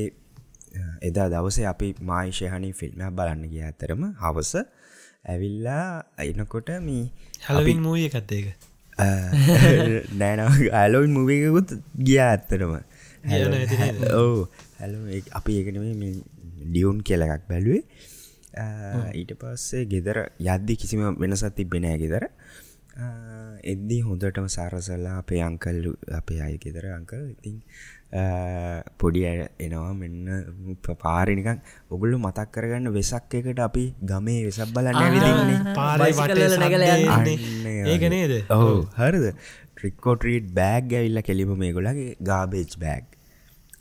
[1.01, 4.53] එදා දවසේ අපි මායිශයහනි ෆිල්ම්යක් බලන්න ගිය ඇතරම හවස.
[5.25, 5.85] ඇවිල්ලා
[6.23, 7.05] එනකොට මේ
[7.41, 8.47] හැලවින් මූය එකත්තේක
[10.13, 10.39] නෑන
[10.73, 12.73] ඇලොයින් මුවකුත් ගිය ඇත්තරම
[14.15, 14.47] ඕ
[14.79, 14.95] හැල
[15.31, 15.79] අපි ඒකන
[16.65, 17.83] ඩියවුන් කියලඑකක් බැලුවේ.
[19.13, 20.17] ඊට පස්සේ ගෙදර
[20.47, 22.25] යද්දි කිසිම වෙනසත් තිබෙනෑ ගෙදර.
[23.65, 27.57] එද්දී හොඳටම සාරසල්ලා අපේ අංකල්ලු අපේ අය ගෙදර අංකල් ඉතින්
[28.97, 29.21] පොඩි
[29.59, 29.93] එනවා.
[29.93, 36.13] මෙන්න පාරිනිකන් ඔගුල්ලු මතක් කරගන්න වෙසක් එකට අපි ගමේ වෙසක් බලන්න විදින්නේ පාරයි
[37.87, 39.27] ඒකනේද ඔහු හරිද?
[39.75, 43.05] ට්‍රික්කෝට්‍රීට් බෑග් ඇවිල්ල කෙලිම මේ ගොලගේ ගාබේච් බෑග්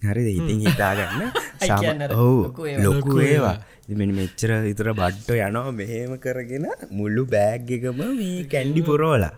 [0.04, 0.28] හරිද?
[0.30, 1.22] ඉතින් හිතාගන්න.
[2.14, 2.32] ඔහු
[2.78, 3.56] ලොකු ඒවා
[3.88, 5.72] මෙ මෙච්චර විතර බඩ්ඩ යනවා.
[5.80, 6.66] මෙහෙම කරගෙන
[6.98, 9.32] මුල්ලු බෑග් එකම මේ කැන්ඩි පුරෝලා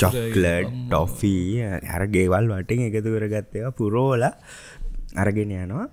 [0.00, 1.42] චොක්ලඩ් ටොෆී
[1.90, 4.24] හැර ගේවල් වටින් එකතු කරගත්තවා පුරෝල
[5.24, 5.86] අරගෙන යනවා.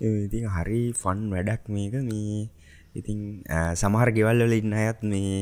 [0.00, 1.94] ඉතින් හරි ෆන් වැඩක් මේක.
[2.10, 2.48] මේ
[3.00, 3.18] ඉතින්
[3.74, 5.38] සමහර ගෙවල්වල ඉන්න අයත් මේ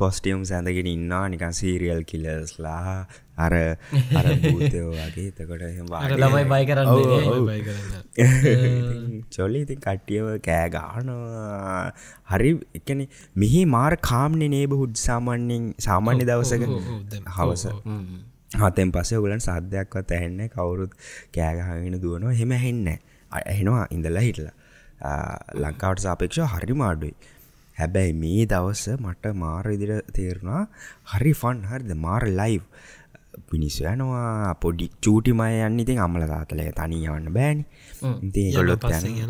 [0.00, 2.94] කොස්ටියම් සැඳගෙන ඉන්නා නිකන් සීරියල් කිලස්ලා
[3.44, 3.54] අර
[4.18, 5.30] අර භූතයෝ වගේ.
[5.38, 5.62] තකොට
[6.22, 6.88] ළමයි බයි කරන්න
[9.36, 11.80] චොල්ලි ඉතින් කට්ටියව කෑගානවා
[12.32, 13.00] හරි එකන
[13.36, 16.62] මෙහි මාර කාම්නෙ නේබහුඩ් සාමාන්‍යෙන් සාමාන්‍ය දවසක
[17.36, 17.64] හවස.
[18.60, 20.92] හතෙන් පස්සේ ඔගලන් සාධ්‍යයක්වත් ඇහෙන්න කවුරුත්
[21.34, 22.38] කෑගහගෙන දුවනවා.
[22.42, 22.86] හෙම හෙන්න
[23.32, 24.54] ඇහෙනවා ඉඳලා හිටලා
[25.62, 27.14] ලංකාවට සාපේක්ෂ හරි මාඩුයි
[27.76, 30.62] හැබැයි මේ දවස මට මාර ඉදිර තේරුණා
[31.12, 31.90] හරි ෆන් හරිද?
[31.96, 32.62] මාර ලයිව්
[33.50, 35.80] පිනිස්සු යනවා පොඩි චූටිමය යන්න.
[35.80, 37.64] ඉතින් අම්මල තාතලය තනී යවන්න බෑනි.
[38.56, 38.86] ගොලොත්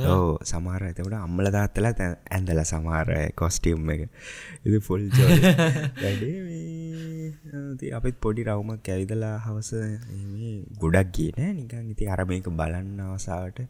[0.07, 4.07] ඕ සමාර ඇතකට අම්මල තාත්තල ඇඳල සමාර කොස්ටියම් එක.
[4.65, 5.03] ඉ ෆොල්
[7.99, 9.73] අපත් පොඩි රවුමක් ඇවිදලා හවස
[10.79, 11.91] ගොඩක් කියන නිකන්.
[11.95, 13.61] ඉති අරමයක බලන්න අවසාාවට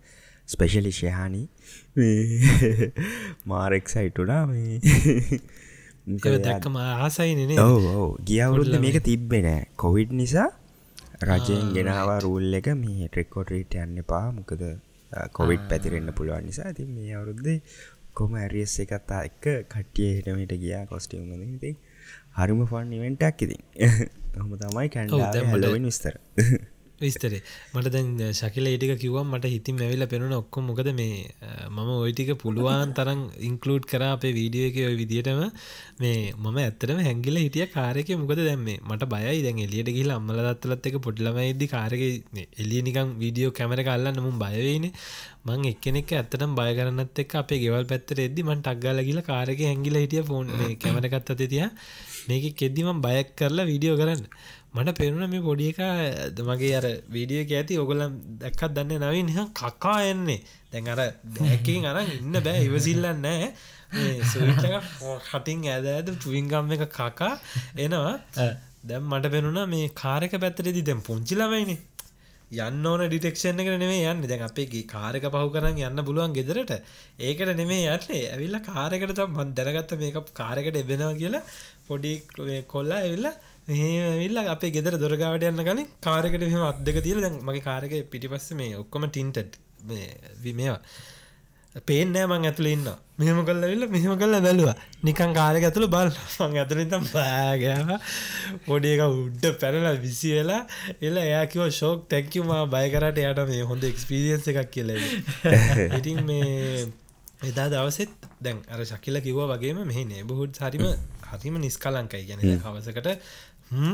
[0.48, 1.42] ස්පෙශලි ශයහානි
[3.46, 4.80] මාරෙක් සයිටුනා මේ.
[6.38, 10.48] දැක්කම ආසයිනේ ඕ ගියවුරුද්ද මේක තිබ්බෙනෑ කොවිඩ් නිසා
[11.22, 12.68] රජයෙන් ගෙනවා රූල් එක.
[12.76, 14.62] මේ ට්‍රෙක්කෝටරීට යන්න පා මොකද
[15.32, 16.70] කොවිඩ් පැතිරෙන්න්න පුළුවන් නිසා.
[16.72, 17.58] ති මේ අවුරුද්දේ
[18.14, 21.74] කොම ඇරියස් එකත්තා එක කට්ටිය හිටමට ගියා කොස්ටියම් ති
[22.38, 23.62] හරිම ෆන් ඉවෙන්ටක් ඉතින්.
[24.36, 26.16] හම තමයි කැන්ඩ හලවින් විස්තර
[27.00, 27.40] විස්තරේ.
[27.74, 31.28] මට දැන් ශකිල ඒටික කිව්වම් මට හිතින් ඇවිල පෙනුන ඔක්කො මොකද මේ
[31.68, 35.42] මම ඔයිටික පුළුවන් තරම් ඉන්කලූඩ් කර අපේ වීඩියෝ එක ඔය විදිටම
[36.02, 39.44] මේ මම ඇත්තරම හැංගිල හිටිය කාරක මොකද දැම්මේ මට බයයි.
[39.46, 42.02] දැන් එලියට ගිල අම්මල දත්තුලත් එක පොඩ්ලමයිදදි කාරක
[42.62, 44.90] එලිය නිකම් වීඩියෝ කැමර කල්ලන්න මුම් බයවේන
[45.46, 50.02] මං එක්කෙනෙක් ඇත්තටම බය කරන්නත් එක් අපේ ගෙවල් පැත්තර එද්දි මන් ටක්ගල ගිල කාරක හැංගිල
[50.02, 50.48] හිටිය ෆෝන්
[50.82, 51.64] කැමරකත් අත තිය.
[52.28, 54.22] මේක කෙද්දිම බයක් කරලා වීඩියෝ කරන්න.
[54.76, 55.80] මට පෙරුණ මේ පොඩි එක
[56.48, 60.40] මගේ අර වීඩියක ඇති ඔගොලම් දැක්කත් දන්න නවින් කකා එන්නේ.
[60.72, 61.00] දැන් අර
[61.36, 63.48] දැකින් අර ඉන්න බෑ ඉවසිල්ලන්න නෑ
[65.26, 67.32] කටින් ඇද ඇද පුවිංගම් එක කකා
[67.84, 68.14] එනවා.
[68.84, 71.78] දැම් මට පෙනුණ මේ කාරක පැත්තරෙදි දැම් පුංචිලමයිනේ
[72.48, 74.22] යන්න ඕන ඩිටෙක්ෂන් එක නෙමේ යන්න.
[74.22, 76.72] දැන් අපේ කාරක පහු කරන්න යන්න පුළුවන් ගෙදරට.
[77.18, 78.22] ඒකට නෙමේ යන්නේ.
[78.34, 81.42] ඇවිල්ල කාරකට තම් මන් දැනගත්ත මේක කාරකට එබෙනවා කියලා
[81.88, 82.12] පොඩි
[82.68, 83.34] කොල්ලා ඇවිල්ලා
[83.68, 88.76] මෙවිල්ල අපේ ගෙදර දොරගාවට යන්න ගන කාරකට මෙම අත්දක තියල දැන් මගේ කාරක පිටිපස්ස මේ
[88.76, 89.58] ඔක්කොම ටින්ට
[90.40, 90.80] විමේවා
[91.82, 92.86] පේනෑ මං ඇතුළ ඉන්න
[93.18, 94.74] මෙහම කල්ල වෙල්ල මෙහම කල්ල බැලවා.
[95.02, 96.10] නිකන් කාරක ඇතුළ බල්
[96.40, 97.90] මං ඇතුළිතම් පෑගෑව
[98.66, 100.62] පොඩියක උඩ්ඩ පැනල විසි වෙලා
[101.00, 104.94] එල එයාකිව ශෝක් තැක්කවම බයකරට යට මේ හොඳ එක්ස්පිරියන්ස එකක් කියල.
[105.98, 106.86] ඉටින් මේ
[107.42, 110.86] එදා දවසෙත් දැන් අර ශකිල කිව්වා වගේම මෙහි නේබහුඩ් හරිම
[111.32, 112.24] හරිම නිස්කලංකයි.
[112.24, 113.12] ගැන හවසකට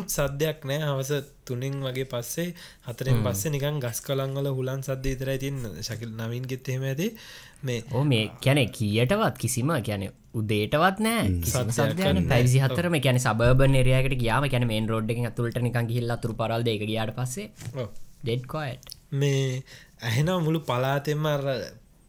[0.07, 0.81] සද්‍යයක් නෑ.
[0.83, 1.11] හවස
[1.45, 2.49] තුනින් වගේ පස්සේ
[2.87, 7.09] හතරෙන් පස්සේ නිකන් ගස් කළංවල හුලන් සද්ද ඉතරයි තින් ශකිල් නවින් ගෙත් එහෙම ඇති.
[7.63, 11.27] මේ ඕ මේ කැන කියටවත් කිසිම ගැන උදේටවත් නෑ.
[12.29, 16.65] පැවිසි හතරම ගැන සබබ නිරයකට ගයාම ගැන මේන් රෝඩ් එක තුළට නිකන් හිල්ල තුර පරල්
[16.65, 17.49] දෙක ගයාට පස්සේ
[18.23, 19.63] ඩෙඩ්කොයිට් මේ
[20.01, 21.27] ඇහෙනම් මුළු පලාතෙම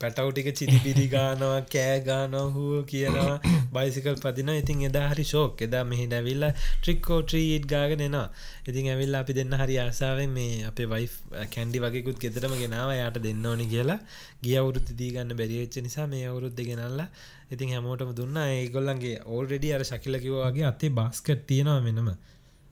[0.03, 3.35] පැටව්ටික චිරිපිරි ගානවා කෑ ගානොහුව කියනවා
[3.73, 8.27] බයිසිකල් පදින ඉතින් එදා හරි ශෝක් එදා මෙහි ඇවිල්ල ට්‍රික්කෝ ට්‍රීට් ගාගෙන එනවා.
[8.65, 11.07] ඉතින් ඇවිල්ල අපි දෙන්න හරි ආසාාවෙන් මේ අපේ වයි
[11.49, 12.91] කැන්ඩි වගේකුත් ගෙතරම ගෙනාව.
[12.93, 13.99] යායට දෙන්න ඕනි කියලා.
[14.43, 17.07] ගිය අවුරුත් දීගන්න බැරිවෙච්ච නිසා මේ අවුරුද්ධ ගෙනල්ලා
[17.49, 18.37] ඉතින් හැමෝටම දුන්න.
[18.43, 22.13] ඒගොල්ලන්ගේ ඕල්රෙඩි අර ශකිලකිවවාගේ අත්තේ බාස්කට් තියෙනවා මෙනම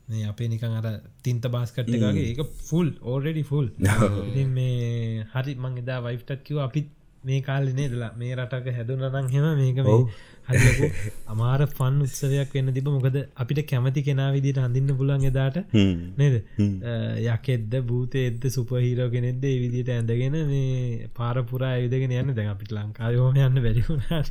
[0.08, 0.88] මේ අපේ නිකන් අර
[1.24, 3.68] තින්ත බාස්කට් එකගේ ඒක ෆුල් ඕල්රෙඩි ෆුල්
[4.52, 6.90] මේ හරි මං එදා වයිෆ්ටත් කිව අපිත්
[7.24, 9.98] මේ කාලනේ දලා මේ රටක හැදුනනං හෙම මේක මේ
[10.50, 10.88] හරිලකු
[11.28, 15.58] අමාර ෆන් උත්සවයක් වෙන්න තිබ මොකද අපිට කැමති කෙනා විදිට හඳින්න පුළන් එදාට
[16.18, 16.36] නේද?
[17.26, 22.34] යකෙද්ද භූත එද්ද සුපහිරෝ කෙනෙක්ද ඒ විදිට ඇඳගෙන මේ පාරපුරා ඇවිදගෙන යන්න?
[22.34, 24.22] දැන් අපිට ලංකායෝම යන්න බැරිුණා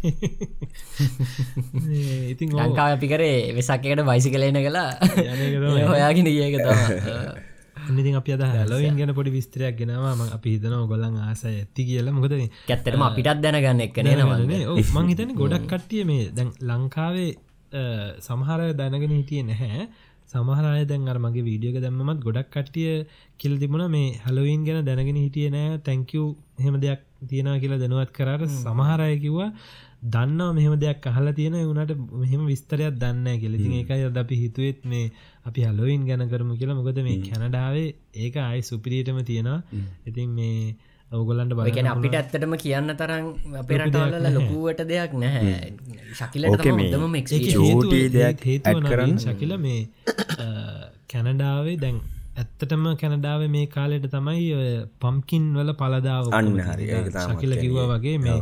[2.30, 4.91] ඉතින් ලංකාව අපි කරේ වෙසක්කට වයිසි කලේන කලා
[5.86, 7.47] හොයාගෙන ඒක තම
[7.89, 12.14] ඉති අප අද හැලවින් ගැන පොඩි විස්තරයක් ගෙනවාම අපි හිතන ගොලන් ආස ඇති කියලා.
[12.16, 13.99] මොකද ඇත්තරම අපිටත් දැනගන්න එක්
[14.95, 15.09] මං?
[15.11, 17.31] හිතන ගොඩක් කට්ටිය මේ දැන් ලංකාවේ
[18.20, 19.89] සමහර දැනගෙන හිටිය නැහැ.
[20.33, 23.07] සමහරය දැන් අර මගේ වීඩියක දැම්මත් ගොඩක් කට්ටිය
[23.39, 23.87] කිල් තිබුණ.
[23.91, 29.51] මේ හලවීන් ගැන දැනගෙන හිටිය නෑ තැංකව් හෙම දෙයක් තියෙනවා කියලා දැනුවත් කරට සමහරය කිව්වා
[30.03, 35.12] දන්නවා මෙහෙම දෙයක් අහලා තියෙන වුණට මෙහෙම විස්තරයක් දන්න කෙලෙතින් ඒකයි අද අපි හිතුවෙත් මේ
[35.47, 36.76] අපි හලෝයින් ගැන කරමු කියලා.
[36.76, 39.61] මොකද මේ කැනඩාවේ ඒක ආයි සුපිරියටම තියෙනවා.
[40.07, 40.76] ඉතින් මේ
[41.11, 43.26] ඔගොලන්ට බලගෙන අපිට ඇත්තටම කියන්න තරම්
[43.57, 45.72] අපේ රටවල ලොකුවට දෙයක් නැහැ.
[46.14, 46.47] ශකිල
[48.12, 49.18] දෙයක් හේතුව කරන්න.
[49.18, 49.80] ශකිල මේ
[51.12, 52.01] කැනඩාවේ දැන්
[52.36, 54.47] ඇත්තටම කැනඩාව මේ කාලෙට තමයි
[55.01, 56.86] පම්කින් වල පලදාව අන්න හරි.
[57.24, 58.38] ශකිල කිව්වා වගේ මේ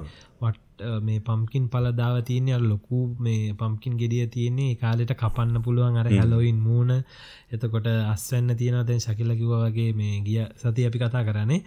[1.01, 6.59] මේ පම්කින් පලදාව තියන්නේ අ ලොකු මේ පම්කින් ගෙඩිය තියන්නේ කාලෙට කපන්න පුළුවන් අර හැලොයින්
[6.59, 7.03] මූුණ.
[7.51, 11.61] එතකොට අස්වන්න තියෙනවතැන් ශකිලකිව වගේ මේ ගිය සති අපි කතා කරන්නේ.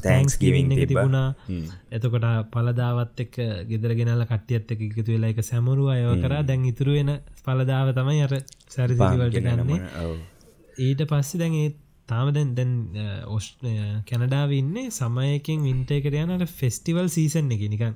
[0.00, 1.28] තැන්ස් කිවන්න එක තිබුණා
[1.90, 3.34] එතකොට පලදාවත් එක්
[3.68, 6.38] ගෙදර ගෙනල කට්ටියත් එක එකතු වෙලා එක සැමරුව අයව කර.
[6.44, 7.12] දැන් ඉතුරු වෙන
[7.44, 8.38] පලදාව තමයි අර
[8.68, 9.82] සැරිසිවලට ගන්නේ.
[10.78, 11.68] ඊට පස්සේ දැන් ඒ
[12.08, 12.72] තාම දැන් දැන්
[13.28, 13.48] ඔස්
[14.08, 17.64] කැනඩාව ඉන්නේ සමයකින් වින්ට එකට යනට ෆෙස්ටිවල් සීසන් එක.
[17.66, 17.94] නිකන්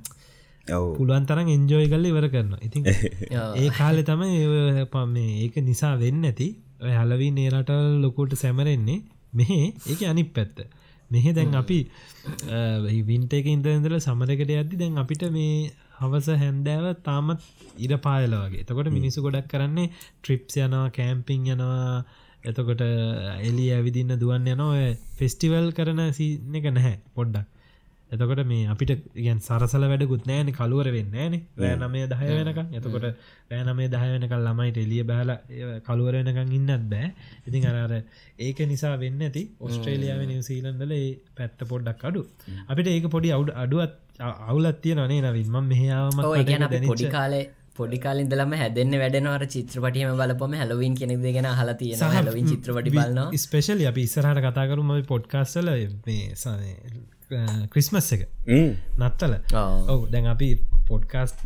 [0.66, 2.86] පුළුවන් තරම් එන්ජෝය කල්ල ඉවර කරන්න ඉතින්
[3.60, 6.50] ඒ කාලෙ තමයි පම්මේ ඒක නිසා වෙන්න ඇති
[6.92, 9.00] හලවී නේරටල් ලොකෝට සැමරෙන්නේ
[9.32, 9.60] මෙහෙ.
[9.86, 10.58] ඒක අනි පැත්ත.
[11.10, 11.78] මෙහෙ දැන් අපි
[13.02, 17.40] වින්ට එක ඉන්දරදල සමරකට ඇද්දි දැන් අපිට මේ හවස හැන්දෑව තාමත්
[17.78, 18.64] ඉර පායල වගේ.
[18.64, 22.04] එතකොට මිනිස්සු ගොඩක් කරන්නේ ට්‍රිප්ස් යනවා කෑම්පිං යනවා.
[22.44, 22.84] එතකොට
[23.48, 24.92] එලි ඇවිදින්න දුවන් යනවා.
[25.18, 27.48] ෆෙස්ටිවල් කරන සින එක නැහැ පොඩ්ඩක්
[28.12, 33.06] එතකොට මේ අපිට ගැන් සරසල වැඩකුත් නෑන කළුවර වෙන්න ෑන රෑ නමේ දහය වෙනකම් එතකොට
[33.50, 35.32] රෑ නමේ දහය වෙනකල් ළමයිට එලිය බෑල
[35.86, 37.08] කළුවර වෙනකං ඉන්නත් බෑ.
[37.46, 37.94] ඉතින් අරර
[38.40, 41.08] ඒක නිසා වෙන්න ඇති ඔස්ට්‍රේලියාව නිවසීලන්දල ඒ
[41.38, 42.22] පැත්ත පොඩ්ඩක් අඩු.
[42.66, 45.50] අපිට ඒක පොඩි අවුඩ අඩුවත් අවුලත් තිය නේ නවින්.
[45.50, 47.44] ම මෙහයාම ගැන පොඩි කාලේ
[47.74, 54.04] පොඩිකාලින්දලම හැදන්න වැඩනවර චිත්‍රපටියම බලපොම හැලවින් කෙනෙක්ද ගෙන හලා තියෙන හැලවින් චිත්‍රපටි බලන්නවා ස්පේශලි අපි
[54.08, 55.72] ඉස්සරහට කතා කරුම පොඩ්කාස්සල
[56.06, 56.76] මේ සනේ
[57.70, 58.28] ක්‍රිස්මස් එක.
[58.98, 59.34] නත්තල.
[59.88, 60.50] ඔව දැන් අපි
[60.88, 61.44] පොඩ්කාස්ට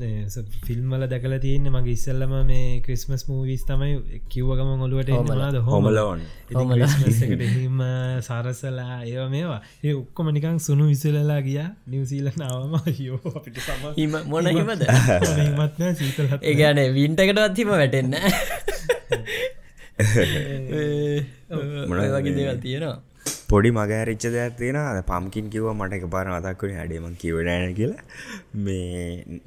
[0.67, 5.11] ෆිල්ම්මල දැකල තියන්න මගේ ඉස්සල්ලම මේ ක්‍රිස්මස් මූවිස් තමයි කිව්වගම ඔොලුවට
[5.55, 7.83] ද හොමලෝන් එකට හිම
[8.21, 9.61] සරසලා ඒව මේවා.
[9.85, 11.61] ඒ ඔක්කොම නිකං සුණු විසලලා ගිය.
[11.87, 14.87] නිවසීල නාවම යෝ අපිට සම හිම මොන හිමද?
[15.57, 18.17] මත්න සීතල ඒගැන වින්ටකට අත්හිම වැටෙන්න
[21.87, 22.99] මොන වගේ දේවල් තියෙනවා
[23.51, 28.03] පොඩි මගෑරිච්ච දෙයක් තියෙන අද පම්කින් කිව මට එක පාර අතක්කුණ හැඩේම කිවඩන කියලා.
[28.65, 29.41] මේ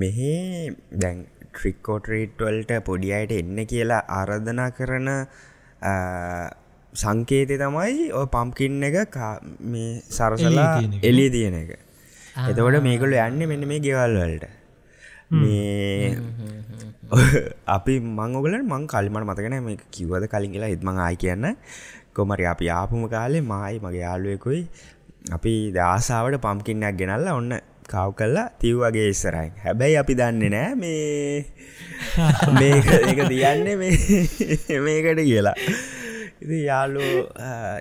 [0.00, 0.34] මෙහෙ
[1.02, 1.18] දැන්
[1.54, 5.08] ට්‍රික්කෝටරීට්වල්ට පොඩි අයට එන්න කියලා ආරධනා කරන
[7.02, 9.16] සංකේතය තමයි ඔය පම්කින් එක
[9.72, 10.68] මේ සරසලා
[11.10, 11.72] එලි තියෙන එක
[12.50, 14.46] එතකොට මේකොල යන්න මෙන්න මේ ගෙවල් වලට.
[15.30, 16.16] මේ
[17.76, 20.72] අපි මංගල මං කල්මට මතකන මේ කිව්වද කලින් කියලා.
[20.74, 21.46] හිත්මං ආයි කියන්න
[22.14, 24.60] කොමරි අපි ආපුම කාලේ මයි මගේ යාලුවෙකුයි
[25.32, 27.52] අපි දසාාවට පම්කින්නක් ගෙනල්ල ඔන්න
[27.86, 31.44] කව් කල්ලා තිව් වගේ ඉස්සරයි හැබැයි අපි දන්නේ නෑ මේ
[32.60, 33.94] මේක එක තියන්නේ මේ
[34.86, 35.56] මේකට කියලා.
[36.42, 37.06] ඉති යාලු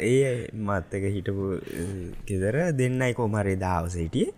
[0.04, 1.46] ඒ මත්තක හිටපු
[2.28, 4.30] කෙදර දෙන්නයි කොමරේ දවස හිටිය.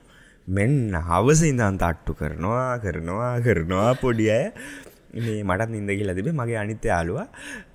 [0.48, 4.52] මෙන්න හවස ඉඳන් තට්ටු කරනවා කරනවා කරනවා පොඩිය
[5.16, 7.28] මේ මටත් නින්ද කියලා තිබේ මගේ අනිත්‍ය යාලුවා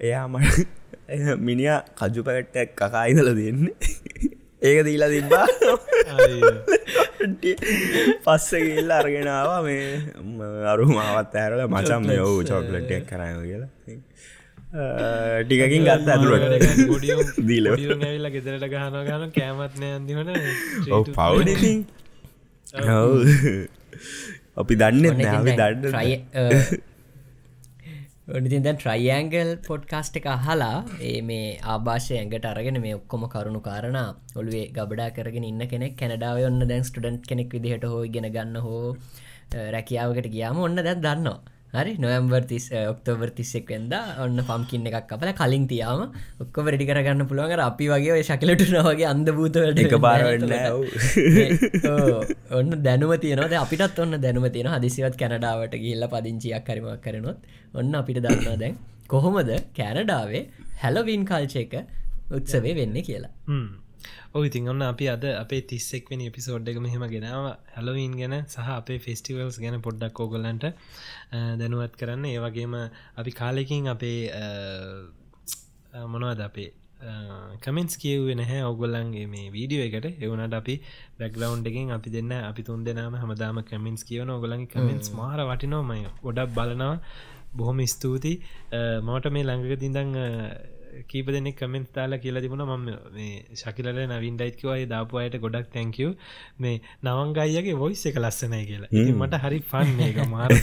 [0.09, 0.68] එයා මට
[1.47, 3.74] මිනිිය කජු පැකට්ටක් කකා ඉදල දෙන්නේ.
[4.68, 5.47] ඒක දීලා තිබ්බා.
[8.24, 9.84] පස්සගල්ල අර්ගෙනාව මේ
[10.72, 13.70] අරු මාවත් ඇරල මචම් මේ ඔවු චෝකලට්ටක් කරන්න කියලා.
[15.45, 16.45] ටිකකින් ගත්ත ඇතුළට.
[17.49, 17.66] දීල.
[17.72, 19.88] ඇවිල්ල ගෙදරට ගහන ගන කෑමත්නය
[20.99, 21.72] ඔව පවඩි
[22.99, 23.12] ඔව.
[24.61, 25.84] අපි දන්න අපි දන්න
[28.31, 30.76] ඔඩිතින් දැන් ට්‍රයිඇංගල් පොඩ්කාස්ට් එක අහලා
[31.07, 33.99] ඒ මේ ආභාෂය ඇඟට අරගෙන මේ ඔක්කොම කරුණු කාරණ
[34.41, 38.83] ඔළුවේ ගබඩා කරගෙන ඉන්න කෙනෙක් කැනඩාව ඔන්න දැන් ස්ටඩන්ට් කෙනෙක් විදිහට හෝ ගෙන ගන්න හෝ
[39.74, 41.39] රැකියාවකට ගියාම ඔන්න දැන් දන්නවා.
[41.73, 46.01] හරි නොවම්බර් තිස් ඔක්තෝබර් තිස්සෙක් වෙද ඔන්න පම්කින්න එකක් අපල කලින් තියාම
[46.41, 50.55] ඔක්කොම රඩි කරගන්න පුළුවන්ග අපි වගේ ඔය ශකලටුනවගේ අන්ද භූතවට එක පාරන්න
[52.53, 58.18] ඔන්න දැනුව තියනද අපිටත් ඔන්න දැනුව තියෙන හදිසිවත් කැනඩාවට ගිල්ල පදිංචියක් කරිමක් කරනොත් ඔන්න අපිට
[58.21, 58.75] දන්නා දැන්
[59.09, 60.43] කොහොමද කැනඩාවේ
[60.83, 61.79] හැලවින් කල්චය එක
[62.33, 63.33] උත්සවේ වෙන්න කියලා
[64.34, 67.46] ඔ ඉතින් ඔන්න අපි අද අපේ තිස්සෙක් වෙනි එපිසෝඩ් එක මෙහෙම ගෙනාව.
[67.76, 70.66] හැලවීන් ගැන සහ අපේ ෆෙස්ටිවල්ස් ගැන පොඩ්ඩක් ඕගොල්ලන්ට
[71.61, 72.26] දැනුවත් කරන්න.
[72.26, 72.76] ඒවගේම
[73.20, 74.20] අපි කාලෙකින් අපේ
[76.12, 76.70] මොනවද අපේ
[77.64, 80.07] කමෙන්ස් කියවේ නැහැ ඔගොල්ලන්ගේ මේ වීඩියෝ එකට.
[80.24, 80.74] එවනට අපි
[81.20, 86.53] බැක්ලවන්් එකින් අපි දෙන්න අපි තුන් දෙනාම හමදාම කමෙන්ස් කියවන ඔගොලන්ගේ කමෙන්ස් මාර වටිනෝමයි ගොඩක්
[86.57, 86.96] බලනවා.
[87.57, 88.36] බොහොම ස්තුතියි.
[89.09, 90.12] මෝට මේ ළඟක තිඳං
[91.11, 92.64] කීප දෙනෙක් කමෙන්ස් තාලා කියලා තිබුණ.
[92.66, 92.86] ම
[93.16, 96.14] මේ ශකිලල නවින් ඩයිත්කවයි දාපු අයට ගොඩක් තැංකව
[96.61, 98.91] මේ නවංගයියගේ වොයිස් එක ලස්සනයි කියලා.
[98.93, 100.57] ඉති මට හරි පන්න එක මාර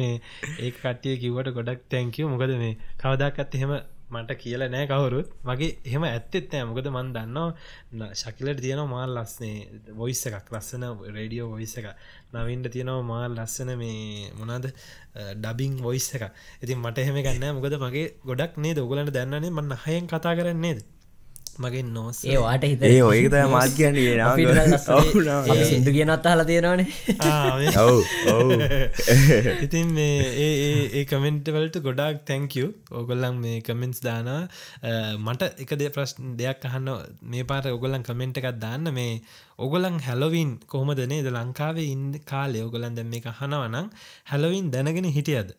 [0.00, 0.12] මේ
[0.58, 3.74] ඒ කට්ටිය කිවට ගොඩක් තැංකව මොකද මේ කවදක්ත් එහෙම
[4.14, 5.28] මට කියල නෑ කවුරුත්.
[5.44, 6.68] මගේ එහෙම ඇත්තෙත් නෑ.
[6.70, 10.84] මොකද මන් දන්නවා ශකිලට තියෙනවා මාල් ලස්නේ වොයිස් එකක් ලස්සන
[11.16, 11.88] රඩියෝ වොයිස් එක
[12.34, 14.70] නවින්ට තියෙනවා මාල් ලස්සන මේ මොනාද
[15.36, 16.24] ඩබිං වොයිස් එක
[16.62, 20.82] ඉතින් මට එහෙම ගන්න මොකද මගේ ගොඩක් නේ දොගලට දැන්නන්නේ මන්න හයෙන් කතා කරන්නේද
[21.58, 24.78] මගේ නෝස් ඒ වාට හිත ඒ ඔයක මාත් කියන්නේ
[25.70, 26.86] සිදු කියනත් හලා තියෙනවානේ.
[27.78, 28.52] ඔව්
[29.66, 30.16] ඉතින් මේ
[30.96, 34.42] ඒ කමෙන්ටවලට ගොඩක් තැංකව ඕගොල්ලන් මේ කමෙන්ස් දානා
[35.18, 36.90] මට එක දේ ප්‍රශ්න දෙයක් අහන්න
[37.32, 38.92] මේ පාට ඔගොලන් කමෙන්ට් එකක් දාන්න.
[38.92, 39.20] මේ
[39.58, 43.90] ඔගොලන් හැලොවින් කොහොමදනේ ද ලංකාවේ ඉන්න කාලේ ඔගොලන් දැම් මේ අහනවනම්
[44.32, 45.56] හැලොවින් දැනගෙන හිටියද?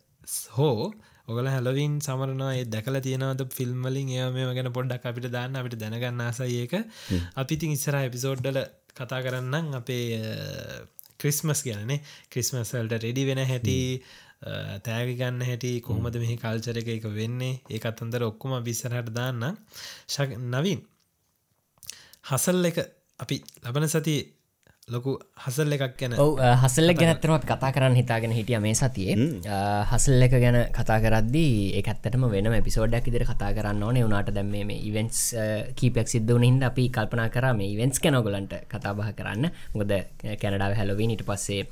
[0.58, 0.94] හෝ
[1.28, 6.22] ඔගල හැලවින් සමරනවා ඒ දැකල තියෙනවද ෆිල්ම්මලින් ඒ මේ ගැන පොඩ්ඩක් අපිට දාන්න අපිට දැනගන්න
[6.22, 6.74] ආසයක
[7.36, 8.60] අපිතින් ඉස්සර එපිසෝඩ්ඩල
[8.94, 10.06] කතා කරන්නම් අපේ
[11.20, 13.80] ක්‍රිස්මස් ගැනේ ක්‍රිස්මස්වල්ට රෙඩි වෙන හැටි
[14.82, 17.60] තෑවි ගන්න හැටි කොහොමද මෙහි කල්චර එක එක වෙන්නේ?
[17.70, 19.44] ඒ අත්තන්දර ඔක්කොම විස්සරහට දාන්න
[20.48, 20.82] නවින්.
[22.30, 22.80] හසල් එක
[23.20, 24.16] අපි ලබන සති
[24.88, 27.96] ලොකු හසල් එකක් ගැන ඔව හසල්ල ගැනත්තරමත් කතා කරන්න.
[27.96, 29.16] හිතාගෙන හිටිය මේ සතියේ.
[29.88, 33.96] හසල් එක ගැන කතා කරද්දී එකත්තටම වෙන පිසෝඩක් ඉදිර කතා කරන්න ඕන.
[33.98, 35.36] වනාට දැම් මේ ඉවෙන්ස්
[35.76, 39.48] කීපක් සිද්ධ වනින්ද අපි කල්පනා කර මේ ඉවෙන්ස් කැනොගලන්ට කතාබහ කරන්න.
[39.74, 39.94] මොකද
[40.36, 41.64] කැනඩාව හැලොවී නිට පස්සේ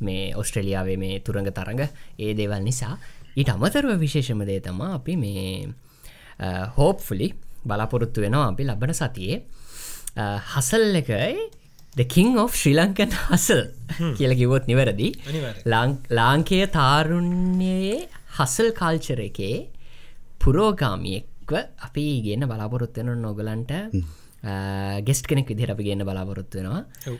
[0.00, 1.84] මේ ඔස්ට්‍රලියාවේ මේ තුරඟ තරඟ
[2.18, 2.96] ඒ දේවල් නිසා
[3.36, 5.68] ඊට අමතරව විශේෂම දේ තමා අපි මේ
[6.78, 7.28] හෝප්ෆුලි
[7.62, 9.44] බලාපොරොත්තු වෙනවා අපි ලබන සතියේ.
[10.48, 11.63] හසල් එකයි
[11.98, 13.60] The King of Sri Lankan hustle
[14.18, 15.08] කියල කිවොත් නිවැරදි.
[16.18, 17.98] ලාංකය තාරුණ්‍යයේ
[18.38, 19.54] හසල් කාල්චර එකේ
[20.44, 21.52] පුරෝගාමියෙක්ව
[21.86, 23.74] අපි ගන්න බලාපොරොත්වයන නොගලන්ට.
[25.08, 27.14] ගෙස්ට කෙනෙක් විදිහට අපි ගන්න බලාපොරොත්තුවෙනවා ඔව්.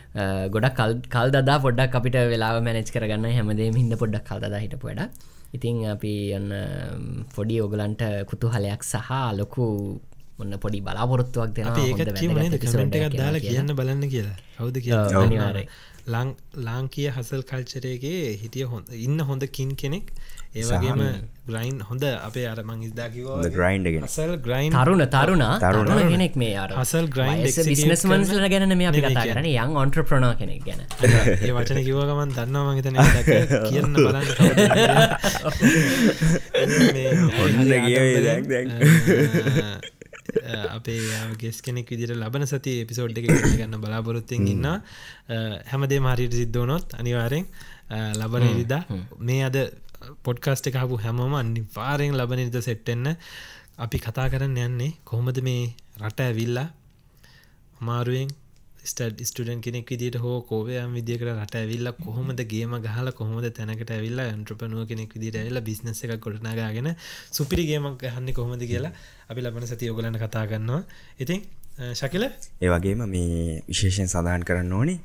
[0.57, 0.83] ගොඩක්
[1.15, 5.05] කල් දදා පොඩ්ඩක් අපිට වෙලා මැනච් කරගන්න හැමදේ හිද පොඩ්ඩක් කල්දදා හිට පොඩ
[5.59, 6.51] ඉතිං අපි ඔන්න
[7.37, 8.03] පොඩි ඔගලන්ට
[8.33, 9.11] කුතුහලයක් සහ
[9.41, 9.69] ලොකු
[10.39, 14.37] ඔන්න පොඩි බලාපොරොත්තුවක් දෙෙන අපි ඒකත් කිවනේ කමෙන්ට එකක් දාලා කියන්න බලන්න කියලා.
[14.59, 14.77] කවුද
[15.19, 15.69] අනිවාර්යෙන්.
[16.07, 16.31] ලං
[16.61, 20.07] ලාංකිය හසල් කල්චරයගේ හිටිය හොඳ ඉන්න හොඳ කින් කෙනෙක්.
[20.55, 21.01] ඒවගේම
[21.49, 25.87] ග්‍රයින් හොඳ අපේ අරමං ඉදා කිවෝ ග්‍රයින්ඩගෙන හසල් ග්‍රයින් තරුණ තරුණ තරුණ.
[25.87, 29.81] තරුණ කෙනෙක් මේ අර හසල් grind execute බිස්නස් මන්සල ගැන මේ අපි කතා කරන යං
[29.83, 30.81] ඔන්ට්‍ර ප්‍රනා කෙනෙක් ගැන.
[31.41, 32.97] ඒ වචන කිවගමන් දන්නවා මගතන
[33.71, 34.59] කියන්න බලන්න කවුද
[36.95, 38.69] මේ ඔන්න දැන් දැන්.
[39.65, 39.94] අ,
[40.77, 40.99] අපේ
[41.41, 44.69] ගෙස් කෙනෙක් විදිට ලබන සති එපිසෝඩ් එක ගන්න බලාපොරොත්තිෙන් ඉන්න
[45.71, 47.47] හැමදේ මාරයට සිද්ධෝනොත් අනිවාරෙන්
[48.15, 48.83] ලබන ඉරිදා
[49.21, 49.59] මේ අද
[50.23, 53.15] පොඩ්කාස්ට එක හපු හැමෝම අනිවාරයෙන් ලබන ඉරිද සෙට්ටෙන්න
[53.77, 55.63] අපි කතා කරන්න යන්නේ කොහොමද මේ
[56.01, 56.69] රට ඇවිල්ලා?
[57.81, 58.31] අමාරුවෙන්
[58.85, 64.21] ස්ටඩ් ස්ටඩන් කෙනෙක් විදිට හෝ කෝවයම් විදිකට රට ඇවිල්ල කොහොමද ගේම ගහල කොහොමද තැනකට ඇවිල්ල
[64.21, 66.89] ඇන්ට්‍රපනුව කෙනෙක් විදිට ඇල්ල බිස්නස එක කොටනාගගෙන
[67.33, 68.93] සුපිරිගේමක් ගහන්න කොහොමද කියලා
[69.29, 70.83] අපි ලබන සති යෝගලන්න කතා ගන්නවා
[71.19, 71.41] ඉතින්
[71.95, 72.25] ශකිල?
[72.61, 74.99] ඒ වගේම මේ විශේෂයෙන් සඳහන් කරන්න ඕනේ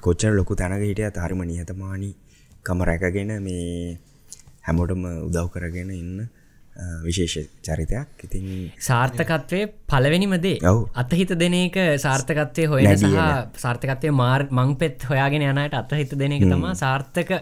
[0.00, 2.14] කොච්චර ලොකු තැනක හිටිය තාරිම නිහතමානී
[2.64, 3.98] කම රැකගෙන මේ
[4.62, 6.28] හැමෝටම උදව් කරගෙන ඉන්න ආ,
[7.02, 8.24] විශේෂ චරිතයක්.
[8.24, 8.46] ඉතින්
[8.78, 10.78] සාර්ථකත්වය පලවෙනිමදේ ඔව්.
[10.94, 13.16] අතහිත දෙන එක සාර්ථකත්වය සහ
[13.56, 17.32] සාර්ථකත්වය මාර් මං පෙත් හොයාගෙන යනයට අතහිත දෙන එක තමා සාර්ථක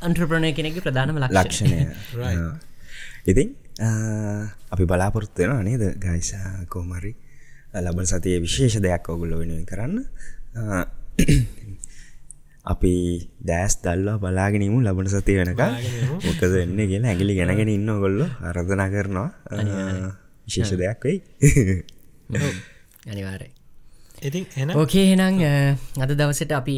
[0.00, 1.72] අන්ට්‍රප්‍රණය කෙනෙක් ප්‍රධානම ලක්ෂණ
[2.12, 2.48] ලක්ෂණය.
[3.30, 3.54] ඉතින්
[4.70, 7.14] අපි බලාපොරොත්තුවෙන නේද ගයිසා කෝමරි
[7.74, 9.96] ලබන සතිය විශේෂ දෙයක් ඔගුල්ල වෙනුවෙන් කරන්න
[12.64, 12.92] අපි
[13.48, 15.60] දෑස් දල්ලා බලාගෙනීමු ලබන සතිය වෙනක
[16.24, 19.28] මොකද වෙන්න කියලා ඇගිලි ගැනගෙන ඉන්න ඔගොල්ලො අරධනා කරනවා
[20.46, 21.18] විශේෂ දෙයක් වෙයි.
[23.12, 23.50] අනිවාරය
[24.22, 25.42] ඉතින් ඕකේ හෙනම්
[26.00, 26.76] අද දවසට අපි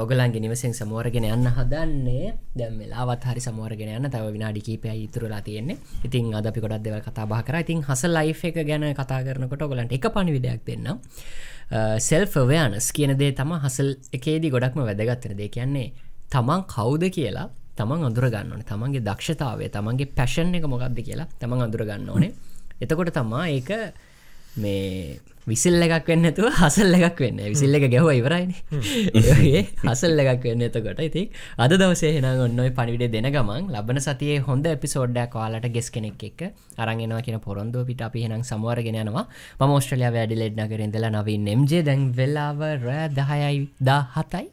[0.00, 2.32] ඔගලන්ගේ නිවසෙන් සමෝරගෙන යන්න හදන්නේ.
[2.56, 4.08] දැම් වෙලාවත් හරි සමෝරගෙන යන්න.
[4.08, 5.76] තව විනාඩි කීපය ඉතුරලා තියෙන්නේ.
[6.06, 7.60] ඉතින් අද අපි ගොඩක් දෙවල් කතා බහ කර.
[7.60, 10.88] ඉතින් හස ලයි් එක ගැන කතා කරනකොට ඔගලන්ට එක පණිවිඩයක් දෙන්න
[11.70, 15.48] සෙල්ෆවයානස් කියන දේ තම හසල් එකේදී ගොඩක්ම වැදගත්තන දේ.
[15.48, 15.92] කියන්නේ
[16.32, 18.62] තමන් කවුද කියලා තමන් අඳුරගන්න ඕන.
[18.64, 22.32] තමන්ගේ දක්ෂතාවය තමන්ගේ පැෂන් එක මොකක්ද කියලා තමන් අඳුරගන්න ඕනේ.
[22.80, 23.70] එතකොට තමා ඒක
[24.56, 27.38] මේ විසිල් එකක් වෙන්න තුව හසල් එකක් වෙන්න.
[27.52, 28.50] විසිල් එක ගැහව ඉවරයින.
[29.84, 31.00] හසල් එකක් වෙන්න එතකොට.
[31.00, 31.22] ඉති
[31.58, 36.40] අද දවසේ හෙන ඔන්නොයි පනිවිඩ දෙන ගමන් ලබන සතියේ හොඳ එපිසෝඩ්ඩක් කාලට ගෙස් කෙනෙක් එක්
[36.76, 39.24] අරගෙනවා කියන පොරොන්දුව පිට අපි හෙනම් සමවරගෙන යනවා.
[39.58, 43.68] ම ෝස්ට්‍රලයා වැඩි ලෙඩ්නකරින්දලා නවී නෙම්ජේ දැන් වෙලාව රෑ දහයයි.
[43.80, 44.46] දා හතයි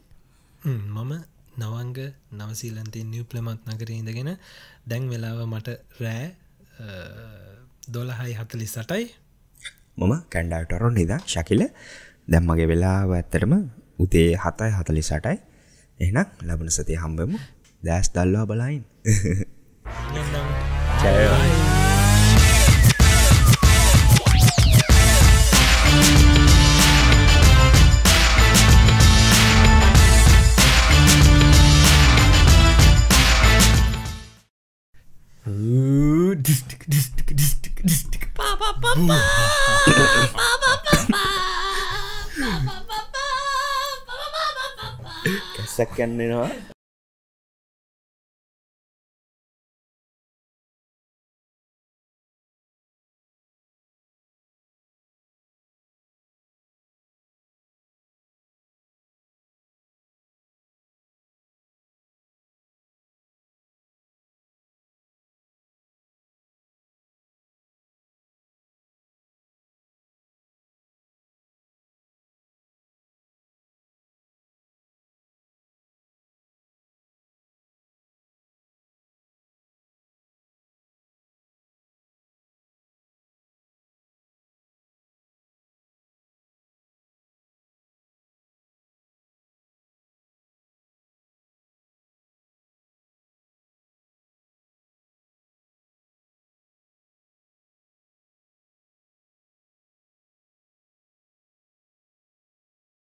[0.62, 1.12] හ්ම්, මම
[1.58, 1.98] නවංග
[2.32, 4.32] නවසීලන්තේ නිව් ප්ලමත් නගර ඉඳගෙන
[4.86, 5.68] දැන් වෙලාව මට
[6.00, 6.26] රෑ
[7.88, 9.04] දොළහයි හතලි සටයි
[9.98, 11.20] මම කැන්ඩාටරොන් නිදා.
[11.26, 11.62] ශකිල
[12.28, 13.52] දැම්මගේ වෙලාව ඇත්තරම
[13.98, 15.36] උතේ හතයි හතලි සටයි
[15.98, 17.38] එහනම් ලබන සතිය හම්බමු
[17.82, 18.82] දෑස් දල්වා බලයින්
[45.56, 46.75] කැස්සක් කන්නවා